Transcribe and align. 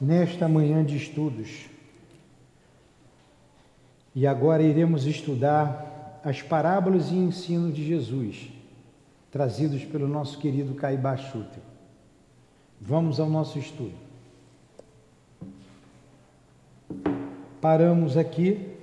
nesta 0.00 0.48
manhã 0.48 0.84
de 0.84 0.96
estudos. 0.96 1.66
E 4.14 4.26
agora 4.26 4.62
iremos 4.62 5.06
estudar 5.06 6.20
as 6.24 6.42
parábolas 6.42 7.10
e 7.10 7.14
ensinos 7.14 7.74
de 7.74 7.86
Jesus, 7.86 8.50
trazidos 9.30 9.84
pelo 9.84 10.08
nosso 10.08 10.38
querido 10.38 10.74
Caibá 10.74 11.16
Schutter. 11.16 11.62
Vamos 12.80 13.20
ao 13.20 13.28
nosso 13.28 13.58
estudo. 13.58 13.94
Paramos 17.60 18.16
aqui. 18.16 18.74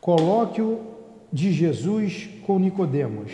Colóquio 0.00 0.80
de 1.32 1.52
Jesus 1.52 2.28
com 2.46 2.58
Nicodemos. 2.58 3.30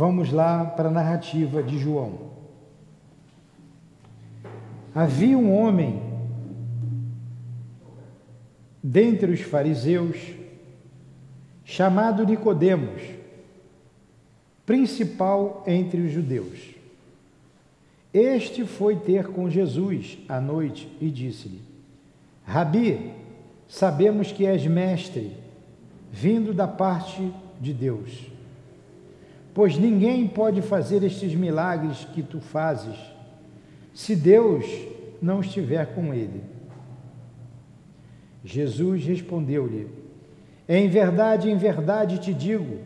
Vamos 0.00 0.32
lá 0.32 0.64
para 0.64 0.88
a 0.88 0.90
narrativa 0.90 1.62
de 1.62 1.78
João. 1.78 2.30
Havia 4.94 5.36
um 5.36 5.54
homem 5.54 6.00
dentre 8.82 9.30
os 9.30 9.42
fariseus 9.42 10.16
chamado 11.66 12.24
Nicodemos, 12.24 13.02
principal 14.64 15.62
entre 15.66 16.00
os 16.00 16.10
judeus. 16.10 16.74
Este 18.10 18.64
foi 18.64 18.96
ter 18.96 19.26
com 19.26 19.50
Jesus 19.50 20.16
à 20.26 20.40
noite 20.40 20.90
e 20.98 21.10
disse-lhe: 21.10 21.60
Rabi, 22.46 23.12
sabemos 23.68 24.32
que 24.32 24.46
és 24.46 24.66
mestre, 24.66 25.36
vindo 26.10 26.54
da 26.54 26.66
parte 26.66 27.30
de 27.60 27.74
Deus 27.74 28.29
pois 29.54 29.76
ninguém 29.76 30.26
pode 30.26 30.62
fazer 30.62 31.02
estes 31.02 31.34
milagres 31.34 32.04
que 32.14 32.22
tu 32.22 32.40
fazes 32.40 32.96
se 33.92 34.14
Deus 34.14 34.64
não 35.20 35.40
estiver 35.40 35.94
com 35.94 36.14
ele. 36.14 36.42
Jesus 38.44 39.04
respondeu-lhe: 39.04 39.88
Em 40.68 40.88
verdade, 40.88 41.50
em 41.50 41.56
verdade 41.56 42.18
te 42.18 42.32
digo 42.32 42.78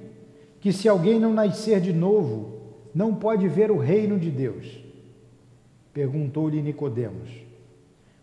que 0.61 0.73
se 0.73 0.89
alguém 0.89 1.21
não 1.21 1.33
nascer 1.33 1.81
de 1.81 1.93
novo, 1.93 2.61
não 2.95 3.15
pode 3.15 3.47
ver 3.49 3.71
o 3.71 3.79
reino 3.79 4.19
de 4.19 4.31
Deus. 4.31 4.83
Perguntou-lhe 5.93 6.61
Nicodemos: 6.63 7.31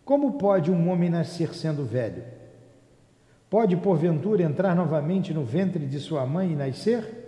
Como 0.04 0.34
pode 0.34 0.72
um 0.72 0.90
homem 0.90 1.10
nascer 1.10 1.54
sendo 1.54 1.86
velho? 1.86 2.24
Pode 3.50 3.76
porventura 3.78 4.44
entrar 4.44 4.76
novamente 4.76 5.34
no 5.34 5.44
ventre 5.44 5.86
de 5.86 6.00
sua 6.00 6.26
mãe 6.26 6.52
e 6.52 6.56
nascer? 6.56 7.21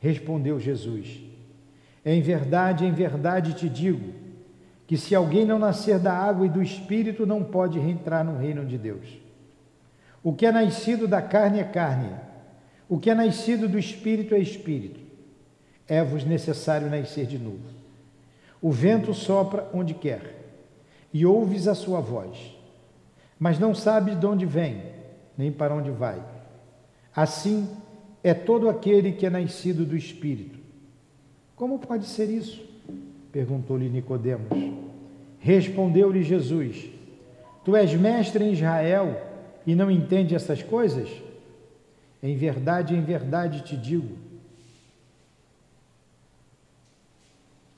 Respondeu 0.00 0.58
Jesus: 0.58 1.20
Em 2.04 2.20
verdade, 2.20 2.84
em 2.84 2.92
verdade 2.92 3.54
te 3.54 3.68
digo 3.68 4.12
que 4.86 4.96
se 4.96 5.14
alguém 5.14 5.44
não 5.44 5.58
nascer 5.58 6.00
da 6.00 6.12
água 6.12 6.46
e 6.46 6.48
do 6.48 6.60
espírito, 6.60 7.24
não 7.24 7.44
pode 7.44 7.78
entrar 7.78 8.24
no 8.24 8.36
reino 8.36 8.66
de 8.66 8.76
Deus. 8.76 9.20
O 10.20 10.34
que 10.34 10.44
é 10.44 10.50
nascido 10.50 11.06
da 11.06 11.22
carne 11.22 11.60
é 11.60 11.64
carne, 11.64 12.10
o 12.88 12.98
que 12.98 13.08
é 13.08 13.14
nascido 13.14 13.68
do 13.68 13.78
espírito 13.78 14.34
é 14.34 14.38
espírito. 14.38 14.98
É-vos 15.86 16.24
necessário 16.24 16.90
nascer 16.90 17.26
de 17.26 17.38
novo. 17.38 17.80
O 18.60 18.70
vento 18.72 19.14
sopra 19.14 19.68
onde 19.72 19.94
quer, 19.94 20.40
e 21.12 21.24
ouves 21.24 21.68
a 21.68 21.74
sua 21.74 22.00
voz, 22.00 22.56
mas 23.38 23.58
não 23.58 23.74
sabes 23.74 24.18
de 24.18 24.26
onde 24.26 24.44
vem, 24.44 24.82
nem 25.36 25.52
para 25.52 25.74
onde 25.74 25.90
vai. 25.90 26.22
Assim, 27.14 27.68
é 28.22 28.34
todo 28.34 28.68
aquele 28.68 29.12
que 29.12 29.26
é 29.26 29.30
nascido 29.30 29.84
do 29.84 29.96
Espírito. 29.96 30.58
Como 31.56 31.78
pode 31.78 32.06
ser 32.06 32.30
isso? 32.30 32.68
perguntou-lhe 33.32 33.88
Nicodemos. 33.88 34.48
Respondeu-lhe 35.38 36.22
Jesus: 36.22 36.90
Tu 37.64 37.76
és 37.76 37.94
mestre 37.94 38.44
em 38.44 38.52
Israel 38.52 39.20
e 39.66 39.74
não 39.74 39.90
entende 39.90 40.34
essas 40.34 40.62
coisas? 40.62 41.08
Em 42.22 42.36
verdade, 42.36 42.94
em 42.94 43.00
verdade 43.00 43.62
te 43.62 43.76
digo 43.76 44.30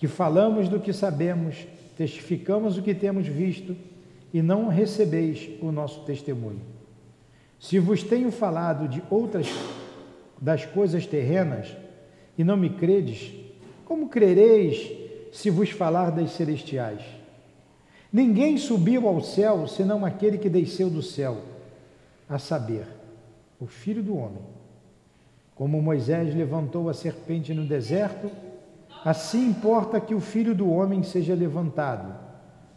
que 0.03 0.09
falamos 0.09 0.69
do 0.69 0.81
que 0.81 0.93
sabemos, 0.93 1.65
testificamos 1.97 2.77
o 2.77 2.83
que 2.83 2.93
temos 2.93 3.25
visto 3.29 3.77
e 4.35 4.43
não 4.43 4.67
recebeis 4.67 5.49
o 5.63 5.71
nosso 5.71 6.01
testemunho. 6.01 6.61
Se 7.61 7.79
vos 7.79 8.03
tenho 8.03 8.33
falado 8.33 8.89
de 8.89 9.01
outras 9.09 9.47
das 10.43 10.67
coisas 10.67 11.07
terrenas 11.07 11.69
e 12.37 12.43
não 12.43 12.57
me 12.57 12.71
credes, 12.71 13.33
como 13.85 14.09
crereis 14.09 14.91
se 15.33 15.49
vos 15.51 15.71
falar 15.71 16.11
das 16.11 16.33
celestiais? 16.33 17.01
Ninguém 18.13 18.59
subiu 18.59 19.07
ao 19.07 19.21
céu 19.21 19.69
senão 19.69 20.05
aquele 20.05 20.37
que 20.37 20.49
desceu 20.49 20.91
do 20.91 21.01
céu, 21.01 21.39
a 22.29 22.41
saber, 22.41 22.87
o 23.61 23.67
Filho 23.67 24.03
do 24.03 24.17
Homem. 24.17 24.43
Como 25.55 25.81
Moisés 25.81 26.35
levantou 26.35 26.89
a 26.89 26.95
serpente 26.95 27.55
no 27.55 27.65
deserto, 27.65 28.29
assim 29.05 29.47
importa 29.47 30.01
que 30.01 30.15
o 30.15 30.21
Filho 30.21 30.57
do 30.57 30.69
Homem 30.69 31.05
seja 31.05 31.35
levantado, 31.37 32.13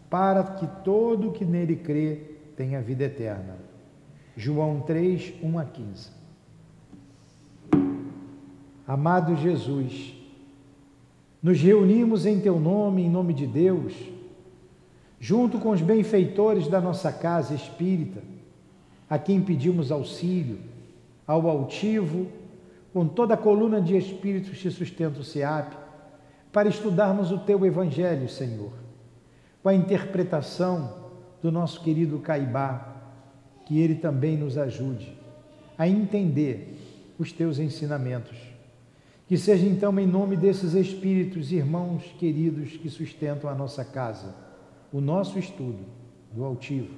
para 0.07 0.43
que 0.43 0.67
todo 0.83 1.31
que 1.31 1.43
nele 1.43 1.77
crê 1.77 2.19
tenha 2.55 2.79
vida 2.79 3.05
eterna. 3.05 3.55
João 4.37 4.81
3, 4.81 5.33
1 5.41 5.59
a 5.59 5.65
15. 5.65 6.25
Amado 8.88 9.35
Jesus, 9.35 10.13
nos 11.41 11.59
reunimos 11.59 12.25
em 12.25 12.40
Teu 12.40 12.59
nome, 12.59 13.01
em 13.01 13.09
nome 13.09 13.34
de 13.34 13.47
Deus, 13.47 13.94
junto 15.19 15.57
com 15.57 15.72
os 15.72 15.81
benfeitores 15.81 16.68
da 16.68 16.79
nossa 16.79 17.12
casa 17.12 17.56
espírita, 17.56 18.22
a 19.09 19.18
quem 19.18 19.41
pedimos 19.41 19.91
auxílio, 19.91 20.59
ao 21.25 21.50
altivo, 21.50 22.28
com 22.94 23.07
toda 23.07 23.34
a 23.34 23.38
coluna 23.38 23.81
de 23.81 23.97
espíritos 23.97 24.62
que 24.62 24.69
sustenta 24.69 25.19
o 25.19 25.24
SEAP, 25.24 25.74
para 26.51 26.69
estudarmos 26.69 27.31
o 27.31 27.40
Teu 27.40 27.66
Evangelho, 27.66 28.29
Senhor, 28.29 28.72
com 29.63 29.69
a 29.69 29.74
interpretação 29.74 30.94
do 31.41 31.51
nosso 31.51 31.81
querido 31.81 32.19
Caibá, 32.19 32.94
que 33.66 33.79
ele 33.79 33.95
também 33.95 34.38
nos 34.38 34.59
ajude 34.59 35.12
a 35.75 35.88
entender 35.88 36.78
os 37.18 37.31
Teus 37.31 37.57
ensinamentos 37.57 38.44
que 39.28 39.38
seja 39.38 39.66
então 39.66 39.97
em 40.00 40.06
nome 40.06 40.38
desses 40.38 40.74
espíritos, 40.74 41.52
irmãos 41.52 42.03
queridos 42.19 42.78
que 42.78 42.90
sustentam 42.90 43.50
a 43.50 43.56
nossa 43.56 43.84
casa, 43.84 44.36
o 44.91 45.02
nosso 45.02 45.40
estudo 45.40 45.84
do 46.31 46.44
altivo. 46.44 46.94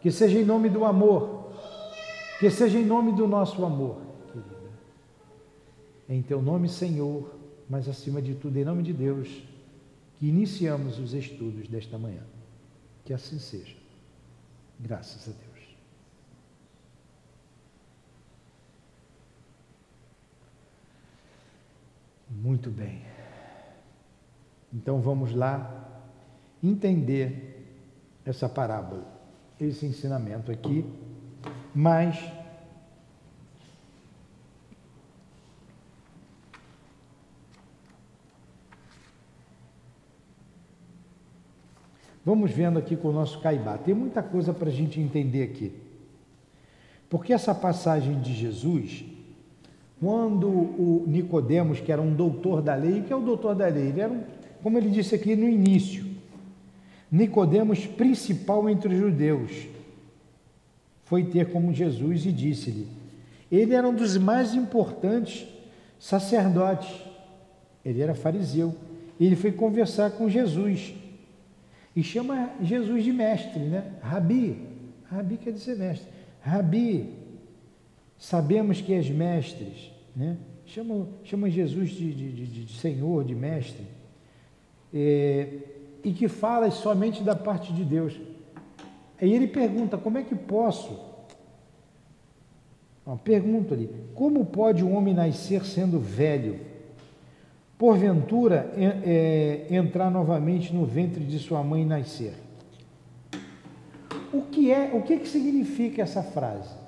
Que 0.00 0.10
seja 0.10 0.38
em 0.38 0.44
nome 0.44 0.68
do 0.68 0.84
amor, 0.84 1.52
que 2.40 2.50
seja 2.50 2.78
em 2.78 2.84
nome 2.84 3.12
do 3.12 3.28
nosso 3.28 3.64
amor, 3.64 4.00
querida. 4.32 4.70
Em 6.08 6.22
teu 6.22 6.42
nome, 6.42 6.68
Senhor, 6.68 7.34
mas 7.68 7.88
acima 7.88 8.20
de 8.20 8.34
tudo, 8.34 8.56
em 8.56 8.64
nome 8.64 8.82
de 8.82 8.92
Deus, 8.92 9.28
que 10.18 10.26
iniciamos 10.26 10.98
os 10.98 11.14
estudos 11.14 11.68
desta 11.68 11.96
manhã. 11.96 12.22
Que 13.04 13.12
assim 13.12 13.38
seja. 13.38 13.76
Graças 14.78 15.28
a 15.28 15.32
Deus. 15.32 15.49
Muito 22.30 22.70
bem. 22.70 23.02
Então 24.72 25.00
vamos 25.00 25.34
lá 25.34 25.88
entender 26.62 27.50
essa 28.24 28.48
parábola, 28.48 29.04
esse 29.58 29.84
ensinamento 29.84 30.52
aqui, 30.52 30.84
mas 31.74 32.16
Vamos 42.22 42.50
vendo 42.50 42.78
aqui 42.78 42.96
com 42.96 43.08
o 43.08 43.12
nosso 43.12 43.40
Caibá. 43.40 43.78
Tem 43.78 43.94
muita 43.94 44.22
coisa 44.22 44.52
para 44.52 44.68
a 44.68 44.72
gente 44.72 45.00
entender 45.00 45.42
aqui. 45.42 45.74
Porque 47.08 47.32
essa 47.32 47.54
passagem 47.54 48.20
de 48.20 48.34
Jesus, 48.34 49.04
quando 50.00 50.48
o 50.48 51.04
Nicodemos, 51.06 51.78
que 51.78 51.92
era 51.92 52.00
um 52.00 52.14
doutor 52.14 52.62
da 52.62 52.74
lei, 52.74 53.02
que 53.02 53.12
é 53.12 53.16
o 53.16 53.20
doutor 53.20 53.54
da 53.54 53.66
lei, 53.66 53.88
ele 53.88 54.00
era, 54.00 54.12
um, 54.12 54.22
como 54.62 54.78
ele 54.78 54.88
disse 54.88 55.14
aqui 55.14 55.36
no 55.36 55.48
início, 55.48 56.06
Nicodemos 57.12 57.86
principal 57.86 58.68
entre 58.68 58.94
os 58.94 59.00
judeus, 59.00 59.68
foi 61.04 61.24
ter 61.24 61.50
como 61.50 61.72
Jesus 61.72 62.24
e 62.24 62.32
disse-lhe: 62.32 63.00
ele 63.50 63.74
era 63.74 63.88
um 63.88 63.94
dos 63.94 64.16
mais 64.16 64.54
importantes 64.54 65.46
sacerdotes, 65.98 66.88
ele 67.84 68.00
era 68.00 68.14
fariseu. 68.14 68.74
Ele 69.18 69.36
foi 69.36 69.52
conversar 69.52 70.12
com 70.12 70.30
Jesus 70.30 70.94
e 71.94 72.02
chama 72.02 72.50
Jesus 72.62 73.04
de 73.04 73.12
mestre, 73.12 73.60
né? 73.60 73.92
Rabi, 74.00 74.56
Rabi 75.10 75.36
quer 75.36 75.52
dizer 75.52 75.76
mestre. 75.76 76.08
Rabi, 76.40 77.12
sabemos 78.20 78.82
que 78.82 78.92
és 78.92 79.10
mestres, 79.10 79.90
né? 80.14 80.36
chama, 80.66 81.08
chama 81.24 81.50
Jesus 81.50 81.90
de, 81.90 82.12
de, 82.12 82.32
de, 82.32 82.64
de 82.66 82.78
Senhor, 82.78 83.24
de 83.24 83.34
Mestre, 83.34 83.86
é, 84.92 85.48
e 86.04 86.12
que 86.12 86.28
fala 86.28 86.70
somente 86.70 87.22
da 87.22 87.34
parte 87.34 87.72
de 87.72 87.82
Deus. 87.82 88.20
Aí 89.20 89.32
ele 89.32 89.46
pergunta: 89.46 89.96
como 89.96 90.18
é 90.18 90.22
que 90.22 90.34
posso? 90.34 91.08
Uma 93.04 93.16
pergunta 93.16 93.76
como 94.14 94.44
pode 94.44 94.84
um 94.84 94.94
homem 94.94 95.14
nascer 95.14 95.64
sendo 95.64 95.98
velho? 95.98 96.60
Porventura 97.78 98.70
é, 98.76 99.66
é, 99.70 99.74
entrar 99.74 100.10
novamente 100.10 100.72
no 100.72 100.84
ventre 100.84 101.24
de 101.24 101.38
sua 101.38 101.62
mãe 101.62 101.82
e 101.82 101.86
nascer. 101.86 102.34
O 104.32 104.42
que 104.42 104.70
é? 104.70 104.90
O 104.94 105.02
que, 105.02 105.16
que 105.16 105.26
significa 105.26 106.02
essa 106.02 106.22
frase? 106.22 106.79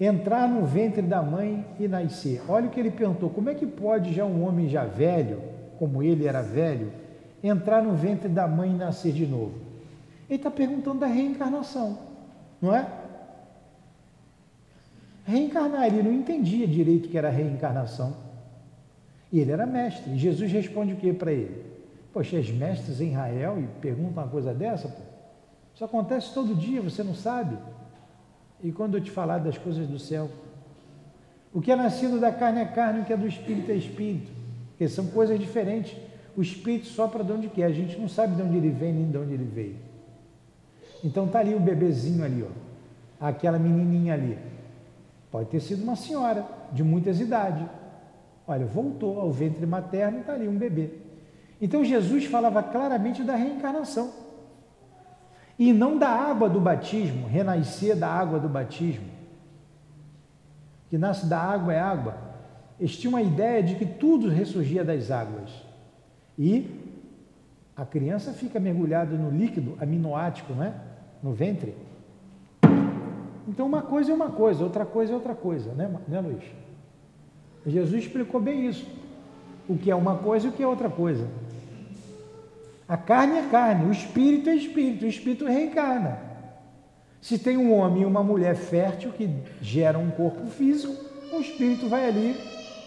Entrar 0.00 0.48
no 0.48 0.66
ventre 0.66 1.02
da 1.02 1.22
mãe 1.22 1.64
e 1.78 1.86
nascer. 1.86 2.42
Olha 2.48 2.66
o 2.66 2.70
que 2.70 2.80
ele 2.80 2.90
perguntou: 2.90 3.30
como 3.30 3.50
é 3.50 3.54
que 3.54 3.66
pode 3.66 4.12
já 4.12 4.24
um 4.24 4.44
homem 4.44 4.68
já 4.68 4.84
velho, 4.84 5.40
como 5.78 6.02
ele 6.02 6.26
era 6.26 6.42
velho, 6.42 6.92
entrar 7.42 7.82
no 7.82 7.94
ventre 7.94 8.28
da 8.28 8.48
mãe 8.48 8.70
e 8.70 8.74
nascer 8.74 9.12
de 9.12 9.26
novo? 9.26 9.54
Ele 10.28 10.36
está 10.36 10.50
perguntando 10.50 11.00
da 11.00 11.06
reencarnação, 11.06 11.98
não 12.60 12.74
é? 12.74 12.86
Reencarnar, 15.26 15.86
ele 15.86 16.02
não 16.02 16.12
entendia 16.12 16.66
direito 16.66 17.08
que 17.08 17.16
era 17.16 17.30
reencarnação. 17.30 18.14
E 19.32 19.40
ele 19.40 19.52
era 19.52 19.66
mestre. 19.66 20.12
E 20.12 20.18
Jesus 20.18 20.52
responde 20.52 20.92
o 20.92 20.96
que 20.96 21.12
para 21.12 21.32
ele? 21.32 21.64
Poxa, 22.12 22.36
os 22.36 22.50
mestres 22.50 23.00
em 23.00 23.10
Israel 23.10 23.58
e 23.58 23.66
perguntam 23.80 24.22
uma 24.22 24.28
coisa 24.28 24.54
dessa? 24.54 24.86
Pô? 24.86 25.02
Isso 25.74 25.84
acontece 25.84 26.32
todo 26.32 26.54
dia, 26.54 26.80
você 26.80 27.02
não 27.02 27.14
sabe. 27.14 27.58
E 28.64 28.72
quando 28.72 28.96
eu 28.96 29.00
te 29.02 29.10
falar 29.10 29.38
das 29.38 29.58
coisas 29.58 29.86
do 29.86 29.98
céu, 29.98 30.30
o 31.52 31.60
que 31.60 31.70
é 31.70 31.76
nascido 31.76 32.18
da 32.18 32.32
carne 32.32 32.62
é 32.62 32.64
carne, 32.64 33.00
o 33.00 33.04
que 33.04 33.12
é 33.12 33.16
do 33.16 33.26
espírito 33.28 33.70
é 33.70 33.74
espírito. 33.74 34.32
Porque 34.70 34.88
são 34.88 35.06
coisas 35.08 35.38
diferentes. 35.38 35.94
O 36.34 36.40
espírito 36.40 36.86
sopra 36.86 37.22
de 37.22 37.30
onde 37.30 37.48
quer, 37.48 37.64
a 37.64 37.72
gente 37.72 38.00
não 38.00 38.08
sabe 38.08 38.34
de 38.34 38.42
onde 38.42 38.56
ele 38.56 38.70
vem 38.70 38.92
nem 38.94 39.10
de 39.10 39.18
onde 39.18 39.34
ele 39.34 39.44
veio. 39.44 39.76
Então 41.04 41.28
tá 41.28 41.40
ali 41.40 41.54
o 41.54 41.60
bebezinho 41.60 42.24
ali, 42.24 42.42
ó. 42.42 42.48
Aquela 43.24 43.58
menininha 43.58 44.14
ali. 44.14 44.38
Pode 45.30 45.50
ter 45.50 45.60
sido 45.60 45.82
uma 45.82 45.94
senhora 45.94 46.46
de 46.72 46.82
muitas 46.82 47.20
idades. 47.20 47.68
Olha, 48.48 48.64
voltou 48.64 49.20
ao 49.20 49.30
ventre 49.30 49.66
materno 49.66 50.18
e 50.18 50.20
está 50.22 50.32
ali 50.32 50.48
um 50.48 50.56
bebê. 50.56 50.90
Então 51.60 51.84
Jesus 51.84 52.24
falava 52.24 52.62
claramente 52.62 53.22
da 53.22 53.36
reencarnação. 53.36 54.23
E 55.58 55.72
não 55.72 55.98
da 55.98 56.08
água 56.08 56.48
do 56.48 56.60
batismo, 56.60 57.28
renascer 57.28 57.96
da 57.96 58.08
água 58.08 58.38
do 58.38 58.48
batismo. 58.48 59.06
Que 60.90 60.98
nasce 60.98 61.26
da 61.26 61.38
água 61.38 61.72
é 61.72 61.80
água. 61.80 62.16
Eles 62.78 62.96
tinham 62.96 63.16
a 63.16 63.22
ideia 63.22 63.62
de 63.62 63.76
que 63.76 63.86
tudo 63.86 64.28
ressurgia 64.28 64.84
das 64.84 65.10
águas. 65.10 65.50
E 66.38 66.80
a 67.76 67.84
criança 67.84 68.32
fica 68.32 68.58
mergulhada 68.58 69.16
no 69.16 69.30
líquido 69.30 69.76
aminoático, 69.80 70.52
não 70.54 70.64
é? 70.64 70.74
No 71.22 71.32
ventre. 71.32 71.74
Então 73.46 73.66
uma 73.66 73.82
coisa 73.82 74.10
é 74.10 74.14
uma 74.14 74.30
coisa, 74.30 74.64
outra 74.64 74.84
coisa 74.84 75.12
é 75.12 75.14
outra 75.14 75.34
coisa, 75.34 75.72
né, 75.74 75.90
né 76.08 76.20
Luiz? 76.20 76.44
Jesus 77.66 78.04
explicou 78.04 78.40
bem 78.40 78.66
isso. 78.66 78.86
O 79.68 79.76
que 79.76 79.90
é 79.90 79.94
uma 79.94 80.16
coisa 80.18 80.46
e 80.46 80.50
o 80.50 80.52
que 80.52 80.62
é 80.62 80.66
outra 80.66 80.90
coisa. 80.90 81.26
A 82.88 82.96
carne 82.96 83.38
é 83.38 83.42
carne, 83.48 83.86
o 83.86 83.92
espírito 83.92 84.50
é 84.50 84.54
espírito, 84.54 85.04
o 85.04 85.08
espírito 85.08 85.46
reencarna. 85.46 86.18
Se 87.20 87.38
tem 87.38 87.56
um 87.56 87.72
homem 87.72 88.02
e 88.02 88.06
uma 88.06 88.22
mulher 88.22 88.54
fértil 88.54 89.10
que 89.12 89.30
gera 89.60 89.98
um 89.98 90.10
corpo 90.10 90.46
físico, 90.46 90.94
o 91.32 91.40
espírito 91.40 91.88
vai 91.88 92.06
ali 92.06 92.36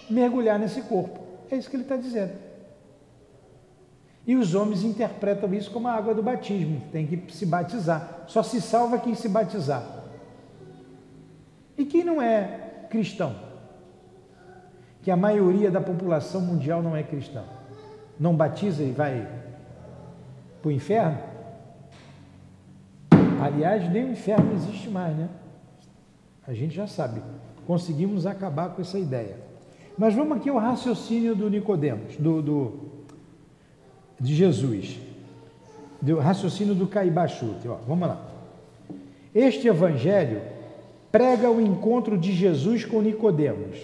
mergulhar 0.10 0.60
nesse 0.60 0.82
corpo. 0.84 1.20
É 1.50 1.56
isso 1.56 1.70
que 1.70 1.76
ele 1.76 1.84
está 1.84 1.96
dizendo. 1.96 2.34
E 4.28 4.36
os 4.36 4.54
homens 4.54 4.84
interpretam 4.84 5.52
isso 5.54 5.72
como 5.72 5.88
a 5.88 5.94
água 5.94 6.14
do 6.14 6.22
batismo, 6.22 6.82
tem 6.92 7.08
que 7.08 7.34
se 7.34 7.46
batizar. 7.46 8.26
Só 8.28 8.44
se 8.44 8.62
salva 8.62 9.00
quem 9.00 9.16
se 9.16 9.28
batizar. 9.28 9.84
E 11.78 11.86
quem 11.86 12.04
não 12.04 12.22
é 12.22 12.86
cristão? 12.90 13.36
Que 15.02 15.10
a 15.10 15.16
maioria 15.16 15.72
da 15.72 15.80
população 15.80 16.42
mundial 16.42 16.84
não 16.84 16.96
é 16.96 17.04
cristã. 17.04 17.44
Não 18.20 18.36
batiza 18.36 18.84
e 18.84 18.92
vai 18.92 19.28
para 20.68 20.70
o 20.70 20.72
inferno? 20.72 21.18
Aliás, 23.42 23.90
nem 23.90 24.06
o 24.06 24.12
inferno 24.12 24.54
existe 24.54 24.90
mais, 24.90 25.16
né? 25.16 25.30
A 26.46 26.54
gente 26.54 26.76
já 26.76 26.88
sabe. 26.88 27.22
Conseguimos 27.66 28.26
acabar 28.26 28.70
com 28.70 28.82
essa 28.82 29.00
ideia. 29.00 29.38
Mas 29.98 30.14
vamos 30.14 30.38
aqui 30.38 30.50
ao 30.50 30.58
raciocínio 30.58 31.36
do 31.36 31.50
Nicodemos, 31.50 32.18
do, 32.18 32.42
do 32.42 32.74
de 34.20 34.36
Jesus, 34.36 35.00
do 36.02 36.20
raciocínio 36.20 36.76
do 36.76 36.88
Caibachute. 36.88 37.68
Ó, 37.68 37.76
vamos 37.88 38.08
lá. 38.08 38.28
Este 39.34 39.68
evangelho 39.68 40.42
prega 41.12 41.50
o 41.50 41.62
encontro 41.62 42.18
de 42.18 42.34
Jesus 42.34 42.86
com 42.86 43.02
Nicodemos. 43.02 43.78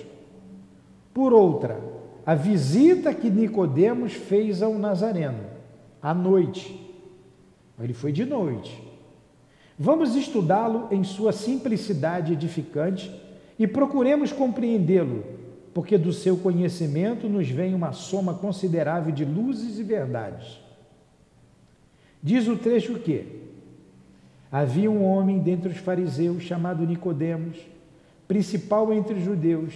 Por 1.13 1.33
outra, 1.33 1.79
a 2.25 2.35
visita 2.35 3.13
que 3.13 3.29
Nicodemos 3.29 4.13
fez 4.13 4.61
ao 4.61 4.73
Nazareno 4.73 5.52
à 6.03 6.13
noite. 6.13 6.77
Ele 7.79 7.93
foi 7.93 8.11
de 8.11 8.25
noite. 8.25 8.83
Vamos 9.79 10.15
estudá-lo 10.15 10.89
em 10.91 11.03
sua 11.03 11.31
simplicidade 11.31 12.33
edificante 12.33 13.09
e 13.57 13.65
procuremos 13.65 14.31
compreendê-lo, 14.31 15.23
porque 15.73 15.97
do 15.97 16.11
seu 16.11 16.37
conhecimento 16.37 17.27
nos 17.27 17.49
vem 17.49 17.73
uma 17.73 17.93
soma 17.93 18.33
considerável 18.33 19.11
de 19.11 19.23
luzes 19.23 19.79
e 19.79 19.83
verdades. 19.83 20.59
Diz 22.21 22.47
o 22.47 22.57
trecho 22.57 22.99
que 22.99 23.41
havia 24.51 24.91
um 24.91 25.03
homem 25.03 25.39
dentre 25.39 25.69
os 25.69 25.77
fariseus 25.77 26.43
chamado 26.43 26.85
Nicodemos, 26.85 27.57
principal 28.27 28.93
entre 28.93 29.15
os 29.15 29.23
judeus, 29.23 29.73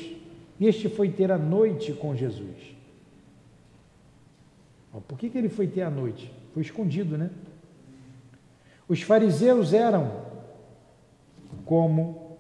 e 0.60 0.68
este 0.68 0.88
foi 0.88 1.10
ter 1.10 1.32
a 1.32 1.38
noite 1.38 1.94
com 1.94 2.16
Jesus. 2.16 2.77
Por 5.02 5.18
que, 5.18 5.30
que 5.30 5.38
ele 5.38 5.50
foi 5.50 5.68
ter 5.68 5.82
à 5.82 5.90
noite? 5.90 6.32
Foi 6.54 6.62
escondido, 6.62 7.18
né? 7.18 7.30
Os 8.88 9.02
fariseus 9.02 9.74
eram 9.74 10.26
como 11.66 12.38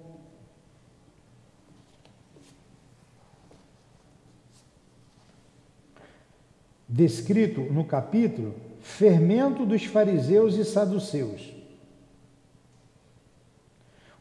descrito 6.88 7.62
no 7.62 7.84
capítulo, 7.84 8.56
fermento 8.80 9.66
dos 9.66 9.84
fariseus 9.84 10.56
e 10.56 10.64
saduceus. 10.64 11.54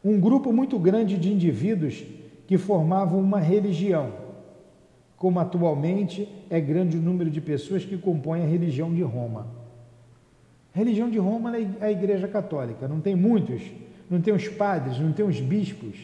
Um 0.03 0.19
grupo 0.19 0.51
muito 0.51 0.77
grande 0.77 1.17
de 1.17 1.31
indivíduos 1.31 2.03
que 2.45 2.57
formavam 2.57 3.19
uma 3.19 3.39
religião 3.39 4.26
como 5.17 5.39
atualmente 5.39 6.29
é 6.49 6.61
grande 6.61 6.95
o 6.95 7.01
número 7.01 7.29
de 7.29 7.41
pessoas 7.41 7.83
que 7.83 7.97
compõem 7.97 8.43
a 8.43 8.47
religião 8.47 8.93
de 8.93 9.01
Roma. 9.01 9.47
A 10.73 10.77
religião 10.77 11.09
de 11.09 11.17
Roma 11.17 11.57
é 11.57 11.67
a 11.81 11.91
Igreja 11.91 12.27
Católica, 12.27 12.87
não 12.87 13.01
tem 13.01 13.15
muitos, 13.15 13.63
não 14.09 14.21
tem 14.21 14.33
os 14.33 14.47
padres, 14.47 14.99
não 14.99 15.11
tem 15.11 15.25
os 15.25 15.39
bispos, 15.39 15.97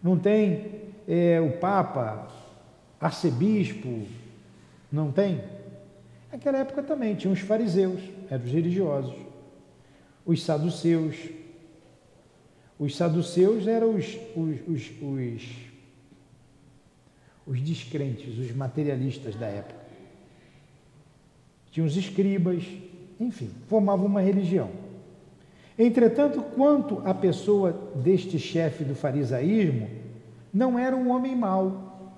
não 0.00 0.16
tem 0.16 0.70
é, 1.08 1.40
o 1.40 1.58
Papa, 1.58 2.28
arcebispo, 3.00 4.02
não 4.92 5.10
tem? 5.10 5.42
Naquela 6.30 6.58
época 6.58 6.84
também 6.84 7.16
tinha 7.16 7.32
os 7.32 7.40
fariseus, 7.40 8.00
eram 8.30 8.44
os 8.44 8.52
religiosos, 8.52 9.14
os 10.24 10.42
saduceus. 10.44 11.16
Os 12.78 12.94
saduceus 12.94 13.66
eram 13.66 13.94
os, 13.94 14.18
os, 14.36 14.68
os, 14.68 14.92
os 15.02 15.42
os 17.46 17.60
descrentes, 17.60 18.38
os 18.38 18.54
materialistas 18.54 19.36
da 19.36 19.46
época. 19.46 19.80
Tinha 21.70 21.86
os 21.86 21.96
escribas, 21.96 22.64
enfim, 23.20 23.50
formavam 23.68 24.06
uma 24.06 24.20
religião. 24.20 24.70
Entretanto, 25.78 26.42
quanto 26.54 27.02
a 27.04 27.12
pessoa 27.12 27.72
deste 27.94 28.38
chefe 28.38 28.82
do 28.82 28.94
farisaísmo, 28.94 29.88
não 30.52 30.78
era 30.78 30.96
um 30.96 31.10
homem 31.10 31.36
mau. 31.36 32.10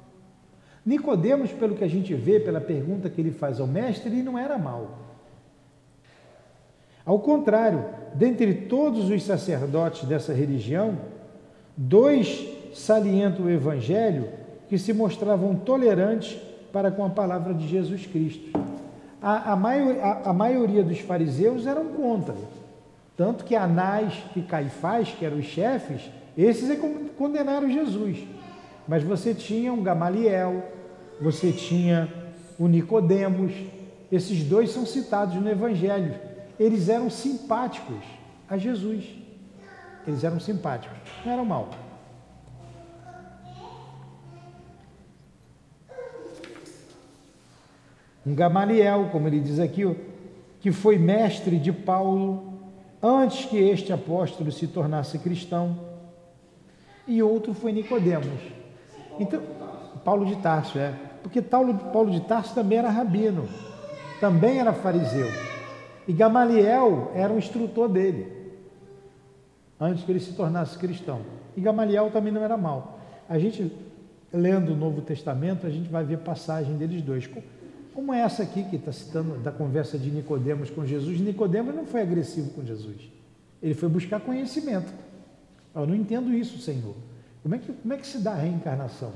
Nicodemos, 0.86 1.52
pelo 1.52 1.74
que 1.74 1.84
a 1.84 1.88
gente 1.88 2.14
vê, 2.14 2.40
pela 2.40 2.60
pergunta 2.60 3.10
que 3.10 3.20
ele 3.20 3.32
faz 3.32 3.60
ao 3.60 3.66
mestre, 3.66 4.10
ele 4.10 4.22
não 4.22 4.38
era 4.38 4.56
mau. 4.56 4.98
Ao 7.04 7.18
contrário, 7.18 7.84
dentre 8.14 8.54
todos 8.54 9.10
os 9.10 9.22
sacerdotes 9.24 10.04
dessa 10.04 10.32
religião, 10.32 10.96
dois 11.76 12.46
salientam 12.72 13.46
o 13.46 13.50
evangelho 13.50 14.37
que 14.68 14.78
se 14.78 14.92
mostravam 14.92 15.54
tolerantes 15.54 16.38
para 16.72 16.90
com 16.90 17.04
a 17.04 17.10
palavra 17.10 17.54
de 17.54 17.66
Jesus 17.66 18.06
Cristo. 18.06 18.50
A, 19.20 19.52
a, 19.52 19.56
maior, 19.56 19.98
a, 20.00 20.30
a 20.30 20.32
maioria 20.32 20.82
dos 20.82 21.00
fariseus 21.00 21.66
eram 21.66 21.86
contra. 21.86 22.34
Tanto 23.16 23.44
que 23.44 23.56
Anás 23.56 24.14
e 24.36 24.42
Caifás, 24.42 25.08
que 25.08 25.24
eram 25.24 25.38
os 25.38 25.46
chefes, 25.46 26.02
esses 26.36 26.70
é 26.70 26.76
condenaram 27.16 27.68
Jesus. 27.68 28.18
Mas 28.86 29.02
você 29.02 29.34
tinha 29.34 29.72
um 29.72 29.82
Gamaliel, 29.82 30.62
você 31.20 31.50
tinha 31.50 32.08
o 32.58 32.68
Nicodemos, 32.68 33.52
esses 34.10 34.44
dois 34.44 34.70
são 34.70 34.86
citados 34.86 35.34
no 35.34 35.50
Evangelho. 35.50 36.14
Eles 36.58 36.88
eram 36.88 37.10
simpáticos 37.10 38.04
a 38.48 38.56
Jesus. 38.56 39.04
Eles 40.06 40.24
eram 40.24 40.40
simpáticos, 40.40 40.96
não 41.24 41.32
eram 41.32 41.44
mal. 41.44 41.70
Um 48.28 48.34
Gamaliel, 48.34 49.08
como 49.10 49.26
ele 49.26 49.40
diz 49.40 49.58
aqui, 49.58 49.96
que 50.60 50.70
foi 50.70 50.98
mestre 50.98 51.58
de 51.58 51.72
Paulo 51.72 52.58
antes 53.02 53.46
que 53.46 53.56
este 53.56 53.90
apóstolo 53.90 54.52
se 54.52 54.66
tornasse 54.66 55.18
cristão. 55.18 55.78
E 57.06 57.22
outro 57.22 57.54
foi 57.54 57.72
Nicodemos. 57.72 58.38
Então, 59.18 59.40
Paulo 60.04 60.26
de 60.26 60.36
Tarso, 60.36 60.78
é. 60.78 60.92
Porque 61.22 61.40
Paulo, 61.40 62.10
de 62.10 62.20
Tarso 62.20 62.54
também 62.54 62.76
era 62.76 62.90
rabino, 62.90 63.48
também 64.20 64.58
era 64.58 64.74
fariseu. 64.74 65.28
E 66.06 66.12
Gamaliel 66.12 67.10
era 67.14 67.32
o 67.32 67.38
instrutor 67.38 67.88
dele, 67.88 68.30
antes 69.80 70.04
que 70.04 70.12
ele 70.12 70.20
se 70.20 70.34
tornasse 70.34 70.76
cristão. 70.76 71.22
E 71.56 71.62
Gamaliel 71.62 72.10
também 72.10 72.32
não 72.32 72.44
era 72.44 72.58
mal. 72.58 72.98
A 73.26 73.38
gente, 73.38 73.72
lendo 74.30 74.74
o 74.74 74.76
Novo 74.76 75.00
Testamento, 75.00 75.66
a 75.66 75.70
gente 75.70 75.88
vai 75.88 76.04
ver 76.04 76.18
passagem 76.18 76.76
deles 76.76 77.00
dois. 77.00 77.26
Como 77.98 78.14
é 78.14 78.20
essa 78.20 78.44
aqui 78.44 78.62
que 78.62 78.76
está 78.76 78.92
citando 78.92 79.38
da 79.38 79.50
conversa 79.50 79.98
de 79.98 80.08
Nicodemos 80.08 80.70
com 80.70 80.86
Jesus? 80.86 81.18
Nicodemos 81.18 81.74
não 81.74 81.84
foi 81.84 82.00
agressivo 82.00 82.50
com 82.50 82.64
Jesus. 82.64 83.10
Ele 83.60 83.74
foi 83.74 83.88
buscar 83.88 84.20
conhecimento. 84.20 84.86
Eu 85.74 85.84
não 85.84 85.96
entendo 85.96 86.32
isso, 86.32 86.60
Senhor. 86.60 86.94
Como 87.42 87.56
é 87.56 87.58
que, 87.58 87.72
como 87.72 87.92
é 87.92 87.96
que 87.96 88.06
se 88.06 88.18
dá 88.18 88.34
a 88.34 88.36
reencarnação? 88.36 89.12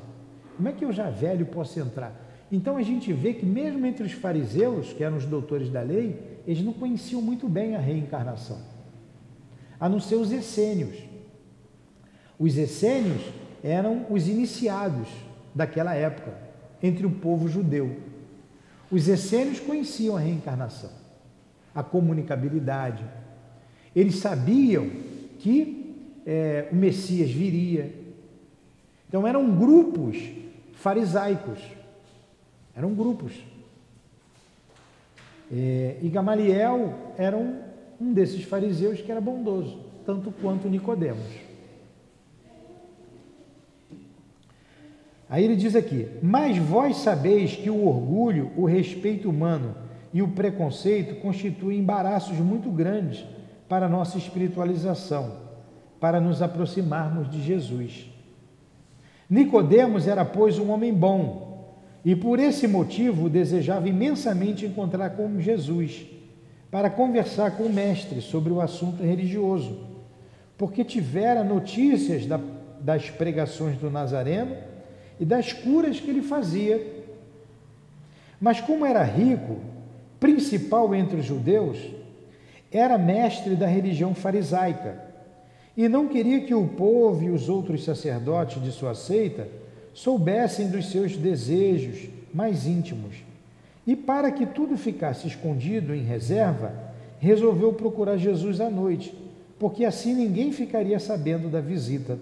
Como 0.56 0.68
é 0.68 0.72
que 0.72 0.84
eu 0.84 0.92
já 0.92 1.08
velho 1.10 1.46
posso 1.46 1.78
entrar? 1.78 2.12
Então 2.50 2.76
a 2.76 2.82
gente 2.82 3.12
vê 3.12 3.32
que 3.34 3.46
mesmo 3.46 3.86
entre 3.86 4.02
os 4.04 4.10
fariseus, 4.10 4.92
que 4.92 5.04
eram 5.04 5.16
os 5.16 5.26
doutores 5.26 5.70
da 5.70 5.80
lei, 5.80 6.40
eles 6.44 6.64
não 6.64 6.72
conheciam 6.72 7.22
muito 7.22 7.48
bem 7.48 7.76
a 7.76 7.78
reencarnação. 7.78 8.58
A 9.78 9.88
não 9.88 10.00
ser 10.00 10.16
os 10.16 10.32
essênios. 10.32 10.98
Os 12.36 12.58
essênios 12.58 13.22
eram 13.62 14.06
os 14.10 14.26
iniciados 14.26 15.06
daquela 15.54 15.94
época, 15.94 16.36
entre 16.82 17.06
o 17.06 17.12
povo 17.12 17.46
judeu. 17.46 18.10
Os 18.92 19.08
essênios 19.08 19.58
conheciam 19.58 20.18
a 20.18 20.20
reencarnação, 20.20 20.90
a 21.74 21.82
comunicabilidade. 21.82 23.02
Eles 23.96 24.16
sabiam 24.16 24.90
que 25.38 25.96
é, 26.26 26.68
o 26.70 26.76
Messias 26.76 27.30
viria. 27.30 27.90
Então 29.08 29.26
eram 29.26 29.56
grupos 29.56 30.18
farisaicos. 30.74 31.58
Eram 32.76 32.92
grupos. 32.92 33.32
É, 35.50 35.96
e 36.02 36.08
Gamaliel 36.10 37.14
era 37.16 37.36
um, 37.36 37.62
um 37.98 38.12
desses 38.12 38.44
fariseus 38.44 39.00
que 39.00 39.10
era 39.10 39.22
bondoso, 39.22 39.80
tanto 40.04 40.30
quanto 40.30 40.68
Nicodemos. 40.68 41.41
Aí 45.32 45.46
ele 45.46 45.56
diz 45.56 45.74
aqui: 45.74 46.06
Mas 46.20 46.58
vós 46.58 46.98
sabeis 46.98 47.56
que 47.56 47.70
o 47.70 47.86
orgulho, 47.86 48.50
o 48.54 48.66
respeito 48.66 49.30
humano 49.30 49.74
e 50.12 50.20
o 50.20 50.28
preconceito 50.28 51.22
constituem 51.22 51.78
embaraços 51.78 52.36
muito 52.36 52.70
grandes 52.70 53.24
para 53.66 53.86
a 53.86 53.88
nossa 53.88 54.18
espiritualização, 54.18 55.32
para 55.98 56.20
nos 56.20 56.42
aproximarmos 56.42 57.30
de 57.30 57.40
Jesus. 57.40 58.10
Nicodemos 59.30 60.06
era, 60.06 60.22
pois, 60.22 60.58
um 60.58 60.70
homem 60.70 60.92
bom, 60.92 61.78
e 62.04 62.14
por 62.14 62.38
esse 62.38 62.68
motivo 62.68 63.30
desejava 63.30 63.88
imensamente 63.88 64.66
encontrar 64.66 65.16
com 65.16 65.40
Jesus, 65.40 66.04
para 66.70 66.90
conversar 66.90 67.52
com 67.52 67.62
o 67.62 67.72
mestre 67.72 68.20
sobre 68.20 68.52
o 68.52 68.60
assunto 68.60 69.02
religioso, 69.02 69.78
porque 70.58 70.84
tivera 70.84 71.42
notícias 71.42 72.26
da, 72.26 72.38
das 72.78 73.08
pregações 73.08 73.78
do 73.78 73.90
Nazareno 73.90 74.71
e 75.22 75.24
das 75.24 75.52
curas 75.52 76.00
que 76.00 76.10
ele 76.10 76.20
fazia. 76.20 76.84
Mas 78.40 78.60
como 78.60 78.84
era 78.84 79.04
rico, 79.04 79.56
principal 80.18 80.92
entre 80.92 81.20
os 81.20 81.24
judeus, 81.24 81.78
era 82.72 82.98
mestre 82.98 83.54
da 83.54 83.68
religião 83.68 84.16
farisaica 84.16 85.00
e 85.76 85.88
não 85.88 86.08
queria 86.08 86.40
que 86.40 86.52
o 86.52 86.66
povo 86.66 87.22
e 87.22 87.30
os 87.30 87.48
outros 87.48 87.84
sacerdotes 87.84 88.60
de 88.60 88.72
sua 88.72 88.96
seita 88.96 89.46
soubessem 89.94 90.68
dos 90.68 90.90
seus 90.90 91.16
desejos 91.16 92.08
mais 92.34 92.66
íntimos. 92.66 93.14
E 93.86 93.94
para 93.94 94.28
que 94.32 94.44
tudo 94.44 94.76
ficasse 94.76 95.28
escondido 95.28 95.94
em 95.94 96.02
reserva, 96.02 96.74
resolveu 97.20 97.72
procurar 97.74 98.16
Jesus 98.16 98.60
à 98.60 98.68
noite, 98.68 99.14
porque 99.56 99.84
assim 99.84 100.14
ninguém 100.14 100.50
ficaria 100.50 100.98
sabendo 100.98 101.48
da 101.48 101.60
visita. 101.60 102.18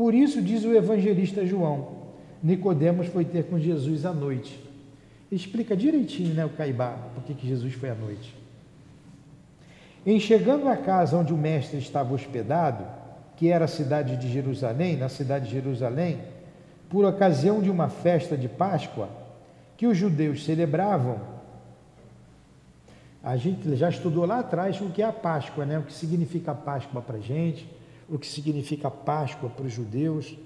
Por 0.00 0.14
isso 0.14 0.40
diz 0.40 0.64
o 0.64 0.72
evangelista 0.72 1.44
João, 1.44 1.88
Nicodemos 2.42 3.08
foi 3.08 3.22
ter 3.22 3.44
com 3.44 3.58
Jesus 3.58 4.06
à 4.06 4.14
noite. 4.14 4.58
Explica 5.30 5.76
direitinho, 5.76 6.32
né, 6.32 6.42
o 6.42 6.48
Caibá, 6.48 6.96
por 7.14 7.22
que 7.22 7.46
Jesus 7.46 7.74
foi 7.74 7.90
à 7.90 7.94
noite. 7.94 8.34
Em 10.06 10.18
chegando 10.18 10.70
à 10.70 10.76
casa 10.78 11.18
onde 11.18 11.34
o 11.34 11.36
mestre 11.36 11.78
estava 11.78 12.14
hospedado, 12.14 12.82
que 13.36 13.50
era 13.50 13.66
a 13.66 13.68
cidade 13.68 14.16
de 14.16 14.32
Jerusalém, 14.32 14.96
na 14.96 15.10
cidade 15.10 15.48
de 15.48 15.52
Jerusalém, 15.52 16.18
por 16.88 17.04
ocasião 17.04 17.60
de 17.60 17.68
uma 17.68 17.90
festa 17.90 18.38
de 18.38 18.48
Páscoa 18.48 19.10
que 19.76 19.86
os 19.86 19.98
judeus 19.98 20.46
celebravam, 20.46 21.20
a 23.22 23.36
gente 23.36 23.76
já 23.76 23.90
estudou 23.90 24.24
lá 24.24 24.38
atrás 24.38 24.80
o 24.80 24.88
que 24.88 25.02
é 25.02 25.04
a 25.04 25.12
Páscoa, 25.12 25.66
né? 25.66 25.78
o 25.78 25.82
que 25.82 25.92
significa 25.92 26.54
Páscoa 26.54 27.02
para 27.02 27.18
a 27.18 27.20
gente, 27.20 27.68
o 28.10 28.18
que 28.18 28.26
significa 28.26 28.90
Páscoa 28.90 29.48
para 29.48 29.64
os 29.64 29.72
judeus. 29.72 30.36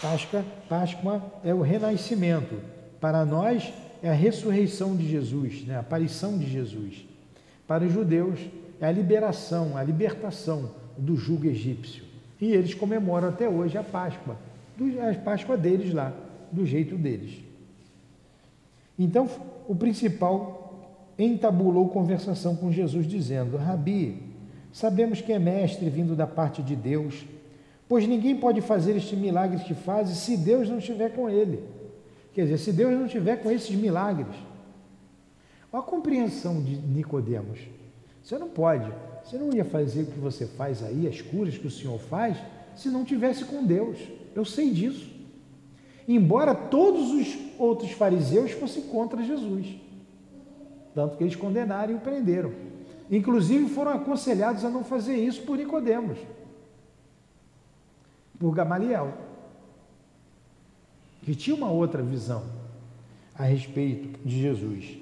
Páscoa, 0.00 0.44
Páscoa 0.68 1.22
é 1.44 1.54
o 1.54 1.60
renascimento. 1.60 2.56
Para 3.00 3.24
nós 3.24 3.72
é 4.02 4.10
a 4.10 4.14
ressurreição 4.14 4.96
de 4.96 5.08
Jesus, 5.08 5.64
né? 5.64 5.76
a 5.76 5.80
aparição 5.80 6.36
de 6.36 6.50
Jesus. 6.50 7.06
Para 7.66 7.84
os 7.84 7.92
judeus 7.92 8.40
é 8.80 8.86
a 8.86 8.92
liberação, 8.92 9.76
a 9.76 9.82
libertação 9.82 10.70
do 10.98 11.16
jugo 11.16 11.46
egípcio. 11.46 12.04
E 12.40 12.52
eles 12.52 12.74
comemoram 12.74 13.28
até 13.28 13.48
hoje 13.48 13.78
a 13.78 13.84
Páscoa, 13.84 14.36
a 14.78 15.14
Páscoa 15.20 15.56
deles 15.56 15.94
lá, 15.94 16.12
do 16.50 16.66
jeito 16.66 16.96
deles. 16.96 17.38
Então, 18.98 19.28
o 19.68 19.74
principal 19.74 20.62
entabulou 21.16 21.88
conversação 21.88 22.56
com 22.56 22.72
Jesus, 22.72 23.06
dizendo: 23.06 23.56
Rabi, 23.56 24.31
sabemos 24.72 25.20
que 25.20 25.32
é 25.32 25.38
mestre 25.38 25.88
vindo 25.90 26.16
da 26.16 26.26
parte 26.26 26.62
de 26.62 26.74
Deus, 26.74 27.24
pois 27.88 28.08
ninguém 28.08 28.36
pode 28.36 28.60
fazer 28.60 28.96
este 28.96 29.14
milagre 29.14 29.62
que 29.62 29.74
faz 29.74 30.08
se 30.08 30.36
Deus 30.36 30.68
não 30.68 30.78
estiver 30.78 31.10
com 31.10 31.28
ele. 31.28 31.62
Quer 32.32 32.44
dizer, 32.44 32.58
se 32.58 32.72
Deus 32.72 32.92
não 32.94 33.06
estiver 33.06 33.36
com 33.42 33.50
esses 33.50 33.74
milagres. 33.76 34.34
Olha 35.70 35.82
a 35.82 35.86
compreensão 35.86 36.62
de 36.62 36.76
Nicodemos. 36.76 37.60
Você 38.22 38.38
não 38.38 38.48
pode. 38.48 38.90
Você 39.22 39.36
não 39.36 39.52
ia 39.52 39.64
fazer 39.64 40.02
o 40.02 40.06
que 40.06 40.18
você 40.18 40.46
faz 40.46 40.82
aí, 40.82 41.06
as 41.06 41.20
curas 41.20 41.58
que 41.58 41.66
o 41.66 41.70
Senhor 41.70 41.98
faz, 41.98 42.36
se 42.74 42.88
não 42.88 43.04
tivesse 43.04 43.44
com 43.44 43.64
Deus. 43.64 43.98
Eu 44.34 44.44
sei 44.44 44.70
disso. 44.70 45.12
Embora 46.08 46.54
todos 46.54 47.10
os 47.12 47.38
outros 47.58 47.92
fariseus 47.92 48.52
fossem 48.52 48.84
contra 48.84 49.22
Jesus. 49.22 49.76
Tanto 50.94 51.16
que 51.16 51.24
eles 51.24 51.36
condenaram 51.36 51.92
e 51.92 51.96
o 51.96 52.00
prenderam. 52.00 52.52
Inclusive 53.12 53.68
foram 53.68 53.92
aconselhados 53.92 54.64
a 54.64 54.70
não 54.70 54.82
fazer 54.82 55.14
isso 55.16 55.42
por 55.42 55.58
Nicodemos. 55.58 56.18
Por 58.40 58.54
Gamaliel. 58.54 59.12
Que 61.20 61.34
tinha 61.34 61.54
uma 61.54 61.70
outra 61.70 62.02
visão 62.02 62.42
a 63.38 63.44
respeito 63.44 64.18
de 64.26 64.40
Jesus. 64.40 64.96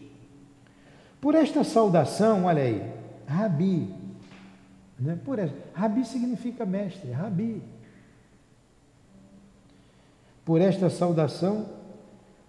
Por 1.21 1.37
esta 1.37 1.63
saudação, 1.63 2.47
olha 2.47 2.65
aí, 2.65 2.93
Rabi. 3.29 3.95
Né? 4.99 5.17
Por 5.25 5.39
essa. 5.39 5.55
Rabi 5.73 6.05
significa 6.05 6.67
mestre, 6.67 7.13
Rabi. 7.13 7.63
Por 10.45 10.61
esta 10.61 10.91
saudação, 10.91 11.67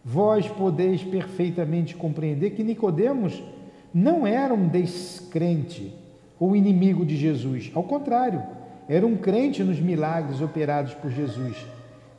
vós 0.03 0.47
podeis 0.47 1.03
perfeitamente 1.03 1.95
compreender 1.95 2.49
que 2.51 2.63
Nicodemos 2.63 3.43
não 3.93 4.25
era 4.25 4.53
um 4.53 4.67
descrente 4.67 5.93
ou 6.39 6.55
inimigo 6.55 7.05
de 7.05 7.15
Jesus. 7.17 7.71
Ao 7.73 7.83
contrário, 7.83 8.41
era 8.87 9.05
um 9.05 9.17
crente 9.17 9.63
nos 9.63 9.79
milagres 9.79 10.41
operados 10.41 10.93
por 10.93 11.11
Jesus, 11.11 11.55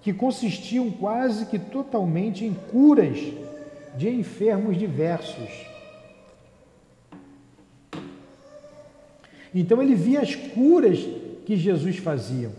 que 0.01 0.13
consistiam 0.13 0.91
quase 0.91 1.47
que 1.47 1.59
totalmente 1.59 2.45
em 2.45 2.55
curas 2.71 3.19
de 3.97 4.09
enfermos 4.09 4.79
diversos 4.79 5.73
Então 9.55 9.83
ele 9.83 9.95
via 9.95 10.21
as 10.21 10.35
curas 10.35 10.99
que 11.45 11.57
Jesus 11.57 11.99
fazia. 11.99 12.51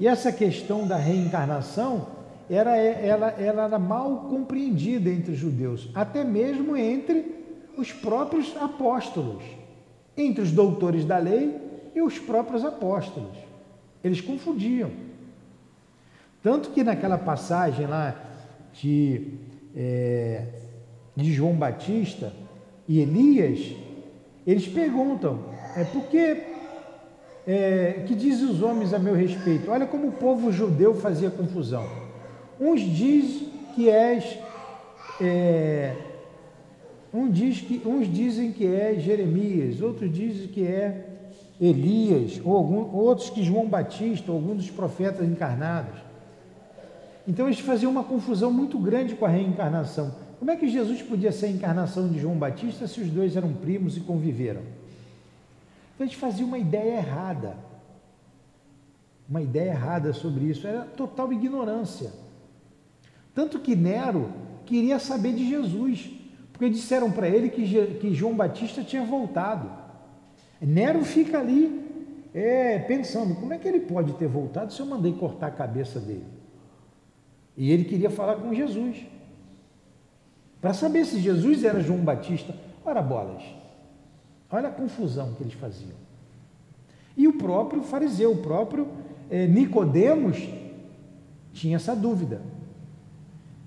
E 0.00 0.06
essa 0.06 0.32
questão 0.32 0.86
da 0.86 0.96
reencarnação 0.96 2.06
era, 2.48 2.76
ela, 2.76 3.28
ela 3.38 3.62
era 3.64 3.78
mal 3.78 4.28
compreendida 4.30 5.10
entre 5.10 5.32
os 5.32 5.38
judeus, 5.38 5.90
até 5.94 6.24
mesmo 6.24 6.76
entre 6.76 7.37
os 7.78 7.92
próprios 7.92 8.56
apóstolos, 8.56 9.44
entre 10.16 10.42
os 10.42 10.50
doutores 10.50 11.04
da 11.04 11.16
lei 11.16 11.56
e 11.94 12.02
os 12.02 12.18
próprios 12.18 12.64
apóstolos. 12.64 13.36
Eles 14.02 14.20
confundiam. 14.20 14.90
Tanto 16.42 16.70
que 16.70 16.82
naquela 16.82 17.16
passagem 17.16 17.86
lá 17.86 18.16
de, 18.72 19.28
é, 19.76 20.44
de 21.14 21.32
João 21.32 21.54
Batista 21.54 22.32
e 22.88 22.98
Elias, 22.98 23.76
eles 24.44 24.66
perguntam, 24.66 25.44
é 25.76 25.84
porque 25.84 26.42
é, 27.46 28.02
que 28.08 28.14
dizem 28.16 28.48
os 28.48 28.60
homens 28.60 28.92
a 28.92 28.98
meu 28.98 29.14
respeito? 29.14 29.70
Olha 29.70 29.86
como 29.86 30.08
o 30.08 30.12
povo 30.12 30.50
judeu 30.50 30.94
fazia 30.94 31.30
confusão. 31.30 31.88
Uns 32.58 32.80
dizem 32.80 33.52
que 33.76 33.88
és 33.88 34.36
é, 35.20 35.94
um 37.12 37.30
diz 37.30 37.60
que, 37.60 37.82
uns 37.86 38.12
dizem 38.12 38.52
que 38.52 38.66
é 38.66 38.98
Jeremias, 38.98 39.80
outros 39.80 40.12
dizem 40.12 40.48
que 40.48 40.62
é 40.62 41.06
Elias, 41.60 42.40
ou 42.44 42.56
algum, 42.56 42.94
outros 42.94 43.30
que 43.30 43.42
João 43.42 43.66
Batista, 43.66 44.30
ou 44.30 44.38
algum 44.38 44.54
dos 44.54 44.70
profetas 44.70 45.26
encarnados. 45.26 45.98
Então 47.26 47.46
eles 47.46 47.60
faziam 47.60 47.90
uma 47.90 48.04
confusão 48.04 48.50
muito 48.50 48.78
grande 48.78 49.14
com 49.14 49.26
a 49.26 49.28
reencarnação. 49.28 50.14
Como 50.38 50.50
é 50.50 50.56
que 50.56 50.68
Jesus 50.68 51.02
podia 51.02 51.32
ser 51.32 51.46
a 51.46 51.50
encarnação 51.50 52.08
de 52.08 52.20
João 52.20 52.36
Batista 52.36 52.86
se 52.86 53.00
os 53.00 53.10
dois 53.10 53.36
eram 53.36 53.52
primos 53.52 53.96
e 53.96 54.00
conviveram? 54.00 54.62
Então 55.94 56.06
eles 56.06 56.14
faziam 56.14 56.46
uma 56.46 56.58
ideia 56.58 56.98
errada. 56.98 57.56
Uma 59.28 59.42
ideia 59.42 59.70
errada 59.70 60.12
sobre 60.12 60.44
isso. 60.44 60.66
Era 60.66 60.82
total 60.84 61.32
ignorância. 61.32 62.12
Tanto 63.34 63.58
que 63.58 63.74
Nero 63.74 64.30
queria 64.64 64.98
saber 64.98 65.34
de 65.34 65.48
Jesus. 65.48 66.17
Porque 66.58 66.70
disseram 66.70 67.12
para 67.12 67.28
ele 67.28 67.50
que, 67.50 67.62
que 68.00 68.12
João 68.12 68.34
Batista 68.34 68.82
tinha 68.82 69.04
voltado. 69.04 69.70
Nero 70.60 71.04
fica 71.04 71.38
ali 71.38 71.86
é, 72.34 72.80
pensando: 72.80 73.36
como 73.36 73.52
é 73.52 73.58
que 73.58 73.68
ele 73.68 73.78
pode 73.78 74.14
ter 74.14 74.26
voltado 74.26 74.72
se 74.72 74.80
eu 74.80 74.86
mandei 74.86 75.12
cortar 75.12 75.46
a 75.46 75.52
cabeça 75.52 76.00
dele? 76.00 76.26
E 77.56 77.70
ele 77.70 77.84
queria 77.84 78.10
falar 78.10 78.34
com 78.36 78.52
Jesus. 78.52 79.06
Para 80.60 80.74
saber 80.74 81.06
se 81.06 81.20
Jesus 81.20 81.62
era 81.62 81.78
João 81.80 82.00
Batista. 82.00 82.52
Ora, 82.84 83.00
bolas. 83.00 83.44
Olha 84.50 84.68
a 84.68 84.72
confusão 84.72 85.34
que 85.34 85.44
eles 85.44 85.54
faziam. 85.54 85.96
E 87.16 87.28
o 87.28 87.34
próprio 87.34 87.82
fariseu, 87.82 88.32
o 88.32 88.42
próprio 88.42 88.88
é, 89.30 89.46
Nicodemos, 89.46 90.38
tinha 91.52 91.76
essa 91.76 91.94
dúvida. 91.94 92.42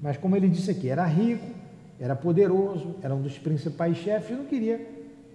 Mas 0.01 0.17
como 0.17 0.35
ele 0.35 0.49
disse 0.49 0.71
aqui, 0.71 0.89
era 0.89 1.05
rico, 1.05 1.60
era 2.01 2.15
poderoso, 2.15 2.95
era 3.03 3.13
um 3.13 3.21
dos 3.21 3.37
principais 3.37 3.95
chefes, 3.97 4.35
não 4.35 4.45
queria 4.45 4.83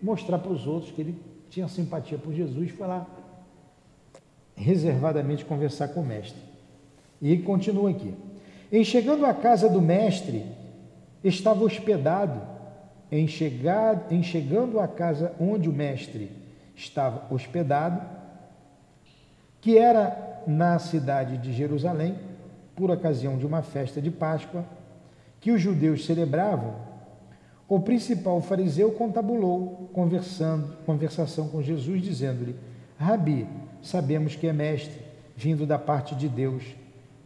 mostrar 0.03 0.37
para 0.41 0.51
os 0.51 0.67
outros 0.67 0.91
que 0.91 1.01
ele 1.01 1.23
tinha 1.49 1.69
simpatia 1.69 2.19
por 2.19 2.35
Jesus, 2.35 2.73
foi 2.73 2.89
lá 2.89 3.07
reservadamente 4.57 5.45
conversar 5.45 5.89
com 5.89 6.01
o 6.01 6.05
mestre. 6.05 6.41
E 7.23 7.31
ele 7.31 7.43
continua 7.45 7.91
aqui. 7.91 8.13
Em 8.73 8.83
chegando 8.83 9.25
à 9.25 9.33
casa 9.33 9.69
do 9.69 9.81
mestre, 9.81 10.45
estava 11.23 11.63
hospedado. 11.63 12.57
Em, 13.13 13.29
chegar, 13.29 14.09
em 14.11 14.21
chegando 14.21 14.81
à 14.81 14.89
casa 14.89 15.33
onde 15.39 15.69
o 15.69 15.73
mestre 15.73 16.33
estava 16.75 17.33
hospedado, 17.33 18.03
que 19.61 19.79
era 19.79 20.43
na 20.49 20.81
cidade 20.81 21.39
de 21.39 21.53
Jerusalém, 21.53 22.17
por 22.75 22.91
ocasião 22.91 23.39
de 23.39 23.47
uma 23.47 23.63
festa 23.63 24.03
de 24.03 24.11
Páscoa, 24.11 24.65
que 25.47 25.53
os 25.53 25.63
judeus 25.63 26.05
celebravam, 26.05 26.75
o 27.69 27.79
principal 27.79 28.43
fariseu 28.43 28.91
contabulou, 28.91 29.89
conversando, 29.93 30.77
conversação 30.85 31.47
com 31.47 31.63
Jesus, 31.63 32.03
dizendo-lhe: 32.03 32.57
Rabi, 32.99 33.47
sabemos 33.81 34.35
que 34.35 34.49
é 34.49 34.53
mestre, 34.53 34.99
vindo 35.37 35.65
da 35.65 35.79
parte 35.79 36.17
de 36.17 36.29
Deus, 36.29 36.65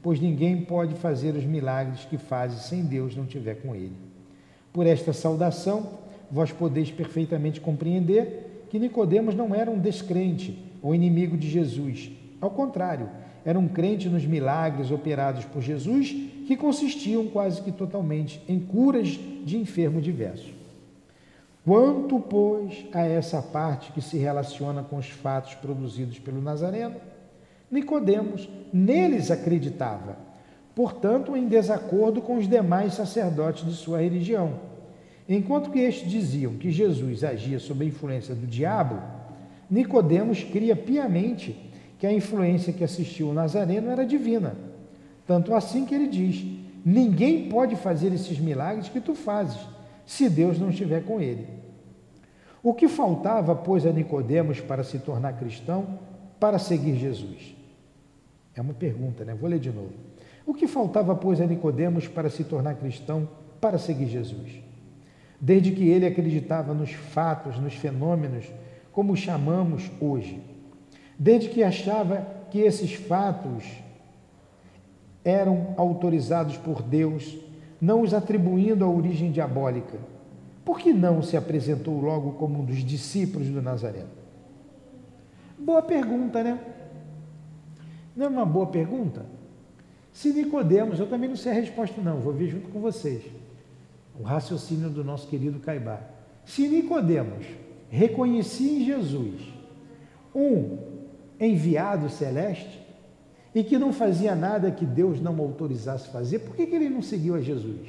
pois 0.02 0.20
ninguém 0.20 0.60
pode 0.60 0.96
fazer 0.96 1.34
os 1.34 1.46
milagres 1.46 2.04
que 2.04 2.18
fazes 2.18 2.64
sem 2.64 2.84
Deus 2.84 3.16
não 3.16 3.24
tiver 3.24 3.54
com 3.54 3.74
ele. 3.74 3.96
Por 4.70 4.86
esta 4.86 5.14
saudação, 5.14 6.00
vós 6.30 6.52
podeis 6.52 6.90
perfeitamente 6.90 7.58
compreender 7.58 8.66
que 8.68 8.78
Nicodemos 8.78 9.34
não 9.34 9.54
era 9.54 9.70
um 9.70 9.78
descrente 9.78 10.62
ou 10.82 10.94
inimigo 10.94 11.38
de 11.38 11.48
Jesus. 11.48 12.10
Ao 12.38 12.50
contrário, 12.50 13.08
era 13.44 13.58
um 13.58 13.68
crente 13.68 14.08
nos 14.08 14.24
milagres 14.24 14.90
operados 14.90 15.44
por 15.44 15.62
Jesus 15.62 16.10
que 16.46 16.56
consistiam 16.56 17.26
quase 17.28 17.62
que 17.62 17.72
totalmente 17.72 18.42
em 18.48 18.58
curas 18.58 19.18
de 19.44 19.56
enfermos 19.56 20.04
diversos. 20.04 20.52
Quanto, 21.64 22.18
pois, 22.18 22.86
a 22.92 23.06
essa 23.06 23.40
parte 23.40 23.92
que 23.92 24.00
se 24.00 24.16
relaciona 24.16 24.82
com 24.82 24.96
os 24.96 25.08
fatos 25.08 25.54
produzidos 25.54 26.18
pelo 26.18 26.40
Nazareno, 26.40 26.96
Nicodemos 27.70 28.48
neles 28.72 29.30
acreditava, 29.30 30.16
portanto, 30.74 31.36
em 31.36 31.46
desacordo 31.46 32.20
com 32.20 32.36
os 32.36 32.48
demais 32.48 32.94
sacerdotes 32.94 33.64
de 33.64 33.74
sua 33.74 34.00
religião. 34.00 34.54
Enquanto 35.28 35.70
que 35.70 35.78
estes 35.78 36.10
diziam 36.10 36.54
que 36.54 36.72
Jesus 36.72 37.22
agia 37.22 37.60
sob 37.60 37.84
a 37.84 37.88
influência 37.88 38.34
do 38.34 38.46
diabo, 38.46 39.00
Nicodemos 39.70 40.42
cria 40.42 40.74
piamente 40.74 41.69
que 42.00 42.06
a 42.06 42.12
influência 42.12 42.72
que 42.72 42.82
assistiu 42.82 43.28
o 43.28 43.32
Nazareno 43.32 43.90
era 43.90 44.04
divina 44.04 44.56
tanto 45.30 45.54
assim 45.54 45.86
que 45.86 45.94
ele 45.94 46.08
diz: 46.08 46.44
ninguém 46.84 47.48
pode 47.48 47.76
fazer 47.76 48.12
esses 48.12 48.40
milagres 48.40 48.88
que 48.88 49.00
tu 49.00 49.14
fazes, 49.14 49.60
se 50.04 50.28
Deus 50.28 50.58
não 50.58 50.70
estiver 50.70 51.04
com 51.04 51.20
ele. 51.20 51.46
O 52.60 52.74
que 52.74 52.88
faltava, 52.88 53.54
pois, 53.54 53.86
a 53.86 53.92
Nicodemos 53.92 54.60
para 54.60 54.82
se 54.82 54.98
tornar 54.98 55.34
cristão, 55.34 56.00
para 56.40 56.58
seguir 56.58 56.96
Jesus? 56.96 57.54
É 58.56 58.60
uma 58.60 58.74
pergunta, 58.74 59.24
né? 59.24 59.32
Vou 59.32 59.48
ler 59.48 59.60
de 59.60 59.70
novo. 59.70 59.92
O 60.44 60.52
que 60.52 60.66
faltava, 60.66 61.14
pois, 61.14 61.40
a 61.40 61.46
Nicodemos 61.46 62.08
para 62.08 62.28
se 62.28 62.42
tornar 62.42 62.74
cristão, 62.74 63.28
para 63.60 63.78
seguir 63.78 64.06
Jesus? 64.06 64.50
Desde 65.40 65.70
que 65.70 65.88
ele 65.88 66.06
acreditava 66.06 66.74
nos 66.74 66.90
fatos, 66.90 67.56
nos 67.56 67.74
fenômenos, 67.74 68.46
como 68.90 69.16
chamamos 69.16 69.88
hoje. 70.00 70.42
Desde 71.22 71.50
que 71.50 71.62
achava 71.62 72.26
que 72.50 72.60
esses 72.60 72.94
fatos 72.94 73.62
eram 75.22 75.74
autorizados 75.76 76.56
por 76.56 76.80
Deus, 76.80 77.36
não 77.78 78.00
os 78.00 78.14
atribuindo 78.14 78.82
a 78.82 78.88
origem 78.88 79.30
diabólica, 79.30 79.98
por 80.64 80.78
que 80.78 80.94
não 80.94 81.20
se 81.20 81.36
apresentou 81.36 82.00
logo 82.00 82.32
como 82.32 82.60
um 82.60 82.64
dos 82.64 82.82
discípulos 82.82 83.48
do 83.48 83.60
Nazareno? 83.60 84.08
Boa 85.58 85.82
pergunta, 85.82 86.42
né? 86.42 86.58
Não 88.16 88.24
é 88.24 88.28
uma 88.30 88.46
boa 88.46 88.68
pergunta? 88.68 89.26
Se 90.14 90.32
Nicodemos, 90.32 90.98
eu 90.98 91.06
também 91.06 91.28
não 91.28 91.36
sei 91.36 91.52
a 91.52 91.54
resposta 91.54 92.00
não, 92.00 92.18
vou 92.18 92.32
ver 92.32 92.48
junto 92.48 92.68
com 92.68 92.80
vocês. 92.80 93.22
O 94.18 94.22
raciocínio 94.22 94.88
do 94.88 95.04
nosso 95.04 95.28
querido 95.28 95.60
Caibá. 95.60 96.00
Se 96.46 96.66
Nicodemos 96.66 97.44
reconhecia 97.90 98.80
em 98.80 98.86
Jesus 98.86 99.42
um 100.34 100.89
enviado 101.40 102.10
celeste, 102.10 102.80
e 103.54 103.64
que 103.64 103.78
não 103.78 103.92
fazia 103.92 104.34
nada 104.34 104.70
que 104.70 104.84
Deus 104.84 105.20
não 105.20 105.38
autorizasse 105.40 106.08
fazer, 106.10 106.40
por 106.40 106.54
que, 106.54 106.66
que 106.66 106.74
ele 106.74 106.88
não 106.88 107.02
seguiu 107.02 107.34
a 107.34 107.40
Jesus? 107.40 107.88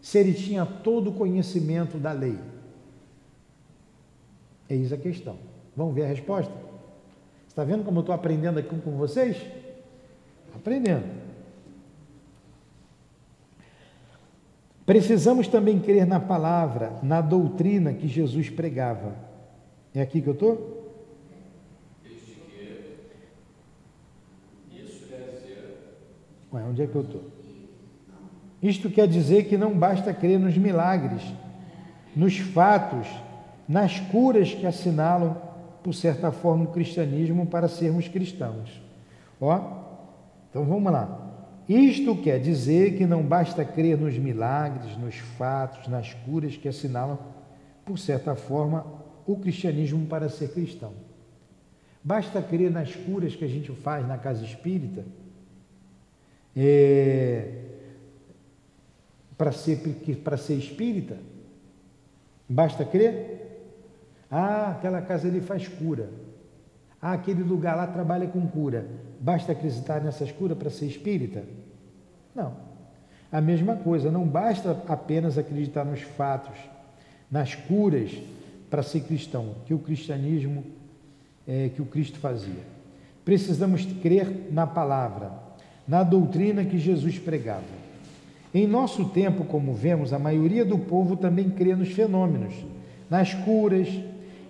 Se 0.00 0.18
ele 0.18 0.34
tinha 0.34 0.64
todo 0.64 1.10
o 1.10 1.14
conhecimento 1.14 1.98
da 1.98 2.12
lei. 2.12 2.38
Eis 4.68 4.92
a 4.92 4.96
questão. 4.96 5.36
Vamos 5.76 5.94
ver 5.94 6.04
a 6.04 6.08
resposta? 6.08 6.52
Está 7.48 7.64
vendo 7.64 7.84
como 7.84 7.98
eu 7.98 8.00
estou 8.00 8.14
aprendendo 8.14 8.58
aqui 8.58 8.78
com 8.80 8.92
vocês? 8.92 9.36
Aprendendo. 10.54 11.26
Precisamos 14.84 15.48
também 15.48 15.80
crer 15.80 16.06
na 16.06 16.20
palavra, 16.20 16.92
na 17.02 17.20
doutrina 17.20 17.92
que 17.92 18.06
Jesus 18.06 18.48
pregava. 18.48 19.16
É 19.92 20.00
aqui 20.00 20.22
que 20.22 20.28
eu 20.28 20.34
estou? 20.34 20.75
Ué, 26.56 26.62
onde 26.62 26.82
é 26.82 26.86
que 26.86 26.94
eu 26.94 27.02
estou? 27.02 27.22
Isto 28.62 28.88
quer 28.88 29.06
dizer 29.06 29.44
que 29.44 29.58
não 29.58 29.78
basta 29.78 30.12
crer 30.14 30.38
nos 30.38 30.56
milagres, 30.56 31.22
nos 32.14 32.38
fatos, 32.38 33.06
nas 33.68 34.00
curas 34.00 34.54
que 34.54 34.66
assinalam, 34.66 35.36
por 35.82 35.94
certa 35.94 36.32
forma, 36.32 36.64
o 36.64 36.72
cristianismo 36.72 37.46
para 37.46 37.68
sermos 37.68 38.08
cristãos. 38.08 38.82
Ó, 39.38 39.60
então 40.48 40.64
vamos 40.64 40.90
lá. 40.90 41.24
Isto 41.68 42.16
quer 42.16 42.40
dizer 42.40 42.96
que 42.96 43.04
não 43.04 43.22
basta 43.22 43.64
crer 43.64 43.98
nos 43.98 44.16
milagres, 44.16 44.96
nos 44.96 45.16
fatos, 45.16 45.88
nas 45.88 46.14
curas 46.14 46.56
que 46.56 46.68
assinalam, 46.68 47.18
por 47.84 47.98
certa 47.98 48.34
forma, 48.34 48.86
o 49.26 49.36
cristianismo 49.36 50.06
para 50.06 50.30
ser 50.30 50.52
cristão. 50.52 50.92
Basta 52.02 52.40
crer 52.40 52.70
nas 52.70 52.94
curas 52.94 53.36
que 53.36 53.44
a 53.44 53.48
gente 53.48 53.70
faz 53.72 54.08
na 54.08 54.16
casa 54.16 54.44
espírita 54.44 55.04
é, 56.56 57.52
para 59.36 59.52
ser, 59.52 59.78
ser 60.38 60.54
espírita? 60.54 61.18
Basta 62.48 62.84
crer? 62.84 63.36
Ah, 64.30 64.70
aquela 64.70 65.02
casa 65.02 65.28
ali 65.28 65.40
faz 65.40 65.68
cura. 65.68 66.08
Ah, 67.00 67.12
aquele 67.12 67.42
lugar 67.42 67.76
lá 67.76 67.86
trabalha 67.86 68.26
com 68.26 68.46
cura. 68.46 68.86
Basta 69.20 69.52
acreditar 69.52 70.00
nessas 70.00 70.32
curas 70.32 70.56
para 70.56 70.70
ser 70.70 70.86
espírita? 70.86 71.44
Não. 72.34 72.54
A 73.30 73.40
mesma 73.40 73.76
coisa, 73.76 74.10
não 74.10 74.26
basta 74.26 74.82
apenas 74.88 75.36
acreditar 75.36 75.84
nos 75.84 76.00
fatos, 76.00 76.56
nas 77.30 77.54
curas 77.54 78.16
para 78.70 78.82
ser 78.82 79.00
cristão, 79.00 79.56
que 79.66 79.74
o 79.74 79.78
cristianismo, 79.78 80.64
é, 81.46 81.68
que 81.68 81.82
o 81.82 81.86
Cristo 81.86 82.18
fazia. 82.18 82.62
Precisamos 83.24 83.84
crer 84.00 84.48
na 84.52 84.66
palavra, 84.66 85.32
na 85.86 86.02
doutrina 86.02 86.64
que 86.64 86.78
Jesus 86.78 87.18
pregava. 87.18 87.86
Em 88.52 88.66
nosso 88.66 89.04
tempo, 89.06 89.44
como 89.44 89.74
vemos, 89.74 90.12
a 90.12 90.18
maioria 90.18 90.64
do 90.64 90.78
povo 90.78 91.16
também 91.16 91.50
crê 91.50 91.74
nos 91.74 91.90
fenômenos, 91.90 92.54
nas 93.08 93.34
curas, 93.34 93.88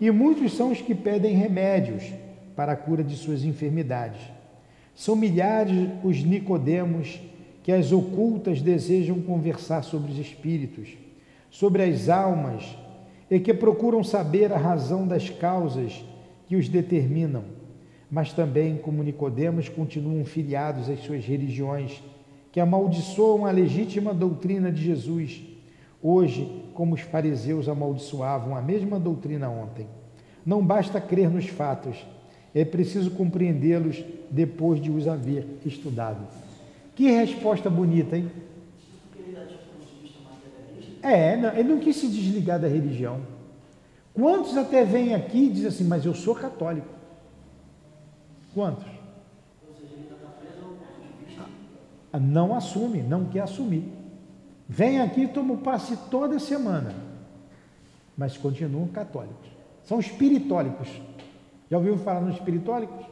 e 0.01 0.11
muitos 0.11 0.57
são 0.57 0.71
os 0.71 0.81
que 0.81 0.95
pedem 0.95 1.35
remédios 1.35 2.05
para 2.55 2.73
a 2.73 2.77
cura 2.77 3.03
de 3.03 3.17
suas 3.17 3.45
enfermidades. 3.45 4.21
São 4.95 5.17
milhares 5.17 5.91
os 6.05 6.23
nicodemos 6.23 7.21
que 7.63 7.73
as 7.73 7.91
ocultas 7.93 8.63
desejam 8.63 9.21
conversar 9.21 9.83
sobre 9.83 10.13
os 10.13 10.19
espíritos, 10.19 10.91
sobre 11.51 11.83
as 11.83 12.09
almas, 12.09 12.65
e 13.31 13.41
que 13.41 13.53
procuram 13.53 14.05
saber 14.05 14.53
a 14.53 14.57
razão 14.57 15.07
das 15.07 15.29
causas 15.29 16.05
que 16.47 16.55
os 16.55 16.69
determinam, 16.69 17.43
mas 18.11 18.33
também, 18.33 18.77
como 18.77 19.03
Nicodemos, 19.03 19.69
continuam 19.69 20.25
filiados 20.25 20.89
às 20.89 21.01
suas 21.01 21.25
religiões, 21.25 22.03
que 22.53 22.61
amaldiçoam 22.61 23.45
a 23.45 23.51
legítima 23.51 24.15
doutrina 24.15 24.71
de 24.71 24.83
Jesus, 24.83 25.43
hoje, 26.03 26.63
como 26.73 26.95
os 26.95 27.01
fariseus 27.01 27.69
amaldiçoavam 27.69 28.57
a 28.57 28.63
mesma 28.63 28.99
doutrina 28.99 29.49
ontem. 29.49 29.87
Não 30.45 30.65
basta 30.65 31.01
crer 31.01 31.29
nos 31.29 31.47
fatos, 31.49 32.07
é 32.55 32.65
preciso 32.65 33.11
compreendê-los 33.11 34.03
depois 34.31 34.81
de 34.81 34.91
os 34.91 35.07
haver 35.09 35.45
estudado. 35.67 36.27
Que 36.95 37.11
resposta 37.11 37.69
bonita, 37.69 38.17
hein? 38.17 38.31
É, 41.03 41.37
não, 41.37 41.51
ele 41.51 41.69
não 41.69 41.79
quis 41.79 41.97
se 41.97 42.09
desligar 42.09 42.59
da 42.59 42.67
religião. 42.67 43.21
Quantos 44.15 44.57
até 44.57 44.85
vêm 44.85 45.15
aqui 45.15 45.45
e 45.45 45.51
dizem 45.51 45.69
assim, 45.69 45.85
mas 45.85 46.05
eu 46.07 46.15
sou 46.15 46.35
católico? 46.35 46.96
Quantos? 48.57 48.87
Não 52.19 52.55
assume, 52.55 53.03
não 53.03 53.27
quer 53.27 53.41
assumir. 53.41 53.93
Vem 54.67 54.99
aqui 55.03 55.25
e 55.25 55.29
toma 55.29 55.53
o 55.53 55.59
passe 55.59 55.95
toda 56.11 56.39
semana, 56.39 56.95
mas 58.17 58.39
continuam 58.39 58.89
católicos. 58.89 59.51
São 59.85 60.01
espiritólicos. 60.01 60.89
Já 61.71 61.77
ouviu 61.77 61.99
falar 61.99 62.23
nos 62.23 62.37
espiritólicos? 62.37 63.05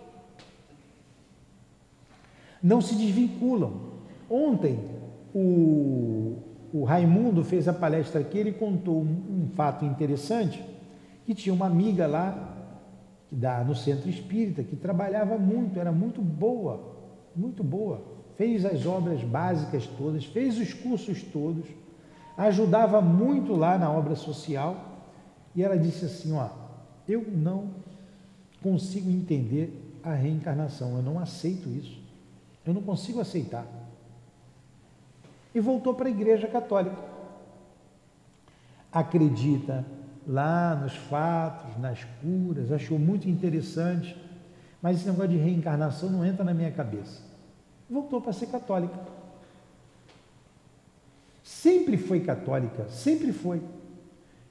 Não 2.63 2.81
se 2.81 2.95
desvinculam. 2.95 3.93
Ontem, 4.31 4.83
o, 5.35 6.39
o 6.73 6.85
Raimundo 6.85 7.45
fez 7.45 7.69
a 7.69 7.73
palestra 7.75 8.23
aqui, 8.23 8.39
ele 8.39 8.53
contou 8.53 9.03
um, 9.03 9.45
um 9.45 9.49
fato 9.55 9.85
interessante, 9.85 10.65
que 11.27 11.35
tinha 11.35 11.53
uma 11.55 11.67
amiga 11.67 12.07
lá 12.07 12.64
da, 13.31 13.65
no 13.65 13.75
centro 13.75 14.09
espírita 14.09 14.63
que 14.63 14.77
trabalhava 14.77 15.37
muito, 15.37 15.79
era 15.79 15.93
muito 15.93 16.21
boa, 16.23 16.95
muito 17.35 17.63
boa. 17.63 18.03
Fez 18.37 18.65
as 18.65 18.87
obras 18.87 19.23
básicas 19.23 19.87
todas, 19.87 20.25
fez 20.25 20.59
os 20.59 20.73
cursos 20.73 21.23
todos, 21.23 21.67
ajudava 22.37 23.01
muito 23.01 23.55
lá 23.55 23.79
na 23.79 23.91
obra 23.91 24.17
social. 24.17 24.93
E 25.55 25.63
ela 25.63 25.79
disse 25.79 26.05
assim: 26.05 26.33
Ó, 26.33 26.49
eu 27.09 27.25
não 27.31 27.71
consigo 28.63 29.11
entender 29.11 29.99
a 30.03 30.15
reencarnação, 30.15 30.97
eu 30.97 31.03
não 31.03 31.19
aceito 31.19 31.69
isso, 31.69 32.01
eu 32.67 32.75
não 32.75 32.83
consigo 32.83 33.21
aceitar. 33.21 33.67
E 35.55 35.61
voltou 35.61 35.95
para 35.95 36.09
a 36.09 36.11
Igreja 36.11 36.49
Católica. 36.49 36.97
Acredita 38.91 39.85
lá 40.27 40.75
nos 40.75 40.95
fatos, 40.95 41.77
nas 41.79 42.05
curas, 42.23 42.73
achou 42.73 42.99
muito 42.99 43.29
interessante, 43.29 44.17
mas 44.81 44.99
esse 44.99 45.07
negócio 45.07 45.31
de 45.31 45.37
reencarnação 45.37 46.11
não 46.11 46.25
entra 46.25 46.45
na 46.45 46.55
minha 46.55 46.71
cabeça. 46.71 47.23
Voltou 47.89 48.21
para 48.21 48.33
ser 48.33 48.47
católica. 48.47 48.99
Sempre 51.43 51.97
foi 51.97 52.21
católica, 52.21 52.89
sempre 52.89 53.33
foi. 53.33 53.63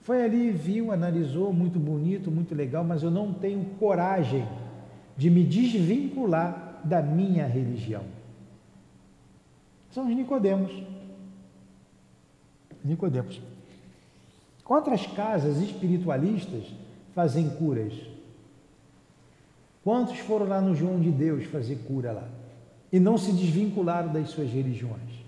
Foi 0.01 0.23
ali, 0.23 0.51
viu, 0.51 0.91
analisou, 0.91 1.53
muito 1.53 1.79
bonito, 1.79 2.29
muito 2.29 2.53
legal, 2.53 2.83
mas 2.83 3.03
eu 3.03 3.09
não 3.09 3.33
tenho 3.33 3.63
coragem 3.79 4.47
de 5.15 5.29
me 5.29 5.43
desvincular 5.43 6.81
da 6.83 7.01
minha 7.01 7.47
religião. 7.47 8.03
São 9.91 10.07
os 10.07 10.15
Nicodemos. 10.15 10.71
Nicodemos. 12.83 13.41
Quantas 14.73 15.05
casas 15.05 15.61
espiritualistas 15.61 16.63
fazem 17.13 17.47
curas? 17.47 17.93
Quantos 19.83 20.17
foram 20.17 20.47
lá 20.47 20.59
no 20.59 20.73
João 20.73 20.99
de 20.99 21.11
Deus 21.11 21.45
fazer 21.45 21.75
cura 21.87 22.11
lá? 22.11 22.27
E 22.91 22.99
não 22.99 23.15
se 23.15 23.31
desvincularam 23.33 24.11
das 24.11 24.29
suas 24.29 24.49
religiões? 24.49 25.23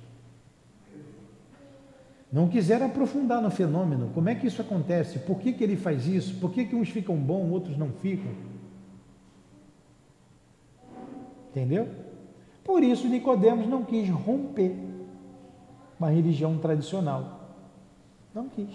Não 2.34 2.50
quiseram 2.50 2.88
aprofundar 2.88 3.40
no 3.40 3.52
fenômeno. 3.52 4.10
Como 4.16 4.28
é 4.30 4.34
que 4.34 4.48
isso 4.48 4.64
acontece? 4.64 5.20
Por 5.20 5.38
que, 5.38 5.54
que 5.54 5.64
ele 5.64 5.78
faz 5.78 6.08
isso? 6.08 6.40
Por 6.40 6.52
que, 6.52 6.66
que 6.66 6.76
uns 6.76 6.90
ficam 6.90 7.16
bons, 7.16 7.52
outros 7.52 7.78
não 7.78 7.92
ficam? 7.92 8.32
Entendeu? 11.52 11.88
Por 12.64 12.82
isso 12.82 13.08
Nicodemos 13.08 13.68
não 13.68 13.86
quis 13.86 14.10
romper 14.10 14.76
uma 16.00 16.10
religião 16.10 16.58
tradicional. 16.58 17.54
Não 18.34 18.50
quis 18.50 18.70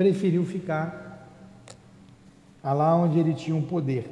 preferiu 0.00 0.46
ficar 0.46 1.28
lá 2.64 2.96
onde 2.96 3.18
ele 3.18 3.34
tinha 3.34 3.54
um 3.54 3.60
poder. 3.60 4.10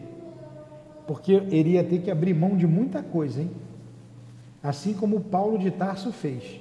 Porque 1.06 1.32
ele 1.32 1.70
ia 1.70 1.82
ter 1.82 2.02
que 2.02 2.10
abrir 2.10 2.34
mão 2.34 2.58
de 2.58 2.66
muita 2.66 3.02
coisa, 3.02 3.40
hein? 3.40 3.50
Assim 4.62 4.92
como 4.92 5.18
Paulo 5.18 5.58
de 5.58 5.70
Tarso 5.70 6.12
fez. 6.12 6.60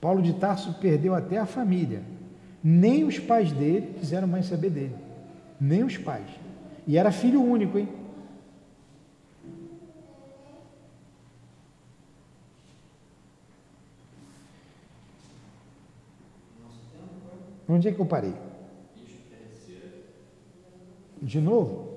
Paulo 0.00 0.22
de 0.22 0.32
Tarso 0.32 0.72
perdeu 0.80 1.14
até 1.14 1.36
a 1.36 1.44
família. 1.44 2.00
Nem 2.64 3.04
os 3.04 3.18
pais 3.18 3.52
dele 3.52 3.96
quiseram 3.98 4.26
mais 4.26 4.46
saber 4.46 4.70
dele. 4.70 4.96
Nem 5.60 5.84
os 5.84 5.98
pais. 5.98 6.28
E 6.86 6.96
era 6.96 7.12
filho 7.12 7.42
único, 7.42 7.78
hein? 7.78 7.86
Onde 17.68 17.88
é 17.88 17.92
que 17.92 18.00
eu 18.00 18.06
parei? 18.06 18.34
De 21.20 21.40
novo? 21.40 21.92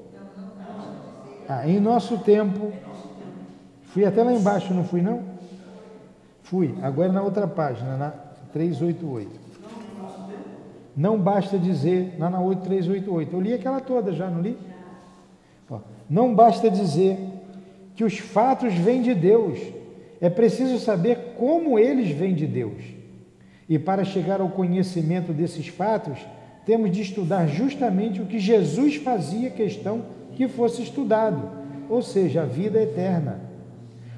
Ah, 1.48 1.68
em 1.68 1.80
nosso 1.80 2.20
tempo. 2.20 2.72
Fui 3.84 4.06
até 4.06 4.24
lá 4.24 4.34
embaixo, 4.34 4.74
não 4.74 4.84
fui 4.84 5.02
não? 5.02 5.24
Fui. 6.44 6.76
Agora 6.82 7.12
na 7.12 7.22
outra 7.22 7.48
página, 7.48 7.98
na 7.98 8.12
388. 8.52 9.46
Não 10.96 11.20
basta 11.20 11.58
dizer, 11.58 12.16
lá 12.18 12.30
na 12.30 12.40
8388. 12.40 13.34
Eu 13.34 13.42
li 13.42 13.54
aquela 13.54 13.82
toda 13.82 14.14
já, 14.14 14.30
não 14.30 14.42
li? 14.42 14.58
Ó, 15.70 15.80
não 16.10 16.34
basta 16.34 16.70
dizer 16.70 17.18
que 17.96 18.04
os 18.04 18.18
fatos 18.18 18.74
vêm 18.74 19.02
de 19.02 19.14
Deus. 19.14 19.60
É 20.22 20.30
preciso 20.30 20.80
saber 20.80 21.36
como 21.38 21.78
eles 21.78 22.10
vêm 22.10 22.34
de 22.34 22.48
Deus. 22.48 22.82
E 23.68 23.80
para 23.80 24.04
chegar 24.04 24.42
ao 24.42 24.50
conhecimento 24.50 25.34
desses 25.34 25.68
fatos, 25.68 26.20
temos 26.66 26.92
de 26.92 27.02
estudar 27.02 27.48
justamente 27.48 28.22
o 28.22 28.26
que 28.26 28.40
Jesus 28.40 28.96
fazia 28.96 29.50
questão 29.50 30.06
que 30.36 30.48
fosse 30.48 30.82
estudado, 30.82 31.50
ou 31.90 32.02
seja, 32.02 32.44
a 32.44 32.46
vida 32.46 32.82
eterna. 32.82 33.40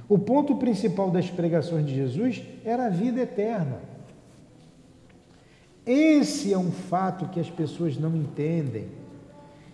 O 0.10 0.18
ponto 0.18 0.56
principal 0.56 1.12
das 1.12 1.30
pregações 1.30 1.86
de 1.86 1.94
Jesus 1.94 2.42
era 2.64 2.86
a 2.86 2.90
vida 2.90 3.22
eterna. 3.22 3.80
Esse 5.86 6.52
é 6.52 6.58
um 6.58 6.72
fato 6.72 7.28
que 7.30 7.40
as 7.40 7.50
pessoas 7.50 7.98
não 7.98 8.16
entendem, 8.16 8.88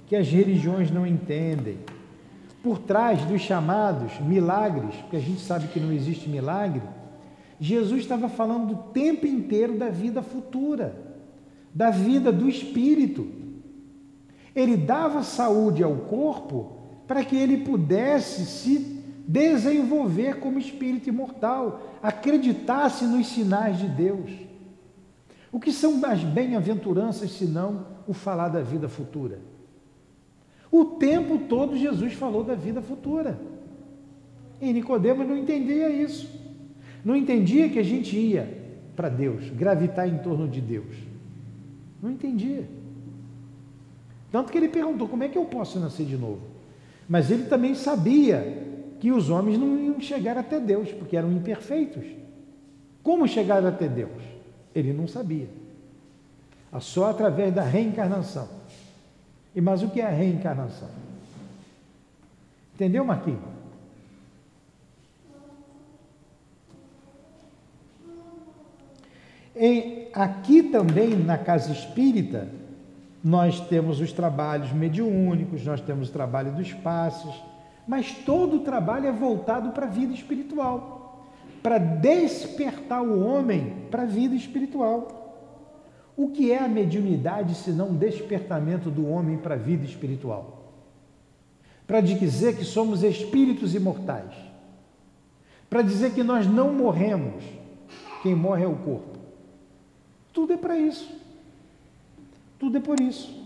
que 0.07 0.15
as 0.15 0.27
religiões 0.27 0.91
não 0.91 1.07
entendem. 1.07 1.77
Por 2.61 2.79
trás 2.79 3.23
dos 3.25 3.41
chamados 3.41 4.19
milagres, 4.19 4.95
porque 4.95 5.17
a 5.17 5.19
gente 5.19 5.41
sabe 5.41 5.67
que 5.67 5.79
não 5.79 5.91
existe 5.91 6.29
milagre, 6.29 6.81
Jesus 7.59 8.01
estava 8.01 8.27
falando 8.27 8.73
o 8.73 8.91
tempo 8.91 9.25
inteiro 9.25 9.77
da 9.77 9.89
vida 9.89 10.21
futura, 10.21 10.95
da 11.73 11.89
vida 11.89 12.31
do 12.31 12.49
espírito. 12.49 13.27
Ele 14.55 14.77
dava 14.77 15.23
saúde 15.23 15.83
ao 15.83 15.95
corpo 15.95 16.77
para 17.07 17.23
que 17.23 17.35
ele 17.35 17.57
pudesse 17.57 18.45
se 18.45 19.03
desenvolver 19.27 20.39
como 20.39 20.59
espírito 20.59 21.09
imortal, 21.09 21.81
acreditasse 22.01 23.05
nos 23.05 23.27
sinais 23.27 23.77
de 23.77 23.87
Deus. 23.87 24.31
O 25.51 25.59
que 25.59 25.71
são 25.71 26.01
as 26.05 26.23
bem-aventuranças 26.23 27.31
senão 27.31 27.85
o 28.07 28.13
falar 28.13 28.49
da 28.49 28.61
vida 28.61 28.89
futura? 28.89 29.39
O 30.71 30.85
tempo 30.85 31.37
todo 31.47 31.77
Jesus 31.77 32.13
falou 32.13 32.43
da 32.43 32.55
vida 32.55 32.81
futura. 32.81 33.39
E 34.59 34.73
Nicodemos 34.73 35.27
não 35.27 35.37
entendia 35.37 35.89
isso. 35.89 36.27
Não 37.03 37.15
entendia 37.15 37.69
que 37.69 37.79
a 37.79 37.83
gente 37.83 38.17
ia 38.17 38.61
para 38.95 39.09
Deus, 39.09 39.49
gravitar 39.49 40.07
em 40.07 40.17
torno 40.19 40.47
de 40.47 40.61
Deus. 40.61 40.95
Não 42.01 42.11
entendia. 42.11 42.67
Tanto 44.31 44.51
que 44.51 44.57
ele 44.57 44.69
perguntou: 44.69 45.07
como 45.07 45.23
é 45.23 45.29
que 45.29 45.37
eu 45.37 45.45
posso 45.45 45.79
nascer 45.79 46.05
de 46.05 46.17
novo? 46.17 46.41
Mas 47.07 47.29
ele 47.29 47.43
também 47.43 47.75
sabia 47.75 48.71
que 48.99 49.11
os 49.11 49.29
homens 49.29 49.59
não 49.59 49.77
iam 49.77 49.99
chegar 49.99 50.37
até 50.37 50.59
Deus, 50.59 50.91
porque 50.91 51.17
eram 51.17 51.31
imperfeitos. 51.31 52.05
Como 53.03 53.27
chegar 53.27 53.65
até 53.65 53.87
Deus? 53.87 54.23
Ele 54.73 54.93
não 54.93 55.07
sabia. 55.07 55.49
Só 56.79 57.09
através 57.09 57.53
da 57.53 57.61
reencarnação. 57.61 58.47
E 59.55 59.61
mas 59.61 59.83
o 59.83 59.89
que 59.89 60.01
é 60.01 60.05
a 60.05 60.09
reencarnação? 60.09 60.89
Entendeu, 62.73 63.05
Marquinhos? 63.05 63.52
Em, 69.55 70.07
aqui 70.13 70.63
também 70.63 71.09
na 71.15 71.37
casa 71.37 71.71
espírita, 71.71 72.47
nós 73.23 73.59
temos 73.61 74.01
os 74.01 74.11
trabalhos 74.11 74.71
mediúnicos, 74.71 75.63
nós 75.63 75.79
temos 75.79 76.09
o 76.09 76.11
trabalho 76.11 76.51
dos 76.51 76.73
passos, 76.73 77.33
mas 77.87 78.11
todo 78.11 78.57
o 78.57 78.59
trabalho 78.59 79.07
é 79.07 79.11
voltado 79.11 79.71
para 79.71 79.85
a 79.85 79.89
vida 79.89 80.13
espiritual, 80.13 81.25
para 81.61 81.77
despertar 81.77 83.01
o 83.01 83.25
homem 83.25 83.87
para 83.89 84.03
a 84.03 84.07
vida 84.07 84.35
espiritual. 84.35 85.21
O 86.15 86.29
que 86.29 86.51
é 86.51 86.59
a 86.59 86.67
mediunidade 86.67 87.55
se 87.55 87.71
não 87.71 87.95
despertamento 87.95 88.91
do 88.91 89.07
homem 89.07 89.37
para 89.37 89.55
a 89.55 89.57
vida 89.57 89.85
espiritual? 89.85 90.71
Para 91.87 92.01
dizer 92.01 92.55
que 92.55 92.63
somos 92.63 93.03
espíritos 93.03 93.73
imortais, 93.73 94.33
para 95.69 95.81
dizer 95.81 96.11
que 96.11 96.23
nós 96.23 96.45
não 96.45 96.71
morremos, 96.73 97.43
quem 98.21 98.35
morre 98.35 98.63
é 98.63 98.67
o 98.67 98.75
corpo. 98.75 99.22
Tudo 100.33 100.53
é 100.53 100.57
para 100.57 100.77
isso. 100.77 101.09
Tudo 102.59 102.77
é 102.77 102.81
por 102.81 102.99
isso. 102.99 103.43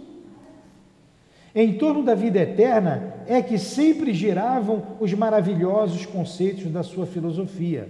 Em 1.53 1.73
torno 1.73 2.03
da 2.03 2.15
vida 2.15 2.39
eterna 2.39 3.15
é 3.25 3.41
que 3.41 3.57
sempre 3.57 4.13
giravam 4.13 4.83
os 4.99 5.13
maravilhosos 5.13 6.05
conceitos 6.05 6.71
da 6.71 6.83
sua 6.83 7.05
filosofia, 7.05 7.89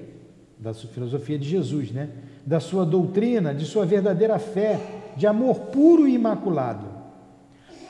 da 0.57 0.73
sua 0.73 0.89
filosofia 0.89 1.37
de 1.37 1.47
Jesus, 1.47 1.91
né? 1.91 2.09
Da 2.45 2.59
sua 2.59 2.85
doutrina, 2.85 3.53
de 3.53 3.65
sua 3.65 3.85
verdadeira 3.85 4.39
fé, 4.39 4.79
de 5.15 5.27
amor 5.27 5.59
puro 5.71 6.07
e 6.07 6.15
imaculado. 6.15 6.85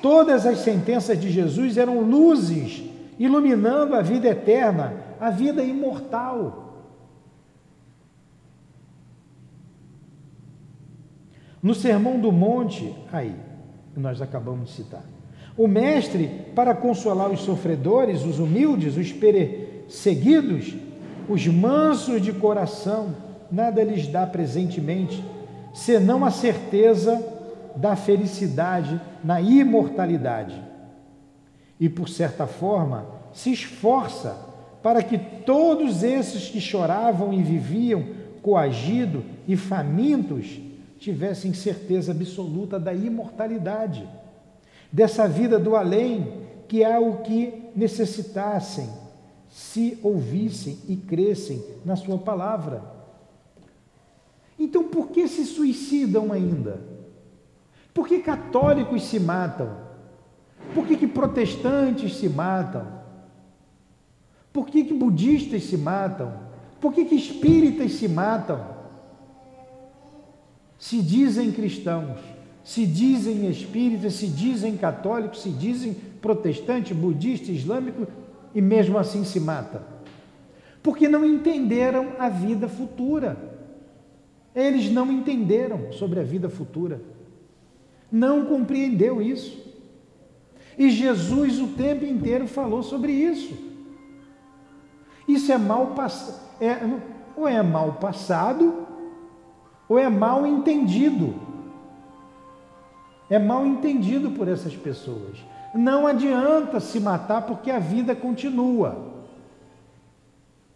Todas 0.01 0.45
as 0.45 0.59
sentenças 0.59 1.19
de 1.19 1.29
Jesus 1.29 1.77
eram 1.77 2.01
luzes 2.01 2.83
iluminando 3.19 3.95
a 3.95 4.01
vida 4.01 4.27
eterna, 4.27 4.93
a 5.19 5.29
vida 5.29 5.63
imortal. 5.63 6.66
No 11.61 11.73
Sermão 11.73 12.19
do 12.19 12.31
Monte, 12.31 12.93
aí, 13.11 13.35
nós 13.95 14.21
acabamos 14.21 14.69
de 14.69 14.75
citar, 14.75 15.03
o 15.57 15.67
Mestre, 15.67 16.27
para 16.53 16.75
consolar 16.75 17.31
os 17.31 17.41
sofredores, 17.41 18.23
os 18.23 18.37
humildes, 18.37 18.95
os 18.95 19.11
perseguidos, 19.11 20.75
os 21.27 21.47
mansos 21.47 22.21
de 22.21 22.31
coração, 22.31 23.15
nada 23.51 23.83
lhes 23.83 24.07
dá 24.07 24.27
presentemente, 24.27 25.23
senão 25.73 26.23
a 26.23 26.29
certeza 26.29 27.25
da 27.75 27.95
felicidade 27.95 29.01
na 29.23 29.41
imortalidade. 29.41 30.61
E, 31.79 31.89
por 31.89 32.07
certa 32.07 32.45
forma, 32.45 33.05
se 33.33 33.51
esforça 33.51 34.37
para 34.83 35.01
que 35.01 35.17
todos 35.17 36.03
esses 36.03 36.49
que 36.49 36.61
choravam 36.61 37.33
e 37.33 37.41
viviam 37.41 38.03
coagido 38.43 39.23
e 39.47 39.57
famintos 39.57 40.59
tivessem 40.97 41.53
certeza 41.53 42.11
absoluta 42.11 42.79
da 42.79 42.93
imortalidade, 42.93 44.07
dessa 44.91 45.27
vida 45.27 45.59
do 45.59 45.75
além, 45.75 46.45
que 46.67 46.83
há 46.83 46.99
o 46.99 47.19
que 47.19 47.71
necessitassem, 47.75 48.89
se 49.49 49.97
ouvissem 50.03 50.79
e 50.87 50.95
crescem 50.95 51.63
na 51.85 51.95
Sua 51.95 52.17
palavra. 52.17 52.83
Então, 54.59 54.85
por 54.85 55.09
que 55.09 55.27
se 55.27 55.45
suicidam 55.45 56.33
ainda? 56.33 56.81
Por 57.93 58.07
que 58.07 58.19
católicos 58.19 59.03
se 59.03 59.19
matam? 59.19 59.87
Por 60.73 60.85
que, 60.85 60.97
que 60.97 61.07
protestantes 61.07 62.15
se 62.15 62.27
matam? 62.27 62.85
Por 64.51 64.67
que, 64.67 64.83
que 64.83 64.93
budistas 64.93 65.63
se 65.63 65.77
matam? 65.77 66.33
Por 66.79 66.93
que, 66.93 67.05
que 67.05 67.15
espíritas 67.15 67.93
se 67.93 68.07
matam? 68.07 68.76
Se 70.77 71.01
dizem 71.01 71.51
cristãos, 71.51 72.19
se 72.63 72.85
dizem 72.85 73.49
espíritas, 73.49 74.13
se 74.13 74.27
dizem 74.27 74.77
católicos, 74.77 75.41
se 75.41 75.49
dizem 75.49 75.95
protestante, 76.21 76.93
budista, 76.93 77.51
islâmico 77.51 78.07
e 78.53 78.61
mesmo 78.61 78.97
assim 78.97 79.23
se 79.23 79.39
mata. 79.39 79.81
Porque 80.83 81.07
não 81.07 81.25
entenderam 81.25 82.13
a 82.19 82.29
vida 82.29 82.67
futura. 82.67 83.37
Eles 84.55 84.91
não 84.91 85.11
entenderam 85.11 85.91
sobre 85.93 86.19
a 86.19 86.23
vida 86.23 86.49
futura. 86.49 87.01
Não 88.11 88.45
compreendeu 88.45 89.21
isso. 89.21 89.67
E 90.77 90.89
Jesus 90.89 91.59
o 91.59 91.67
tempo 91.69 92.05
inteiro 92.05 92.47
falou 92.47 92.83
sobre 92.83 93.11
isso. 93.11 93.53
Isso 95.27 95.51
é 95.51 95.57
mal 95.57 95.87
passado, 95.87 96.39
é, 96.61 96.77
ou 97.35 97.47
é 97.47 97.61
mal 97.61 97.93
passado, 97.93 98.86
ou 99.87 99.97
é 99.97 100.09
mal 100.09 100.45
entendido. 100.45 101.35
É 103.29 103.37
mal 103.37 103.65
entendido 103.65 104.31
por 104.31 104.47
essas 104.47 104.75
pessoas. 104.75 105.37
Não 105.73 106.07
adianta 106.07 106.79
se 106.79 106.99
matar 106.99 107.41
porque 107.41 107.69
a 107.69 107.79
vida 107.79 108.15
continua. 108.15 109.15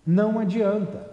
Não 0.06 0.40
adianta. 0.40 1.12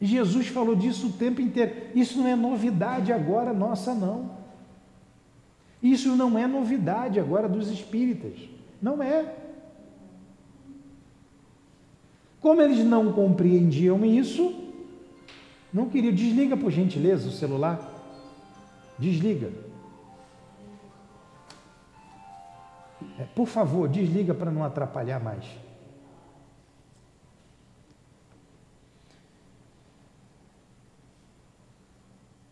Jesus 0.00 0.46
falou 0.48 0.76
disso 0.76 1.08
o 1.08 1.12
tempo 1.12 1.40
inteiro. 1.40 1.74
Isso 1.94 2.18
não 2.18 2.28
é 2.28 2.36
novidade 2.36 3.12
agora 3.12 3.52
nossa, 3.52 3.94
não. 3.94 4.38
Isso 5.82 6.14
não 6.16 6.38
é 6.38 6.46
novidade 6.46 7.18
agora 7.18 7.48
dos 7.48 7.70
espíritas. 7.70 8.38
Não 8.80 9.02
é. 9.02 9.34
Como 12.40 12.62
eles 12.62 12.84
não 12.84 13.12
compreendiam 13.12 14.04
isso, 14.04 14.67
não 15.72 15.88
queriam. 15.88 16.12
Desliga, 16.12 16.56
por 16.56 16.70
gentileza, 16.70 17.28
o 17.28 17.32
celular. 17.32 17.78
Desliga. 18.98 19.50
É, 23.18 23.24
por 23.34 23.46
favor, 23.46 23.88
desliga 23.88 24.34
para 24.34 24.50
não 24.50 24.64
atrapalhar 24.64 25.20
mais. 25.20 25.44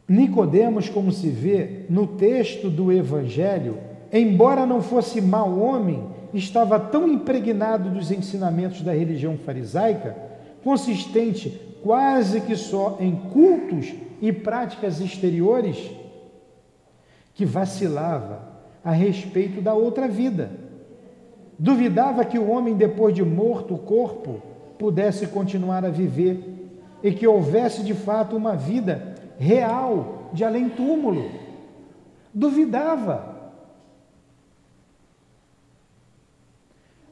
Nicodemos, 0.08 0.88
como 0.88 1.10
se 1.10 1.28
vê 1.28 1.84
no 1.90 2.06
texto 2.06 2.70
do 2.70 2.92
Evangelho, 2.92 3.78
embora 4.12 4.64
não 4.64 4.80
fosse 4.80 5.20
mau 5.20 5.58
homem, 5.58 6.06
estava 6.32 6.78
tão 6.78 7.08
impregnado 7.08 7.90
dos 7.90 8.12
ensinamentos 8.12 8.82
da 8.82 8.92
religião 8.92 9.36
farisaica, 9.36 10.16
consistente 10.62 11.60
quase 11.86 12.40
que 12.40 12.56
só 12.56 12.96
em 12.98 13.14
cultos 13.14 13.94
e 14.20 14.32
práticas 14.32 15.00
exteriores, 15.00 15.88
que 17.32 17.44
vacilava 17.44 18.42
a 18.84 18.90
respeito 18.90 19.60
da 19.60 19.72
outra 19.72 20.08
vida. 20.08 20.50
Duvidava 21.56 22.24
que 22.24 22.40
o 22.40 22.50
homem, 22.50 22.74
depois 22.74 23.14
de 23.14 23.24
morto 23.24 23.74
o 23.74 23.78
corpo, 23.78 24.42
pudesse 24.76 25.28
continuar 25.28 25.84
a 25.84 25.88
viver 25.88 26.74
e 27.04 27.12
que 27.12 27.24
houvesse 27.24 27.84
de 27.84 27.94
fato 27.94 28.36
uma 28.36 28.56
vida 28.56 29.14
real 29.38 30.28
de 30.32 30.42
além-túmulo. 30.42 31.30
Duvidava. 32.34 33.52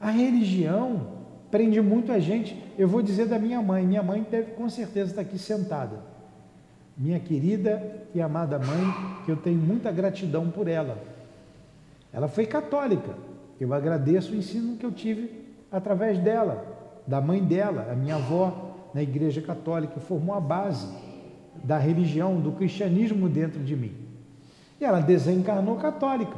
A 0.00 0.10
religião 0.10 1.13
prende 1.55 1.81
muito 1.81 2.11
a 2.11 2.19
gente. 2.19 2.61
Eu 2.77 2.88
vou 2.88 3.01
dizer 3.01 3.27
da 3.27 3.38
minha 3.38 3.62
mãe. 3.62 3.87
Minha 3.87 4.03
mãe 4.03 4.27
deve 4.29 4.53
com 4.53 4.69
certeza 4.69 5.11
estar 5.11 5.23
aqui 5.23 5.38
sentada. 5.38 5.97
Minha 6.99 7.21
querida 7.21 7.81
e 8.12 8.21
amada 8.21 8.59
mãe, 8.59 8.95
que 9.25 9.31
eu 9.31 9.37
tenho 9.37 9.59
muita 9.59 9.93
gratidão 9.93 10.51
por 10.51 10.67
ela 10.67 10.99
ela 12.14 12.29
foi 12.29 12.47
católica. 12.47 13.12
Eu 13.61 13.75
agradeço 13.75 14.33
o 14.33 14.37
ensino 14.37 14.77
que 14.77 14.87
eu 14.87 14.93
tive 14.93 15.31
através 15.71 16.17
dela. 16.19 16.73
da 17.07 17.21
mãe 17.21 17.43
dela, 17.43 17.88
a 17.90 17.95
minha 17.95 18.14
avó, 18.14 18.88
na 18.95 19.03
Igreja 19.03 19.43
Católica, 19.43 20.01
formou 20.01 20.35
a 20.35 20.40
base 20.40 20.88
da 21.62 21.77
religião, 21.77 22.40
do 22.40 22.53
cristianismo 22.53 23.29
dentro 23.29 23.62
de 23.62 23.77
mim. 23.77 23.93
E 24.81 24.85
ela 24.85 25.01
desencarnou 25.01 25.77
católica. 25.77 26.37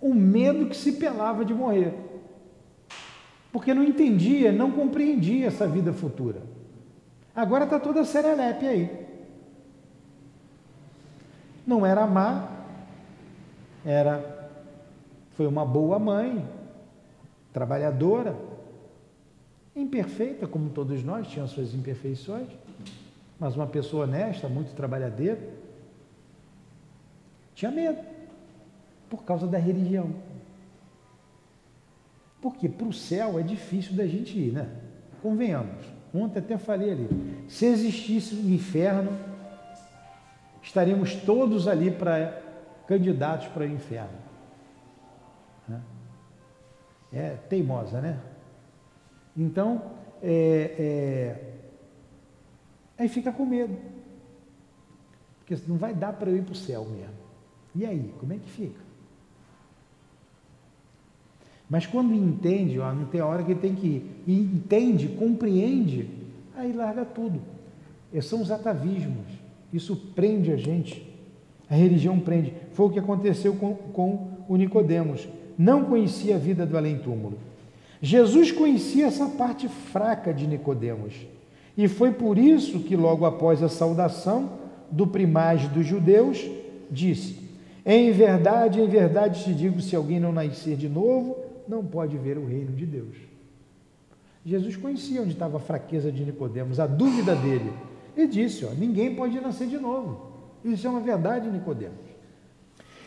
O 0.00 0.14
medo 0.14 0.66
que 0.66 0.76
se 0.76 0.92
pelava 0.92 1.44
de 1.44 1.52
morrer. 1.52 1.92
Porque 3.56 3.72
não 3.72 3.82
entendia, 3.82 4.52
não 4.52 4.70
compreendia 4.70 5.46
essa 5.46 5.66
vida 5.66 5.90
futura. 5.90 6.42
Agora 7.34 7.64
está 7.64 7.80
toda 7.80 8.04
serelepe 8.04 8.66
aí. 8.66 9.06
Não 11.66 11.86
era 11.86 12.06
má, 12.06 12.50
era 13.82 14.50
foi 15.30 15.46
uma 15.46 15.64
boa 15.64 15.98
mãe, 15.98 16.46
trabalhadora, 17.50 18.36
imperfeita, 19.74 20.46
como 20.46 20.68
todos 20.68 21.02
nós, 21.02 21.26
tinha 21.26 21.46
suas 21.46 21.72
imperfeições, 21.72 22.48
mas 23.40 23.56
uma 23.56 23.66
pessoa 23.66 24.04
honesta, 24.04 24.50
muito 24.50 24.74
trabalhadeira. 24.74 25.40
Tinha 27.54 27.70
medo, 27.70 28.04
por 29.08 29.24
causa 29.24 29.46
da 29.46 29.56
religião. 29.56 30.25
Porque 32.46 32.68
para 32.68 32.86
o 32.86 32.92
céu 32.92 33.40
é 33.40 33.42
difícil 33.42 33.96
da 33.96 34.06
gente 34.06 34.38
ir, 34.38 34.52
né? 34.52 34.68
Convenhamos. 35.20 35.84
Ontem 36.14 36.38
até 36.38 36.56
falei 36.56 36.92
ali. 36.92 37.08
Se 37.48 37.66
existisse 37.66 38.36
um 38.36 38.48
inferno, 38.48 39.10
estaríamos 40.62 41.16
todos 41.16 41.66
ali 41.66 41.90
para 41.90 42.40
candidatos 42.86 43.48
para 43.48 43.64
o 43.64 43.66
inferno. 43.66 44.16
Né? 45.66 45.80
É 47.12 47.30
teimosa, 47.48 48.00
né? 48.00 48.20
Então, 49.36 49.82
é, 50.22 50.76
é, 50.78 51.54
aí 52.96 53.08
fica 53.08 53.32
com 53.32 53.44
medo. 53.44 53.76
Porque 55.40 55.58
não 55.66 55.78
vai 55.78 55.92
dar 55.92 56.12
para 56.12 56.30
eu 56.30 56.36
ir 56.36 56.44
para 56.44 56.52
o 56.52 56.56
céu 56.56 56.84
mesmo. 56.84 57.12
E 57.74 57.84
aí, 57.84 58.14
como 58.20 58.32
é 58.32 58.38
que 58.38 58.48
fica? 58.48 58.85
Mas 61.68 61.84
quando 61.84 62.14
entende, 62.14 62.78
ó, 62.78 62.92
não 62.92 63.06
tem 63.06 63.20
hora 63.20 63.42
que 63.42 63.54
tem 63.54 63.74
que 63.74 63.86
ir, 63.86 64.22
e 64.26 64.38
entende, 64.38 65.08
compreende, 65.08 66.08
aí 66.56 66.72
larga 66.72 67.04
tudo. 67.04 67.40
Esses 68.12 68.30
são 68.30 68.40
os 68.40 68.50
atavismos. 68.50 69.26
Isso 69.72 69.96
prende 70.14 70.52
a 70.52 70.56
gente. 70.56 71.06
A 71.68 71.74
religião 71.74 72.20
prende. 72.20 72.52
Foi 72.72 72.86
o 72.86 72.90
que 72.90 72.98
aconteceu 72.98 73.54
com, 73.54 73.74
com 73.74 74.28
o 74.48 74.56
Nicodemos. 74.56 75.28
Não 75.58 75.84
conhecia 75.84 76.36
a 76.36 76.38
vida 76.38 76.64
do 76.64 76.76
além-túmulo. 76.76 77.38
Jesus 78.00 78.52
conhecia 78.52 79.06
essa 79.06 79.26
parte 79.26 79.68
fraca 79.68 80.32
de 80.32 80.46
Nicodemos. 80.46 81.14
E 81.76 81.88
foi 81.88 82.12
por 82.12 82.38
isso 82.38 82.80
que 82.80 82.94
logo 82.96 83.26
após 83.26 83.62
a 83.62 83.68
saudação 83.68 84.50
do 84.90 85.06
primaz 85.06 85.66
dos 85.68 85.84
judeus, 85.84 86.48
disse: 86.90 87.38
Em 87.84 88.12
verdade, 88.12 88.80
em 88.80 88.88
verdade 88.88 89.44
te 89.44 89.52
digo, 89.52 89.80
se 89.80 89.96
alguém 89.96 90.20
não 90.20 90.32
nascer 90.32 90.76
de 90.76 90.88
novo, 90.88 91.36
não 91.68 91.84
pode 91.84 92.16
ver 92.16 92.38
o 92.38 92.46
reino 92.46 92.72
de 92.72 92.86
Deus. 92.86 93.16
Jesus 94.44 94.76
conhecia 94.76 95.22
onde 95.22 95.32
estava 95.32 95.56
a 95.56 95.60
fraqueza 95.60 96.12
de 96.12 96.24
Nicodemos, 96.24 96.78
a 96.78 96.86
dúvida 96.86 97.34
dele. 97.34 97.72
E 98.16 98.26
disse: 98.26 98.64
ó, 98.64 98.70
ninguém 98.70 99.14
pode 99.14 99.40
nascer 99.40 99.66
de 99.66 99.78
novo. 99.78 100.32
Isso 100.64 100.86
é 100.86 100.90
uma 100.90 101.00
verdade, 101.00 101.50
Nicodemos. 101.50 102.06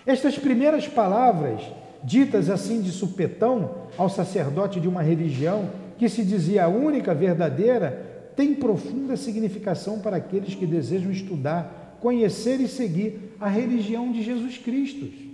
Estas 0.06 0.38
primeiras 0.38 0.88
palavras 0.88 1.62
ditas 2.04 2.50
assim 2.50 2.82
de 2.82 2.92
supetão 2.92 3.88
ao 3.98 4.10
sacerdote 4.10 4.80
de 4.80 4.88
uma 4.88 5.02
religião 5.02 5.70
que 5.98 6.08
se 6.08 6.24
dizia 6.24 6.66
a 6.66 6.68
única 6.68 7.14
verdadeira, 7.14 8.32
tem 8.36 8.56
profunda 8.56 9.18
significação 9.18 10.00
para 10.00 10.16
aqueles 10.18 10.56
que 10.56 10.66
desejam 10.66 11.12
estudar, 11.12 11.98
conhecer 12.00 12.62
e 12.62 12.68
seguir 12.68 13.36
a 13.40 13.50
religião 13.50 14.12
de 14.12 14.24
Jesus 14.24 14.58
Cristo. 14.58 15.29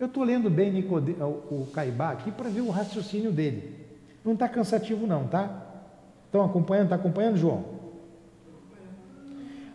Eu 0.00 0.06
estou 0.06 0.24
lendo 0.24 0.48
bem 0.48 0.82
o 0.82 1.66
Caibá 1.74 2.12
aqui 2.12 2.30
para 2.30 2.48
ver 2.48 2.62
o 2.62 2.70
raciocínio 2.70 3.30
dele. 3.30 3.74
Não 4.24 4.32
está 4.32 4.48
cansativo 4.48 5.06
não, 5.06 5.24
tá? 5.24 5.66
Estão 6.24 6.42
acompanhando? 6.42 6.84
Está 6.84 6.96
acompanhando, 6.96 7.36
João? 7.36 7.64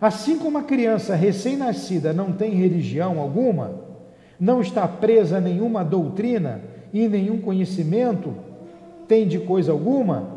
Assim 0.01 0.39
como 0.39 0.57
a 0.57 0.63
criança 0.63 1.13
recém-nascida 1.13 2.11
não 2.11 2.31
tem 2.33 2.55
religião 2.55 3.19
alguma, 3.19 3.75
não 4.39 4.61
está 4.61 4.87
presa 4.87 5.37
a 5.37 5.41
nenhuma 5.41 5.85
doutrina 5.85 6.59
e 6.91 7.07
nenhum 7.07 7.39
conhecimento, 7.39 8.33
tem 9.07 9.27
de 9.27 9.37
coisa 9.37 9.71
alguma, 9.71 10.27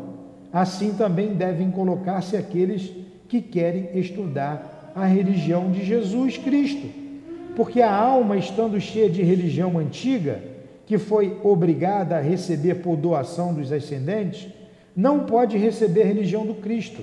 assim 0.53 0.93
também 0.93 1.33
devem 1.33 1.71
colocar-se 1.71 2.37
aqueles 2.37 2.91
que 3.27 3.41
querem 3.41 3.89
estudar 3.97 4.91
a 4.95 5.05
religião 5.05 5.71
de 5.71 5.83
Jesus 5.83 6.37
Cristo. 6.37 7.08
Porque 7.55 7.81
a 7.81 7.93
alma, 7.93 8.37
estando 8.37 8.79
cheia 8.79 9.09
de 9.09 9.21
religião 9.21 9.77
antiga, 9.77 10.41
que 10.85 10.97
foi 10.97 11.37
obrigada 11.43 12.17
a 12.17 12.21
receber 12.21 12.75
por 12.75 12.95
doação 12.95 13.53
dos 13.53 13.71
ascendentes, 13.71 14.47
não 14.95 15.25
pode 15.25 15.57
receber 15.57 16.03
a 16.03 16.05
religião 16.05 16.45
do 16.45 16.55
Cristo. 16.55 17.01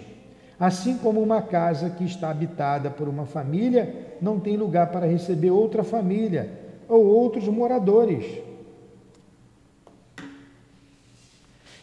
Assim 0.58 0.96
como 0.96 1.22
uma 1.22 1.42
casa 1.42 1.90
que 1.90 2.04
está 2.04 2.30
habitada 2.30 2.90
por 2.90 3.08
uma 3.08 3.26
família 3.26 4.16
não 4.20 4.40
tem 4.40 4.56
lugar 4.56 4.90
para 4.90 5.06
receber 5.06 5.50
outra 5.50 5.84
família 5.84 6.50
ou 6.88 7.04
outros 7.04 7.46
moradores. 7.46 8.24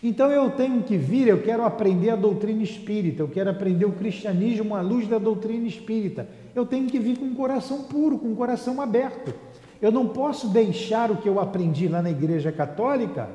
Então 0.03 0.29
eu 0.29 0.51
tenho 0.51 0.83
que 0.83 0.97
vir, 0.97 1.27
eu 1.27 1.41
quero 1.41 1.63
aprender 1.63 2.09
a 2.09 2.15
doutrina 2.17 2.61
espírita, 2.61 3.21
eu 3.21 3.27
quero 3.29 3.49
aprender 3.49 3.85
o 3.85 3.93
cristianismo 3.93 4.75
à 4.75 4.81
luz 4.81 5.07
da 5.07 5.17
doutrina 5.17 5.65
espírita. 5.65 6.27
Eu 6.55 6.65
tenho 6.65 6.87
que 6.87 6.99
vir 6.99 7.17
com 7.17 7.25
um 7.25 7.35
coração 7.35 7.83
puro, 7.83 8.17
com 8.17 8.27
um 8.27 8.35
coração 8.35 8.81
aberto. 8.81 9.33
Eu 9.81 9.91
não 9.91 10.07
posso 10.07 10.47
deixar 10.49 11.11
o 11.11 11.17
que 11.17 11.27
eu 11.27 11.39
aprendi 11.39 11.87
lá 11.87 12.01
na 12.01 12.11
Igreja 12.11 12.51
Católica 12.51 13.29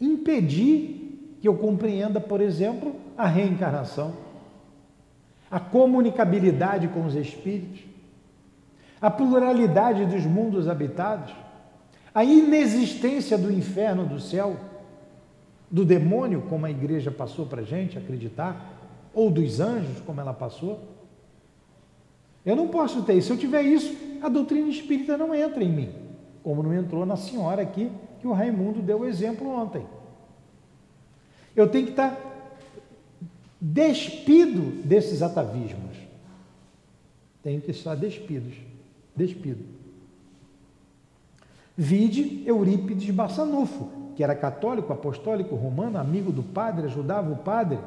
impedir 0.00 1.36
que 1.40 1.46
eu 1.46 1.54
compreenda, 1.54 2.20
por 2.20 2.40
exemplo, 2.40 2.96
a 3.16 3.26
reencarnação, 3.26 4.14
a 5.50 5.60
comunicabilidade 5.60 6.88
com 6.88 7.04
os 7.04 7.14
espíritos 7.14 7.92
a 9.02 9.10
pluralidade 9.10 10.06
dos 10.06 10.24
mundos 10.24 10.68
habitados, 10.68 11.34
a 12.14 12.22
inexistência 12.22 13.36
do 13.36 13.50
inferno, 13.50 14.06
do 14.06 14.20
céu, 14.20 14.56
do 15.68 15.84
demônio, 15.84 16.42
como 16.48 16.66
a 16.66 16.70
igreja 16.70 17.10
passou 17.10 17.44
para 17.44 17.62
a 17.62 17.64
gente 17.64 17.98
acreditar, 17.98 18.78
ou 19.12 19.28
dos 19.28 19.58
anjos, 19.58 20.00
como 20.06 20.20
ela 20.20 20.32
passou. 20.32 20.78
Eu 22.44 22.56
não 22.56 22.68
posso 22.68 23.02
ter 23.02 23.14
isso. 23.14 23.28
Se 23.28 23.32
eu 23.32 23.38
tiver 23.38 23.62
isso, 23.62 23.94
a 24.20 24.28
doutrina 24.28 24.68
espírita 24.68 25.16
não 25.16 25.34
entra 25.34 25.62
em 25.62 25.70
mim, 25.70 25.92
como 26.42 26.62
não 26.62 26.74
entrou 26.74 27.06
na 27.06 27.16
senhora 27.16 27.62
aqui, 27.62 27.90
que 28.20 28.26
o 28.26 28.32
Raimundo 28.32 28.80
deu 28.80 29.00
o 29.00 29.06
exemplo 29.06 29.48
ontem. 29.48 29.86
Eu 31.54 31.68
tenho 31.68 31.86
que 31.86 31.92
estar 31.92 32.18
despido 33.60 34.82
desses 34.84 35.22
atavismos. 35.22 35.96
Tenho 37.42 37.60
que 37.60 37.70
estar 37.70 37.94
despidos 37.94 38.54
despido. 39.14 39.64
Vide 41.76 42.42
Eurípides 42.46 43.08
Bassanufo, 43.14 43.90
que 44.14 44.22
era 44.22 44.34
católico, 44.34 44.92
apostólico, 44.92 45.54
romano, 45.54 45.98
amigo 45.98 46.30
do 46.30 46.42
padre, 46.42 46.86
ajudava 46.86 47.32
o 47.32 47.36
padre. 47.36 47.78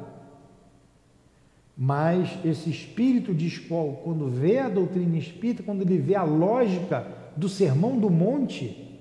Mas 1.78 2.40
esse 2.46 2.70
espírito 2.70 3.34
de 3.34 3.48
escola, 3.48 3.98
quando 4.04 4.30
vê 4.30 4.60
a 4.60 4.70
doutrina 4.70 5.18
espírita, 5.18 5.62
quando 5.62 5.82
ele 5.82 5.98
vê 5.98 6.16
a 6.16 6.24
lógica 6.24 7.06
do 7.36 7.50
sermão 7.50 8.00
do 8.00 8.10
monte, 8.10 8.98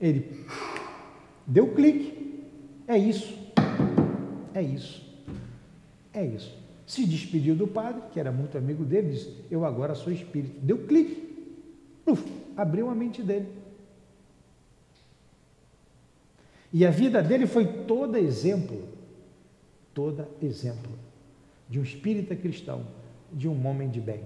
ele 0.00 0.46
deu 1.46 1.74
clique. 1.74 2.42
É 2.88 2.96
isso. 2.96 3.36
É 4.54 4.62
isso. 4.62 5.04
É 6.12 6.24
isso. 6.24 6.56
Se 6.86 7.04
despediu 7.04 7.54
do 7.54 7.66
padre, 7.66 8.00
que 8.12 8.18
era 8.18 8.32
muito 8.32 8.56
amigo 8.56 8.82
dele, 8.82 9.10
disse: 9.10 9.36
Eu 9.50 9.66
agora 9.66 9.94
sou 9.94 10.10
espírito. 10.10 10.58
Deu 10.60 10.86
clique. 10.86 11.26
Uf, 12.06 12.24
abriu 12.56 12.88
a 12.88 12.94
mente 12.94 13.22
dele. 13.22 13.48
E 16.72 16.86
a 16.86 16.90
vida 16.90 17.22
dele 17.22 17.46
foi 17.46 17.66
toda 17.66 18.18
exemplo, 18.18 18.84
toda 19.92 20.28
exemplo 20.40 21.05
de 21.68 21.80
um 21.80 21.82
espírita 21.82 22.34
cristão, 22.34 22.86
de 23.32 23.48
um 23.48 23.66
homem 23.66 23.88
de 23.88 24.00
bem. 24.00 24.22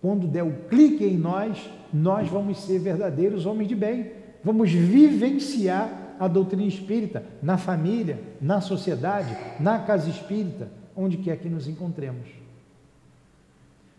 Quando 0.00 0.26
der 0.26 0.42
o 0.42 0.52
clique 0.68 1.04
em 1.04 1.16
nós, 1.16 1.70
nós 1.92 2.28
vamos 2.28 2.58
ser 2.58 2.78
verdadeiros 2.80 3.46
homens 3.46 3.68
de 3.68 3.76
bem. 3.76 4.12
Vamos 4.42 4.72
vivenciar 4.72 6.16
a 6.18 6.26
doutrina 6.26 6.64
espírita 6.64 7.24
na 7.40 7.56
família, 7.56 8.20
na 8.40 8.60
sociedade, 8.60 9.36
na 9.60 9.78
casa 9.78 10.10
espírita, 10.10 10.68
onde 10.96 11.18
quer 11.18 11.38
que 11.38 11.48
nos 11.48 11.68
encontremos. 11.68 12.28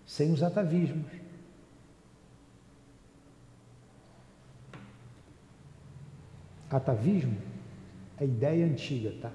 Sem 0.05 0.31
os 0.31 0.43
atavismos 0.43 1.23
atavismo 6.75 7.37
a 8.19 8.23
ideia 8.23 8.65
antiga, 8.65 9.13
tá? 9.21 9.31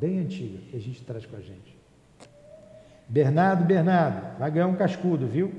Bem 0.00 0.20
antiga 0.20 0.58
que 0.70 0.76
a 0.76 0.80
gente 0.80 1.02
traz 1.02 1.24
com 1.24 1.36
a 1.36 1.40
gente. 1.40 1.76
Bernardo, 3.08 3.64
Bernardo, 3.64 4.38
vai 4.38 4.50
ganhar 4.50 4.66
um 4.66 4.76
cascudo, 4.76 5.26
viu? 5.26 5.52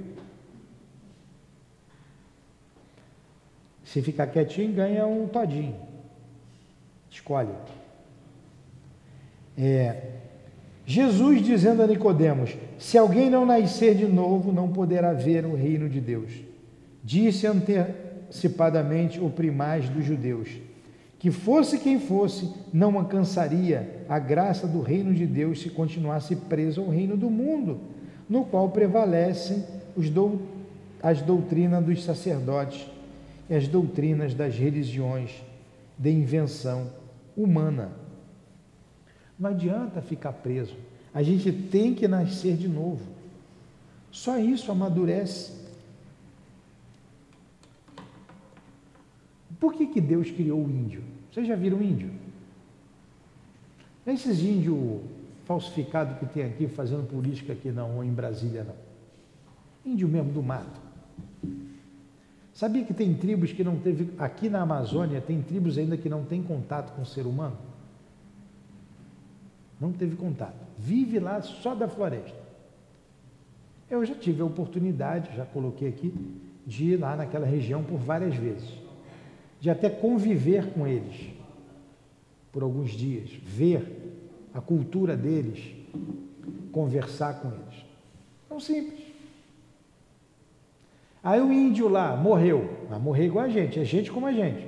Se 3.83 4.01
ficar 4.01 4.27
quietinho, 4.27 4.73
ganha 4.73 5.07
um 5.07 5.27
todinho. 5.27 5.75
Escolhe. 7.09 7.53
É, 9.57 10.11
Jesus 10.85 11.41
dizendo 11.41 11.81
a 11.81 11.87
Nicodemos: 11.87 12.55
Se 12.77 12.97
alguém 12.97 13.29
não 13.29 13.45
nascer 13.45 13.95
de 13.95 14.05
novo, 14.05 14.51
não 14.51 14.71
poderá 14.71 15.13
ver 15.13 15.45
o 15.45 15.55
reino 15.55 15.89
de 15.89 15.99
Deus. 15.99 16.31
Disse 17.03 17.47
antecipadamente 17.47 19.19
o 19.19 19.29
primaz 19.29 19.89
dos 19.89 20.05
judeus: 20.05 20.49
Que 21.19 21.31
fosse 21.31 21.79
quem 21.79 21.99
fosse, 21.99 22.53
não 22.71 22.97
alcançaria 22.97 24.05
a 24.07 24.19
graça 24.19 24.67
do 24.67 24.81
reino 24.81 25.13
de 25.13 25.25
Deus 25.25 25.61
se 25.61 25.69
continuasse 25.69 26.35
preso 26.35 26.81
ao 26.81 26.89
reino 26.89 27.17
do 27.17 27.29
mundo, 27.29 27.79
no 28.29 28.45
qual 28.45 28.69
prevalecem 28.69 29.63
do, 30.13 30.39
as 31.01 31.21
doutrinas 31.21 31.83
dos 31.83 32.03
sacerdotes 32.03 32.87
e 33.49 33.55
as 33.55 33.67
doutrinas 33.67 34.33
das 34.33 34.55
religiões 34.55 35.31
de 35.97 36.11
invenção 36.11 36.91
humana. 37.35 37.91
Não 39.39 39.49
adianta 39.49 40.01
ficar 40.01 40.33
preso. 40.33 40.75
A 41.13 41.23
gente 41.23 41.51
tem 41.51 41.93
que 41.93 42.07
nascer 42.07 42.55
de 42.55 42.67
novo. 42.67 43.03
Só 44.11 44.37
isso 44.37 44.71
amadurece. 44.71 45.66
Por 49.59 49.73
que, 49.73 49.87
que 49.87 49.99
Deus 50.01 50.29
criou 50.29 50.63
o 50.63 50.69
índio? 50.69 51.03
Vocês 51.31 51.47
já 51.47 51.55
viram 51.55 51.81
índio? 51.81 52.11
Esses 54.05 54.41
índios 54.41 55.01
falsificados 55.45 56.17
que 56.19 56.25
tem 56.25 56.43
aqui, 56.43 56.67
fazendo 56.67 57.07
política 57.07 57.53
aqui 57.53 57.71
não, 57.71 57.97
ou 57.97 58.03
em 58.03 58.11
Brasília 58.11 58.63
não. 58.63 59.91
Índio 59.91 60.07
mesmo 60.07 60.31
do 60.31 60.43
mato. 60.43 60.79
Sabia 62.53 62.83
que 62.83 62.93
tem 62.93 63.13
tribos 63.13 63.51
que 63.51 63.63
não 63.63 63.77
teve, 63.77 64.09
aqui 64.17 64.49
na 64.49 64.61
Amazônia, 64.61 65.21
tem 65.21 65.41
tribos 65.41 65.77
ainda 65.77 65.95
que 65.95 66.09
não 66.09 66.23
têm 66.23 66.41
contato 66.41 66.95
com 66.95 67.03
o 67.03 67.05
ser 67.05 67.25
humano? 67.25 67.55
Não 69.79 69.91
teve 69.91 70.15
contato. 70.15 70.55
Vive 70.77 71.19
lá 71.19 71.41
só 71.41 71.75
da 71.75 71.87
floresta. 71.87 72.47
Eu 73.89 74.03
já 74.05 74.15
tive 74.15 74.41
a 74.41 74.45
oportunidade, 74.45 75.35
já 75.35 75.45
coloquei 75.45 75.87
aqui, 75.87 76.13
de 76.65 76.93
ir 76.93 76.97
lá 76.97 77.15
naquela 77.15 77.45
região 77.45 77.83
por 77.83 77.99
várias 77.99 78.35
vezes. 78.35 78.86
De 79.59 79.69
até 79.69 79.89
conviver 79.89 80.71
com 80.71 80.85
eles 80.87 81.31
por 82.51 82.63
alguns 82.63 82.91
dias, 82.91 83.29
ver 83.43 84.17
a 84.53 84.61
cultura 84.61 85.15
deles, 85.15 85.75
conversar 86.71 87.41
com 87.41 87.49
eles. 87.49 87.85
Tão 88.49 88.59
simples. 88.59 88.99
Aí 91.23 91.41
o 91.41 91.51
índio 91.51 91.87
lá 91.87 92.15
morreu, 92.15 92.85
vai 92.89 92.99
morrer 92.99 93.25
igual 93.25 93.45
a 93.45 93.49
gente, 93.49 93.79
é 93.79 93.83
gente 93.83 94.11
como 94.11 94.25
a 94.25 94.31
gente. 94.31 94.67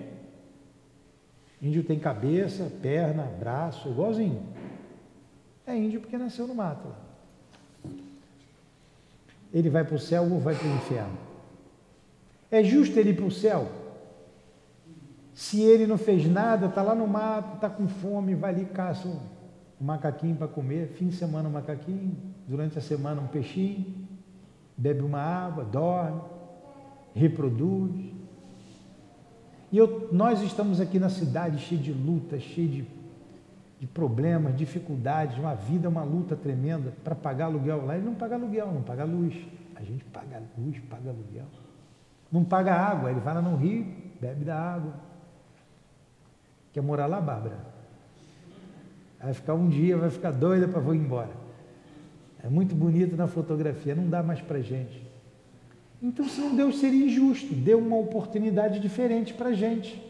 Índio 1.62 1.84
tem 1.84 2.00
cabeça, 2.00 2.72
perna, 2.82 3.24
braço, 3.24 3.90
igualzinho. 3.90 4.42
É 5.66 5.76
índio 5.76 6.02
porque 6.02 6.18
nasceu 6.18 6.48
no 6.48 6.56
mato. 6.56 6.88
Ele 9.54 9.70
vai 9.70 9.84
para 9.84 9.96
o 9.96 10.00
céu 10.00 10.24
ou 10.24 10.40
vai 10.40 10.56
para 10.56 10.68
o 10.68 10.76
inferno? 10.76 11.18
É 12.52 12.64
justo 12.64 12.98
ele 12.98 13.12
ir 13.12 13.16
para 13.16 13.26
o 13.26 13.32
céu? 13.32 13.68
Se 15.40 15.62
ele 15.62 15.88
não 15.88 15.98
fez 15.98 16.30
nada, 16.30 16.66
está 16.66 16.82
lá 16.82 16.94
no 16.94 17.08
mato, 17.08 17.56
está 17.56 17.70
com 17.70 17.88
fome, 17.88 18.36
vai 18.36 18.54
ali 18.54 18.66
caça 18.66 19.08
um 19.08 19.18
macaquinho 19.80 20.36
para 20.36 20.50
comer, 20.50 20.90
fim 20.98 21.08
de 21.08 21.16
semana 21.16 21.48
um 21.48 21.52
macaquinho, 21.54 22.14
durante 22.46 22.78
a 22.78 22.82
semana 22.82 23.22
um 23.22 23.28
peixinho, 23.28 23.86
bebe 24.76 25.02
uma 25.02 25.22
água, 25.22 25.64
dorme, 25.64 26.20
reproduz. 27.16 28.12
E 29.72 29.78
eu, 29.78 30.10
nós 30.12 30.42
estamos 30.42 30.82
aqui 30.82 31.00
na 31.00 31.08
cidade 31.08 31.58
cheia 31.60 31.82
de 31.82 31.94
lutas, 31.94 32.42
cheia 32.42 32.68
de, 32.68 32.88
de 33.80 33.88
problemas, 33.88 34.58
dificuldades, 34.58 35.38
uma 35.38 35.56
vida, 35.56 35.88
uma 35.88 36.04
luta 36.04 36.36
tremenda 36.36 36.94
para 37.02 37.16
pagar 37.16 37.46
aluguel. 37.46 37.86
Lá 37.86 37.96
ele 37.96 38.04
não 38.04 38.14
paga 38.14 38.36
aluguel, 38.36 38.74
não 38.74 38.82
paga 38.82 39.06
luz. 39.06 39.34
A 39.74 39.84
gente 39.84 40.04
paga 40.04 40.44
luz, 40.58 40.78
paga 40.90 41.12
aluguel. 41.12 41.46
Não 42.30 42.44
paga 42.44 42.74
água, 42.74 43.10
ele 43.10 43.22
vai 43.22 43.36
lá 43.36 43.42
no 43.42 43.56
rio, 43.56 43.88
bebe 44.20 44.44
da 44.44 44.60
água. 44.60 45.08
Quer 46.74 46.82
morar 46.82 47.08
lá, 47.08 47.20
Bárbara? 47.20 47.58
Vai 49.22 49.34
ficar 49.34 49.54
um 49.54 49.68
dia, 49.68 49.98
vai 49.98 50.10
ficar 50.10 50.32
doida 50.32 50.68
para 50.68 50.80
vou 50.80 50.96
embora. 50.96 51.32
É 52.44 52.48
muito 52.48 52.74
bonito 52.74 53.18
na 53.18 53.28
fotografia, 53.28 53.94
não 53.94 54.08
dá 54.08 54.24
mais 54.24 54.40
para 54.40 54.62
gente. 54.62 55.02
Então, 56.02 56.28
senão 56.30 56.56
Deus 56.56 56.80
seria 56.80 57.06
injusto, 57.06 57.54
deu 57.54 57.80
uma 57.80 57.98
oportunidade 57.98 58.80
diferente 58.80 59.34
para 59.34 59.52
gente. 59.52 60.02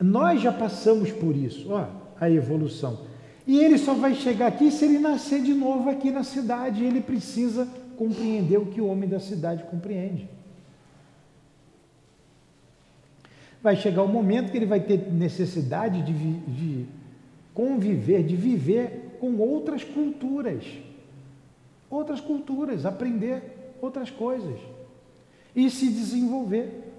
Nós 0.00 0.40
já 0.40 0.52
passamos 0.52 1.12
por 1.12 1.36
isso, 1.36 1.70
ó, 1.70 1.86
a 2.20 2.28
evolução. 2.28 2.98
E 3.46 3.58
ele 3.58 3.78
só 3.78 3.94
vai 3.94 4.14
chegar 4.14 4.48
aqui 4.48 4.70
se 4.70 4.84
ele 4.84 4.98
nascer 4.98 5.42
de 5.42 5.54
novo 5.54 5.88
aqui 5.88 6.10
na 6.10 6.24
cidade. 6.24 6.84
Ele 6.84 7.00
precisa 7.00 7.68
compreender 7.96 8.58
o 8.58 8.66
que 8.66 8.80
o 8.80 8.86
homem 8.86 9.08
da 9.08 9.20
cidade 9.20 9.62
compreende. 9.64 10.28
Vai 13.62 13.76
chegar 13.76 14.02
o 14.02 14.08
momento 14.08 14.50
que 14.50 14.56
ele 14.56 14.66
vai 14.66 14.80
ter 14.80 15.12
necessidade 15.12 16.02
de, 16.02 16.12
de 16.12 16.86
conviver, 17.54 18.24
de 18.24 18.36
viver 18.36 19.16
com 19.20 19.36
outras 19.38 19.84
culturas. 19.84 20.64
Outras 21.88 22.20
culturas, 22.20 22.84
aprender 22.84 23.74
outras 23.80 24.10
coisas 24.10 24.58
e 25.54 25.68
se 25.70 25.88
desenvolver. 25.88 26.92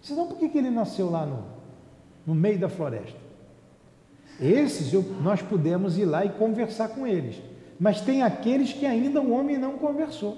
Senão, 0.00 0.26
por 0.26 0.38
que, 0.38 0.48
que 0.48 0.58
ele 0.58 0.70
nasceu 0.70 1.10
lá 1.10 1.26
no, 1.26 1.44
no 2.26 2.34
meio 2.34 2.58
da 2.58 2.68
floresta? 2.68 3.18
Esses 4.40 4.92
eu, 4.92 5.02
nós 5.22 5.42
podemos 5.42 5.98
ir 5.98 6.04
lá 6.04 6.24
e 6.24 6.30
conversar 6.30 6.90
com 6.90 7.06
eles, 7.06 7.36
mas 7.78 8.00
tem 8.00 8.22
aqueles 8.22 8.72
que 8.72 8.86
ainda 8.86 9.20
o 9.20 9.32
homem 9.32 9.58
não 9.58 9.78
conversou, 9.78 10.36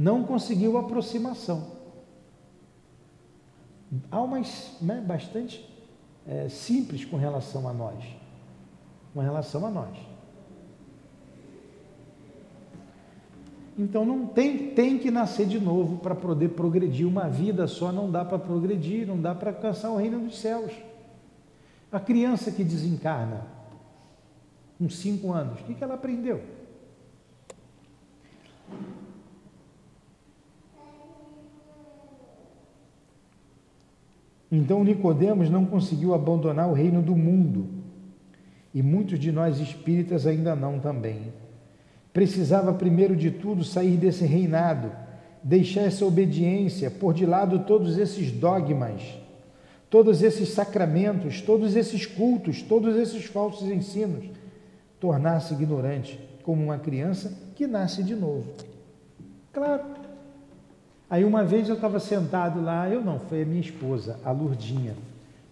não 0.00 0.24
conseguiu 0.24 0.78
aproximação. 0.78 1.72
Há 4.10 4.18
umas 4.22 4.78
né, 4.80 5.04
bastante 5.06 5.68
é, 6.26 6.48
simples 6.48 7.04
com 7.04 7.18
relação 7.18 7.68
a 7.68 7.72
nós, 7.74 8.02
com 9.12 9.20
relação 9.20 9.66
a 9.66 9.70
nós. 9.70 9.94
Então 13.78 14.06
não 14.06 14.26
tem, 14.26 14.70
tem 14.70 14.98
que 14.98 15.10
nascer 15.10 15.46
de 15.46 15.60
novo 15.60 15.98
para 15.98 16.14
poder 16.14 16.48
progredir. 16.50 17.06
Uma 17.06 17.28
vida 17.28 17.66
só 17.66 17.92
não 17.92 18.10
dá 18.10 18.24
para 18.24 18.38
progredir, 18.38 19.06
não 19.06 19.20
dá 19.20 19.34
para 19.34 19.50
alcançar 19.50 19.90
o 19.90 19.98
reino 19.98 20.18
dos 20.20 20.38
céus. 20.38 20.72
A 21.92 22.00
criança 22.00 22.50
que 22.50 22.64
desencarna, 22.64 23.46
com 24.78 24.88
cinco 24.88 25.30
anos, 25.30 25.60
o 25.60 25.64
que, 25.64 25.74
que 25.74 25.84
ela 25.84 25.94
aprendeu? 25.94 26.42
Então 34.50 34.84
Nicodemos 34.84 35.48
não 35.48 35.64
conseguiu 35.64 36.14
abandonar 36.14 36.68
o 36.68 36.74
reino 36.74 37.00
do 37.02 37.16
mundo. 37.16 37.68
E 38.74 38.82
muitos 38.82 39.18
de 39.18 39.32
nós 39.32 39.58
espíritas 39.58 40.26
ainda 40.26 40.54
não 40.54 40.78
também 40.78 41.32
precisava 42.12 42.72
primeiro 42.72 43.14
de 43.14 43.30
tudo 43.30 43.64
sair 43.64 43.96
desse 43.96 44.24
reinado, 44.24 44.90
deixar 45.42 45.82
essa 45.82 46.04
obediência, 46.04 46.90
pôr 46.90 47.14
de 47.14 47.24
lado 47.24 47.60
todos 47.60 47.96
esses 47.96 48.30
dogmas, 48.30 49.00
todos 49.88 50.22
esses 50.22 50.50
sacramentos, 50.50 51.40
todos 51.40 51.76
esses 51.76 52.06
cultos, 52.06 52.62
todos 52.62 52.96
esses 52.96 53.24
falsos 53.24 53.68
ensinos, 53.68 54.24
tornar-se 54.98 55.54
ignorante 55.54 56.20
como 56.42 56.62
uma 56.62 56.78
criança 56.78 57.32
que 57.54 57.66
nasce 57.66 58.02
de 58.02 58.14
novo. 58.14 58.52
Claro. 59.52 59.99
Aí 61.10 61.24
uma 61.24 61.42
vez 61.42 61.68
eu 61.68 61.74
estava 61.74 61.98
sentado 61.98 62.62
lá, 62.62 62.88
eu 62.88 63.02
não, 63.02 63.18
foi 63.18 63.42
a 63.42 63.44
minha 63.44 63.60
esposa, 63.60 64.20
a 64.24 64.30
Lurdinha, 64.30 64.94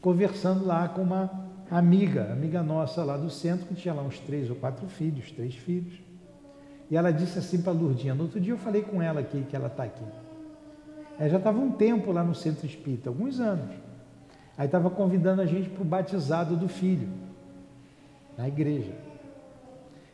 conversando 0.01 0.65
lá 0.65 0.89
com 0.89 1.03
uma 1.03 1.29
amiga, 1.69 2.33
amiga 2.33 2.63
nossa 2.63 3.03
lá 3.03 3.17
do 3.17 3.29
centro, 3.29 3.67
que 3.67 3.75
tinha 3.75 3.93
lá 3.93 4.03
uns 4.03 4.21
três 4.21 4.49
ou 4.49 4.55
quatro 4.55 4.87
filhos, 4.87 5.33
três 5.33 5.57
filhos. 5.57 5.95
E 6.89 6.97
ela 6.97 7.11
disse 7.11 7.41
assim 7.41 7.61
para 7.61 7.73
a 7.73 7.75
Lurdinha, 7.75 8.15
no 8.15 8.23
outro 8.23 8.41
dia 8.41 8.53
eu 8.53 8.59
falei 8.59 8.83
com 8.83 9.03
ela 9.03 9.19
aqui, 9.19 9.45
que 9.51 9.57
ela 9.57 9.67
está 9.67 9.83
aqui. 9.83 10.05
Ela 11.19 11.29
já 11.29 11.39
estava 11.39 11.59
um 11.59 11.73
tempo 11.73 12.13
lá 12.13 12.23
no 12.23 12.37
centro 12.37 12.65
espírita, 12.65 13.11
alguns 13.11 13.41
anos. 13.41 13.75
Aí 14.57 14.67
estava 14.67 14.89
convidando 14.89 15.43
a 15.43 15.47
gente 15.47 15.69
para 15.69 15.83
o 15.83 15.85
batizado 15.85 16.57
do 16.57 16.69
filho, 16.69 17.09
na 18.37 18.47
igreja. 18.47 18.93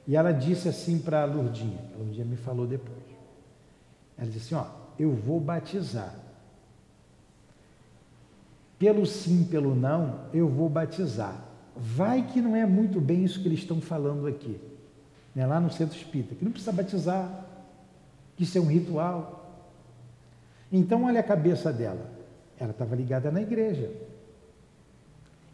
E 0.09 0.17
ela 0.17 0.33
disse 0.33 0.71
assim 0.71 0.99
para 0.99 1.23
a 1.23 1.27
Lurdinha, 1.27 1.81
a 1.95 1.99
Lurdinha 1.99 2.25
me 2.25 2.37
falou 2.37 2.67
depois. 2.67 3.05
Ela 4.17 4.31
disse 4.31 4.55
assim, 4.55 4.67
ó, 4.67 4.84
eu 4.99 5.13
vou 5.13 5.41
batizar. 5.41 6.15
pelo 8.79 9.07
sim, 9.07 9.45
pelo 9.45 9.75
não, 9.75 10.21
eu 10.33 10.49
vou 10.49 10.69
batizar. 10.69 11.43
Vai 11.75 12.23
que 12.23 12.41
não 12.41 12.55
é 12.55 12.67
muito 12.67 13.01
bem 13.01 13.25
isso 13.25 13.41
que 13.41 13.49
eles 13.49 13.61
estão 13.61 13.81
falando 13.81 14.27
aqui, 14.27 14.61
né? 15.35 15.47
lá 15.47 15.59
no 15.59 15.71
centro 15.71 15.97
espírita, 15.97 16.35
que 16.35 16.45
não 16.45 16.53
precisa 16.53 16.73
batizar, 16.73 17.47
que 18.37 18.45
isso 18.45 18.59
é 18.59 18.61
um 18.61 18.67
ritual. 18.67 19.65
Então, 20.71 21.05
olha 21.05 21.21
a 21.21 21.23
cabeça 21.23 21.73
dela. 21.73 22.13
Ela 22.59 22.73
estava 22.73 22.95
ligada 22.95 23.31
na 23.31 23.41
igreja. 23.41 23.91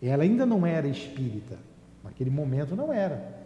Ela 0.02 0.22
ainda 0.22 0.44
não 0.44 0.66
era 0.66 0.88
espírita. 0.88 1.56
Naquele 2.02 2.30
momento 2.30 2.74
não 2.74 2.92
era. 2.92 3.38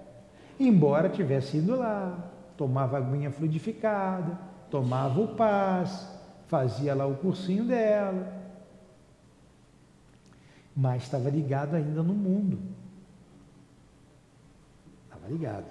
Embora 0.59 1.09
tivesse 1.09 1.59
ido 1.59 1.77
lá, 1.77 2.31
tomava 2.57 2.97
aguinha 2.97 3.31
fluidificada, 3.31 4.39
tomava 4.75 5.21
o 5.21 5.29
paz, 5.29 6.05
fazia 6.49 6.97
lá 6.97 7.07
o 7.07 7.15
cursinho 7.15 7.63
dela. 7.63 8.43
Mas 10.77 11.05
estava 11.05 11.31
ligado 11.31 11.77
ainda 11.77 12.03
no 12.03 12.13
mundo. 12.13 12.59
Estava 15.05 15.29
ligado. 15.31 15.67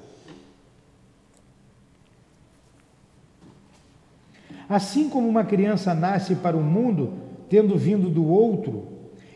Assim 4.69 5.09
como 5.09 5.27
uma 5.27 5.43
criança 5.43 5.93
nasce 5.93 6.35
para 6.35 6.55
o 6.55 6.63
mundo, 6.63 7.11
tendo 7.49 7.77
vindo 7.77 8.09
do 8.09 8.25
outro, 8.25 8.87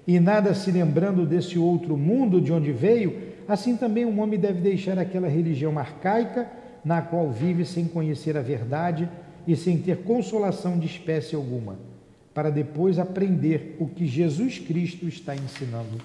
e 0.08 0.18
nada 0.18 0.54
se 0.54 0.72
lembrando 0.72 1.26
desse 1.26 1.60
outro 1.60 1.98
mundo 1.98 2.40
de 2.40 2.54
onde 2.54 2.72
veio, 2.72 3.34
assim 3.50 3.76
também 3.76 4.06
um 4.06 4.22
homem 4.22 4.40
deve 4.40 4.62
deixar 4.62 4.98
aquela 4.98 5.28
religião 5.28 5.78
arcaica 5.78 6.50
na 6.86 7.02
qual 7.02 7.30
vive 7.30 7.66
sem 7.66 7.86
conhecer 7.86 8.38
a 8.38 8.42
verdade 8.42 9.10
e 9.48 9.56
sem 9.56 9.78
ter 9.78 10.04
consolação 10.04 10.78
de 10.78 10.86
espécie 10.86 11.36
alguma, 11.36 11.78
para 12.34 12.50
depois 12.52 13.00
aprender 13.00 13.78
o 13.80 13.88
que 13.88 14.06
Jesus 14.06 14.60
Cristo 14.60 15.08
está 15.08 15.36
ensinando. 15.36 15.98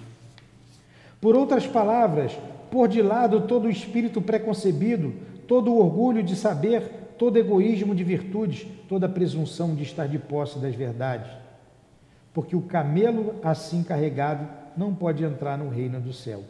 Por 1.21 1.37
outras 1.37 1.67
palavras, 1.67 2.33
pôr 2.71 2.89
de 2.89 3.03
lado 3.03 3.43
todo 3.43 3.67
o 3.67 3.71
espírito 3.71 4.23
preconcebido, 4.23 5.13
todo 5.47 5.73
o 5.73 5.79
orgulho 5.79 6.23
de 6.23 6.37
saber, 6.37 7.15
todo 7.19 7.39
egoísmo 7.39 7.95
de 7.95 8.05
virtudes, 8.05 8.67
toda 8.89 9.09
presunção 9.09 9.75
de 9.75 9.83
estar 9.83 10.07
de 10.07 10.19
posse 10.19 10.59
das 10.59 10.75
verdades 10.75 11.43
porque 12.33 12.57
o 12.57 12.63
camelo 12.63 13.35
assim 13.43 13.83
carregado 13.83 14.49
não 14.77 14.95
pode 14.95 15.23
entrar 15.23 15.59
no 15.59 15.69
reino 15.69 16.01
do 16.01 16.13
céu. 16.13 16.43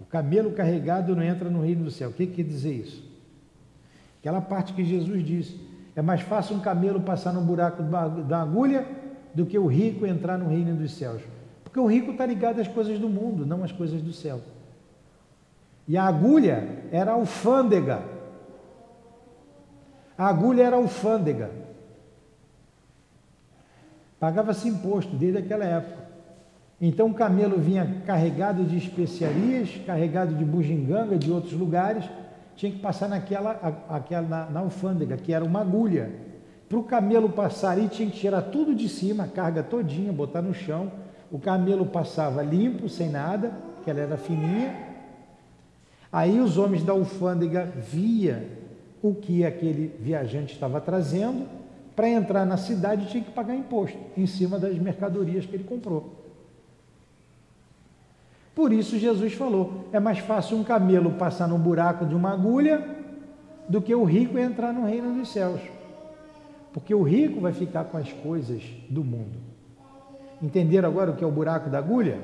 O 0.00 0.04
camelo 0.04 0.52
carregado 0.52 1.14
não 1.14 1.22
entra 1.22 1.50
no 1.50 1.62
reino 1.62 1.84
do 1.84 1.90
céu. 1.90 2.08
O 2.08 2.12
que 2.12 2.26
quer 2.26 2.44
dizer 2.44 2.72
isso? 2.72 3.09
Aquela 4.20 4.40
parte 4.40 4.72
que 4.72 4.84
Jesus 4.84 5.24
disse: 5.24 5.60
é 5.96 6.02
mais 6.02 6.20
fácil 6.20 6.56
um 6.56 6.60
camelo 6.60 7.00
passar 7.00 7.32
no 7.32 7.40
buraco 7.40 7.82
da 7.82 8.42
agulha 8.42 8.86
do 9.34 9.46
que 9.46 9.58
o 9.58 9.66
rico 9.66 10.06
entrar 10.06 10.38
no 10.38 10.48
reino 10.48 10.74
dos 10.76 10.92
céus. 10.94 11.22
Porque 11.64 11.80
o 11.80 11.86
rico 11.86 12.12
está 12.12 12.26
ligado 12.26 12.60
às 12.60 12.68
coisas 12.68 12.98
do 12.98 13.08
mundo, 13.08 13.46
não 13.46 13.64
às 13.64 13.72
coisas 13.72 14.02
do 14.02 14.12
céu. 14.12 14.40
E 15.86 15.96
a 15.96 16.04
agulha 16.04 16.84
era 16.92 17.12
alfândega. 17.12 18.02
A 20.16 20.26
agulha 20.26 20.62
era 20.64 20.76
alfândega. 20.76 21.50
Pagava-se 24.18 24.68
imposto 24.68 25.16
desde 25.16 25.38
aquela 25.38 25.64
época. 25.64 26.00
Então 26.80 27.08
o 27.08 27.14
camelo 27.14 27.58
vinha 27.58 28.02
carregado 28.06 28.64
de 28.64 28.76
especiarias, 28.76 29.80
carregado 29.86 30.34
de 30.34 30.44
bugiganga 30.44 31.18
de 31.18 31.30
outros 31.30 31.52
lugares, 31.52 32.04
tinha 32.60 32.72
que 32.72 32.78
passar 32.78 33.08
naquela, 33.08 33.52
aquela, 33.88 34.28
na, 34.28 34.50
na 34.50 34.60
alfândega, 34.60 35.16
que 35.16 35.32
era 35.32 35.42
uma 35.42 35.62
agulha. 35.62 36.10
Para 36.68 36.78
o 36.78 36.82
camelo 36.82 37.30
passar 37.30 37.70
ali, 37.70 37.88
tinha 37.88 38.10
que 38.10 38.18
tirar 38.18 38.42
tudo 38.42 38.74
de 38.74 38.86
cima, 38.86 39.24
a 39.24 39.26
carga 39.26 39.62
todinha, 39.62 40.12
botar 40.12 40.42
no 40.42 40.52
chão. 40.52 40.92
O 41.32 41.38
camelo 41.38 41.86
passava 41.86 42.42
limpo, 42.42 42.86
sem 42.86 43.08
nada, 43.08 43.50
que 43.82 43.88
ela 43.88 44.00
era 44.00 44.18
fininha. 44.18 44.76
Aí 46.12 46.38
os 46.38 46.58
homens 46.58 46.84
da 46.84 46.92
alfândega 46.92 47.64
via 47.64 48.46
o 49.00 49.14
que 49.14 49.42
aquele 49.42 49.96
viajante 49.98 50.52
estava 50.52 50.82
trazendo 50.82 51.48
para 51.96 52.10
entrar 52.10 52.44
na 52.44 52.58
cidade 52.58 53.08
tinha 53.08 53.24
que 53.24 53.30
pagar 53.30 53.54
imposto 53.54 53.96
em 54.14 54.26
cima 54.26 54.58
das 54.58 54.76
mercadorias 54.76 55.46
que 55.46 55.56
ele 55.56 55.64
comprou. 55.64 56.19
Por 58.60 58.74
isso 58.74 58.98
Jesus 58.98 59.32
falou: 59.32 59.86
é 59.90 59.98
mais 59.98 60.18
fácil 60.18 60.58
um 60.58 60.62
camelo 60.62 61.12
passar 61.12 61.48
no 61.48 61.56
buraco 61.56 62.04
de 62.04 62.14
uma 62.14 62.34
agulha 62.34 62.86
do 63.66 63.80
que 63.80 63.94
o 63.94 64.04
rico 64.04 64.36
entrar 64.36 64.70
no 64.70 64.84
reino 64.84 65.14
dos 65.14 65.32
céus. 65.32 65.62
Porque 66.70 66.94
o 66.94 67.02
rico 67.02 67.40
vai 67.40 67.54
ficar 67.54 67.84
com 67.84 67.96
as 67.96 68.12
coisas 68.12 68.62
do 68.90 69.02
mundo. 69.02 69.38
Entenderam 70.42 70.90
agora 70.90 71.10
o 71.10 71.16
que 71.16 71.24
é 71.24 71.26
o 71.26 71.30
buraco 71.30 71.70
da 71.70 71.78
agulha? 71.78 72.18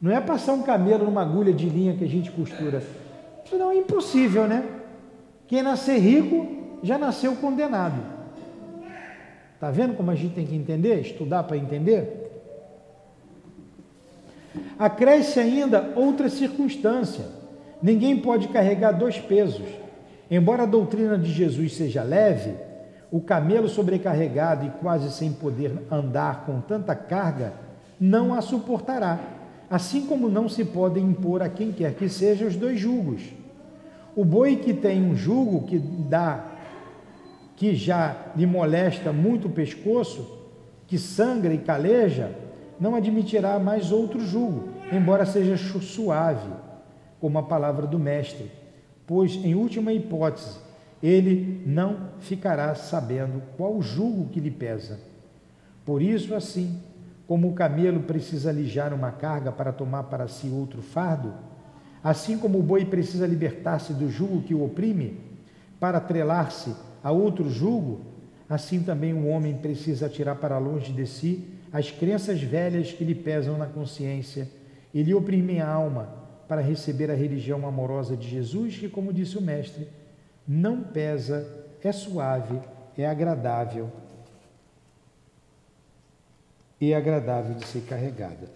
Não 0.00 0.10
é 0.10 0.18
passar 0.22 0.54
um 0.54 0.62
camelo 0.62 1.04
numa 1.04 1.20
agulha 1.20 1.52
de 1.52 1.68
linha 1.68 1.94
que 1.94 2.04
a 2.04 2.08
gente 2.08 2.30
costura. 2.32 2.82
Isso 3.44 3.58
não 3.58 3.70
é 3.70 3.76
impossível, 3.76 4.48
né? 4.48 4.66
Quem 5.46 5.62
nascer 5.62 5.98
rico 5.98 6.78
já 6.82 6.96
nasceu 6.96 7.36
condenado. 7.36 8.00
Está 9.54 9.70
vendo 9.70 9.94
como 9.98 10.10
a 10.10 10.14
gente 10.14 10.34
tem 10.34 10.46
que 10.46 10.56
entender, 10.56 10.98
estudar 11.02 11.42
para 11.42 11.58
entender? 11.58 12.19
Acresce 14.78 15.38
ainda 15.38 15.92
outra 15.94 16.28
circunstância: 16.28 17.24
ninguém 17.82 18.16
pode 18.16 18.48
carregar 18.48 18.92
dois 18.92 19.18
pesos. 19.18 19.66
Embora 20.30 20.62
a 20.62 20.66
doutrina 20.66 21.18
de 21.18 21.32
Jesus 21.32 21.74
seja 21.74 22.02
leve, 22.02 22.54
o 23.10 23.20
camelo 23.20 23.68
sobrecarregado 23.68 24.66
e 24.66 24.70
quase 24.80 25.10
sem 25.12 25.32
poder 25.32 25.72
andar 25.90 26.44
com 26.46 26.60
tanta 26.60 26.94
carga 26.94 27.52
não 27.98 28.32
a 28.32 28.40
suportará, 28.40 29.18
assim 29.68 30.06
como 30.06 30.28
não 30.28 30.48
se 30.48 30.64
podem 30.64 31.04
impor 31.04 31.42
a 31.42 31.48
quem 31.48 31.72
quer 31.72 31.94
que 31.94 32.08
seja 32.08 32.46
os 32.46 32.56
dois 32.56 32.78
jugos. 32.78 33.22
O 34.16 34.24
boi 34.24 34.56
que 34.56 34.72
tem 34.72 35.02
um 35.02 35.14
jugo 35.14 35.66
que 35.66 35.78
dá 35.78 36.44
que 37.56 37.74
já 37.74 38.16
lhe 38.34 38.46
molesta 38.46 39.12
muito 39.12 39.48
o 39.48 39.50
pescoço, 39.50 40.38
que 40.86 40.96
sangra 40.96 41.52
e 41.52 41.58
caleja, 41.58 42.30
não 42.80 42.94
admitirá 42.94 43.58
mais 43.58 43.92
outro 43.92 44.24
jugo, 44.24 44.70
embora 44.90 45.26
seja 45.26 45.56
suave, 45.56 46.50
como 47.20 47.38
a 47.38 47.42
palavra 47.42 47.86
do 47.86 47.98
Mestre, 47.98 48.50
pois, 49.06 49.34
em 49.34 49.54
última 49.54 49.92
hipótese, 49.92 50.58
ele 51.02 51.62
não 51.66 52.08
ficará 52.20 52.74
sabendo 52.74 53.42
qual 53.56 53.82
jugo 53.82 54.30
que 54.30 54.40
lhe 54.40 54.50
pesa. 54.50 54.98
Por 55.84 56.00
isso, 56.00 56.34
assim, 56.34 56.80
como 57.26 57.48
o 57.48 57.52
camelo 57.52 58.00
precisa 58.00 58.48
alijar 58.48 58.94
uma 58.94 59.12
carga 59.12 59.52
para 59.52 59.72
tomar 59.72 60.04
para 60.04 60.26
si 60.26 60.48
outro 60.48 60.80
fardo, 60.80 61.34
assim 62.02 62.38
como 62.38 62.58
o 62.58 62.62
boi 62.62 62.86
precisa 62.86 63.26
libertar-se 63.26 63.92
do 63.92 64.10
jugo 64.10 64.42
que 64.42 64.54
o 64.54 64.64
oprime, 64.64 65.20
para 65.78 65.98
atrelar-se 65.98 66.74
a 67.04 67.10
outro 67.10 67.50
julgo, 67.50 68.00
assim 68.48 68.82
também 68.82 69.12
o 69.12 69.26
homem 69.26 69.54
precisa 69.56 70.08
tirar 70.08 70.36
para 70.36 70.58
longe 70.58 70.92
de 70.92 71.06
si 71.06 71.59
as 71.72 71.90
crenças 71.90 72.42
velhas 72.42 72.92
que 72.92 73.04
lhe 73.04 73.14
pesam 73.14 73.56
na 73.56 73.66
consciência 73.66 74.48
e 74.92 75.02
lhe 75.02 75.14
oprimem 75.14 75.60
a 75.60 75.68
alma 75.68 76.08
para 76.48 76.60
receber 76.60 77.10
a 77.10 77.14
religião 77.14 77.66
amorosa 77.66 78.16
de 78.16 78.28
Jesus, 78.28 78.76
que, 78.76 78.88
como 78.88 79.12
disse 79.12 79.38
o 79.38 79.42
Mestre, 79.42 79.86
não 80.46 80.82
pesa, 80.82 81.46
é 81.82 81.92
suave, 81.92 82.58
é 82.98 83.06
agradável 83.06 83.90
e 86.80 86.92
agradável 86.92 87.54
de 87.54 87.64
ser 87.66 87.82
carregada. 87.82 88.48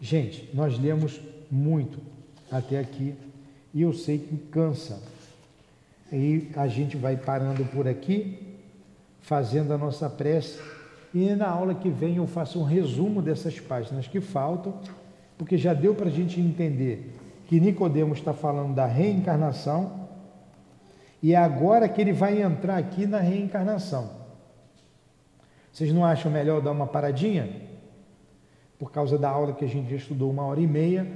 Gente, 0.00 0.50
nós 0.52 0.78
lemos 0.78 1.20
muito 1.50 2.00
até 2.50 2.80
aqui 2.80 3.14
e 3.72 3.82
eu 3.82 3.92
sei 3.92 4.18
que 4.18 4.36
cansa. 4.50 5.00
E 6.12 6.50
a 6.56 6.66
gente 6.66 6.96
vai 6.96 7.16
parando 7.16 7.64
por 7.66 7.86
aqui, 7.86 8.56
fazendo 9.20 9.72
a 9.72 9.78
nossa 9.78 10.10
prece. 10.10 10.58
E 11.12 11.34
na 11.34 11.48
aula 11.48 11.74
que 11.74 11.90
vem 11.90 12.16
eu 12.16 12.26
faço 12.26 12.60
um 12.60 12.64
resumo 12.64 13.20
dessas 13.20 13.58
páginas 13.58 14.06
que 14.06 14.20
faltam, 14.20 14.78
porque 15.36 15.56
já 15.56 15.74
deu 15.74 15.94
para 15.94 16.06
a 16.06 16.10
gente 16.10 16.40
entender 16.40 17.12
que 17.46 17.58
Nicodemos 17.58 18.18
está 18.18 18.32
falando 18.32 18.74
da 18.74 18.86
reencarnação 18.86 20.08
e 21.22 21.34
é 21.34 21.36
agora 21.36 21.88
que 21.88 22.00
ele 22.00 22.12
vai 22.12 22.40
entrar 22.40 22.76
aqui 22.76 23.06
na 23.06 23.18
reencarnação. 23.18 24.10
Vocês 25.72 25.92
não 25.92 26.04
acham 26.04 26.30
melhor 26.30 26.60
dar 26.60 26.70
uma 26.70 26.86
paradinha? 26.86 27.68
Por 28.78 28.90
causa 28.90 29.18
da 29.18 29.28
aula 29.28 29.52
que 29.52 29.64
a 29.64 29.68
gente 29.68 29.90
já 29.90 29.96
estudou 29.96 30.30
uma 30.30 30.44
hora 30.44 30.60
e 30.60 30.66
meia, 30.66 31.06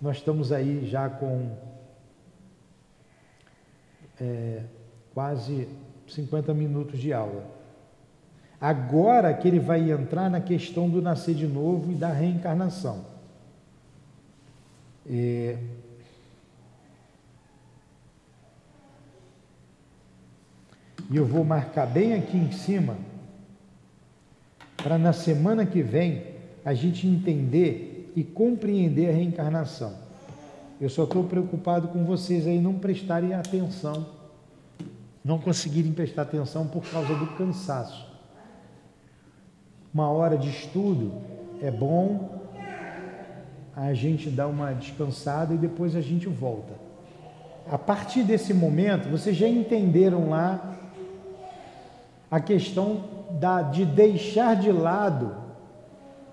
nós 0.00 0.16
estamos 0.16 0.52
aí 0.52 0.86
já 0.86 1.08
com 1.08 1.50
é, 4.20 4.62
quase 5.12 5.68
50 6.08 6.54
minutos 6.54 6.98
de 6.98 7.12
aula. 7.12 7.61
Agora 8.62 9.34
que 9.34 9.48
ele 9.48 9.58
vai 9.58 9.90
entrar 9.90 10.30
na 10.30 10.40
questão 10.40 10.88
do 10.88 11.02
nascer 11.02 11.34
de 11.34 11.48
novo 11.48 11.90
e 11.90 11.96
da 11.96 12.12
reencarnação. 12.12 13.04
É, 15.04 15.58
e 21.10 21.16
eu 21.16 21.26
vou 21.26 21.42
marcar 21.42 21.86
bem 21.86 22.14
aqui 22.14 22.36
em 22.36 22.52
cima 22.52 22.96
para 24.76 24.96
na 24.96 25.12
semana 25.12 25.66
que 25.66 25.82
vem 25.82 26.22
a 26.64 26.72
gente 26.72 27.04
entender 27.04 28.12
e 28.14 28.22
compreender 28.22 29.08
a 29.08 29.12
reencarnação. 29.12 29.92
Eu 30.80 30.88
só 30.88 31.02
estou 31.02 31.24
preocupado 31.24 31.88
com 31.88 32.04
vocês 32.04 32.46
aí 32.46 32.60
não 32.60 32.74
prestarem 32.74 33.34
atenção, 33.34 34.06
não 35.24 35.40
conseguirem 35.40 35.92
prestar 35.92 36.22
atenção 36.22 36.68
por 36.68 36.84
causa 36.84 37.12
do 37.12 37.26
cansaço. 37.36 38.11
Uma 39.94 40.08
hora 40.10 40.38
de 40.38 40.48
estudo 40.48 41.12
é 41.60 41.70
bom 41.70 42.40
a 43.76 43.92
gente 43.92 44.30
dar 44.30 44.46
uma 44.46 44.72
descansada 44.72 45.52
e 45.52 45.58
depois 45.58 45.94
a 45.94 46.00
gente 46.00 46.26
volta. 46.28 46.72
A 47.70 47.76
partir 47.76 48.22
desse 48.22 48.54
momento, 48.54 49.08
vocês 49.10 49.36
já 49.36 49.46
entenderam 49.46 50.30
lá 50.30 50.76
a 52.30 52.40
questão 52.40 53.04
da, 53.32 53.60
de 53.60 53.84
deixar 53.84 54.56
de 54.56 54.72
lado 54.72 55.34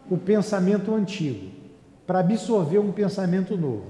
o 0.09 0.17
pensamento 0.17 0.93
antigo 0.95 1.51
para 2.07 2.19
absorver 2.19 2.79
um 2.79 2.93
pensamento 2.93 3.57
novo. 3.57 3.87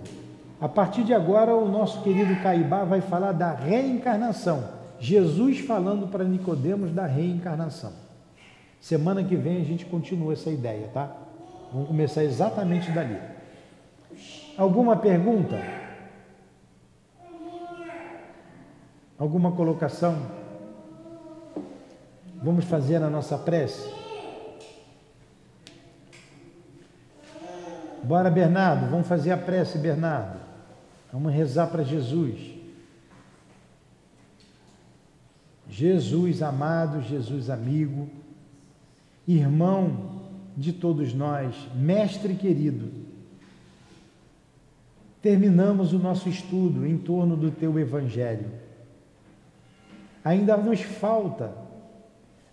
A 0.59 0.67
partir 0.67 1.03
de 1.03 1.13
agora, 1.13 1.55
o 1.55 1.69
nosso 1.69 2.01
querido 2.01 2.35
Caibá 2.41 2.83
vai 2.83 3.01
falar 3.01 3.33
da 3.33 3.53
reencarnação. 3.53 4.63
Jesus 4.99 5.59
falando 5.59 6.07
para 6.07 6.23
Nicodemos 6.23 6.91
da 6.91 7.05
reencarnação. 7.05 8.08
Semana 8.81 9.23
que 9.23 9.35
vem 9.35 9.61
a 9.61 9.65
gente 9.65 9.85
continua 9.85 10.33
essa 10.33 10.49
ideia, 10.49 10.89
tá? 10.93 11.15
Vamos 11.71 11.87
começar 11.87 12.23
exatamente 12.23 12.91
dali. 12.91 13.19
Alguma 14.57 14.95
pergunta? 14.95 15.61
Alguma 19.17 19.51
colocação? 19.51 20.17
Vamos 22.41 22.65
fazer 22.65 23.03
a 23.03 23.09
nossa 23.09 23.37
prece? 23.37 23.93
Bora, 28.01 28.31
Bernardo, 28.31 28.89
vamos 28.89 29.07
fazer 29.07 29.31
a 29.31 29.37
prece, 29.37 29.77
Bernardo. 29.77 30.39
Vamos 31.11 31.33
rezar 31.33 31.67
para 31.67 31.83
Jesus. 31.83 32.57
Jesus 35.67 36.41
amado, 36.41 37.01
Jesus 37.01 37.49
amigo, 37.49 38.09
irmão 39.33 40.21
de 40.57 40.73
todos 40.73 41.13
nós, 41.13 41.55
mestre 41.75 42.33
querido. 42.33 42.91
Terminamos 45.21 45.93
o 45.93 45.99
nosso 45.99 46.27
estudo 46.27 46.85
em 46.85 46.97
torno 46.97 47.37
do 47.37 47.51
teu 47.51 47.77
evangelho. 47.77 48.49
Ainda 50.23 50.57
nos 50.57 50.81
falta 50.81 51.53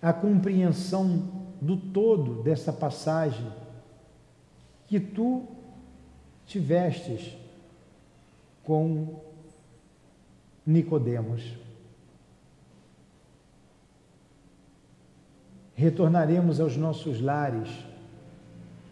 a 0.03 0.12
compreensão 0.12 1.47
do 1.61 1.77
todo 1.77 2.43
dessa 2.43 2.72
passagem 2.72 3.47
que 4.87 5.01
tu 5.01 5.45
tivestes 6.47 7.37
com 8.62 9.20
Nicodemos. 10.64 11.66
Retornaremos 15.77 16.59
aos 16.59 16.77
nossos 16.77 17.20
lares 17.20 17.68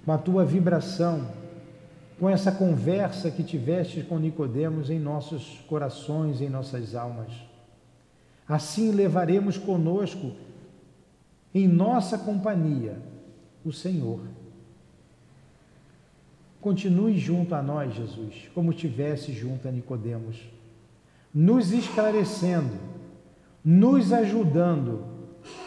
com 0.04 0.12
a 0.12 0.18
tua 0.18 0.44
vibração, 0.44 1.26
com 2.20 2.28
essa 2.28 2.52
conversa 2.52 3.30
que 3.30 3.42
tiveste 3.42 4.02
com 4.02 4.18
Nicodemos 4.18 4.90
em 4.90 5.00
nossos 5.00 5.64
corações, 5.66 6.40
em 6.40 6.48
nossas 6.48 6.94
almas. 6.94 7.32
Assim 8.46 8.92
levaremos 8.92 9.56
conosco 9.56 10.32
em 11.54 11.66
nossa 11.66 12.18
companhia 12.18 12.98
o 13.64 13.72
Senhor. 13.72 14.20
Continue 16.60 17.18
junto 17.18 17.54
a 17.54 17.62
nós, 17.62 17.94
Jesus, 17.94 18.50
como 18.54 18.70
estivesse 18.70 19.32
junto 19.32 19.66
a 19.66 19.70
Nicodemos, 19.70 20.38
nos 21.32 21.72
esclarecendo, 21.72 22.74
nos 23.64 24.12
ajudando, 24.12 25.13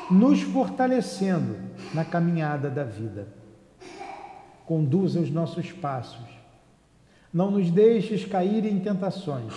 nos 0.10 0.42
fortalecendo 0.42 1.56
na 1.94 2.04
caminhada 2.04 2.70
da 2.70 2.84
vida. 2.84 3.28
Conduza 4.66 5.20
os 5.20 5.30
nossos 5.30 5.72
passos. 5.72 6.26
Não 7.34 7.52
nos 7.52 7.70
deixes 7.70 8.26
cair 8.26 8.66
em 8.66 8.80
tentações. 8.80 9.54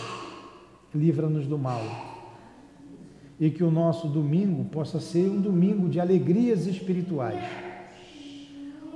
Livra-nos 0.95 1.47
do 1.47 1.59
mal 1.59 1.83
e 3.41 3.51
que 3.51 3.65
o 3.65 3.71
nosso 3.71 4.07
domingo 4.07 4.67
possa 4.67 5.01
ser 5.01 5.27
um 5.27 5.41
domingo 5.41 5.89
de 5.89 5.99
alegrias 5.99 6.67
espirituais, 6.67 7.43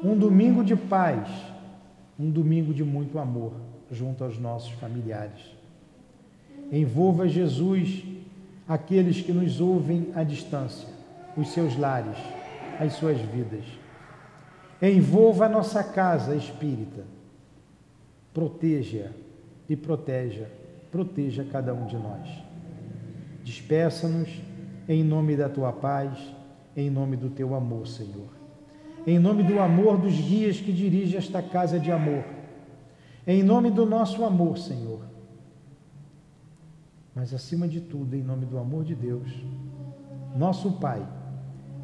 um 0.02 0.14
domingo 0.14 0.62
de 0.62 0.76
paz, 0.76 1.26
um 2.20 2.30
domingo 2.30 2.74
de 2.74 2.84
muito 2.84 3.18
amor 3.18 3.54
junto 3.90 4.22
aos 4.22 4.38
nossos 4.38 4.72
familiares. 4.72 5.40
Envolva 6.70 7.26
Jesus 7.26 8.04
aqueles 8.68 9.22
que 9.22 9.32
nos 9.32 9.62
ouvem 9.62 10.08
à 10.14 10.22
distância, 10.22 10.88
os 11.36 11.48
seus 11.48 11.76
lares, 11.76 12.16
as 12.78 12.94
suas 12.94 13.18
vidas. 13.20 13.64
Envolva 14.80 15.46
a 15.46 15.48
nossa 15.48 15.82
casa 15.82 16.34
espírita. 16.34 17.04
Proteja 18.32 19.12
e 19.68 19.76
proteja, 19.76 20.50
proteja 20.90 21.44
cada 21.44 21.72
um 21.72 21.86
de 21.86 21.96
nós. 21.96 22.28
Despeça-nos 23.42 24.28
em 24.88 25.02
nome 25.02 25.36
da 25.36 25.48
tua 25.48 25.72
paz, 25.72 26.18
em 26.76 26.90
nome 26.90 27.16
do 27.16 27.30
teu 27.30 27.54
amor, 27.54 27.86
Senhor. 27.86 28.28
Em 29.06 29.18
nome 29.18 29.42
do 29.42 29.60
amor 29.60 29.98
dos 29.98 30.14
guias 30.14 30.60
que 30.60 30.72
dirige 30.72 31.16
esta 31.16 31.42
casa 31.42 31.78
de 31.78 31.92
amor. 31.92 32.24
Em 33.26 33.42
nome 33.42 33.70
do 33.70 33.86
nosso 33.86 34.24
amor, 34.24 34.58
Senhor. 34.58 35.00
Mas 37.14 37.32
acima 37.32 37.68
de 37.68 37.80
tudo, 37.80 38.16
em 38.16 38.22
nome 38.22 38.44
do 38.44 38.58
amor 38.58 38.84
de 38.84 38.94
Deus, 38.94 39.30
nosso 40.34 40.72
Pai, 40.72 41.06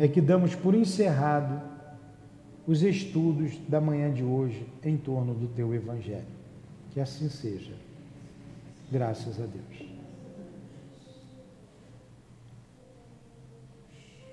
é 0.01 0.09
que 0.09 0.20
damos 0.22 0.55
por 0.55 0.74
encerrado 0.74 1.61
os 2.66 2.82
estudos 2.82 3.53
da 3.68 3.82
manhã 3.82 4.11
de 4.11 4.24
hoje 4.24 4.66
em 4.82 4.96
torno 4.96 5.34
do 5.34 5.46
teu 5.48 5.74
Evangelho. 5.74 6.24
Que 6.90 7.01
assim 7.01 7.28
seja. 7.28 7.74
Graças 8.90 9.38
a 9.38 9.44
Deus. 9.44 9.89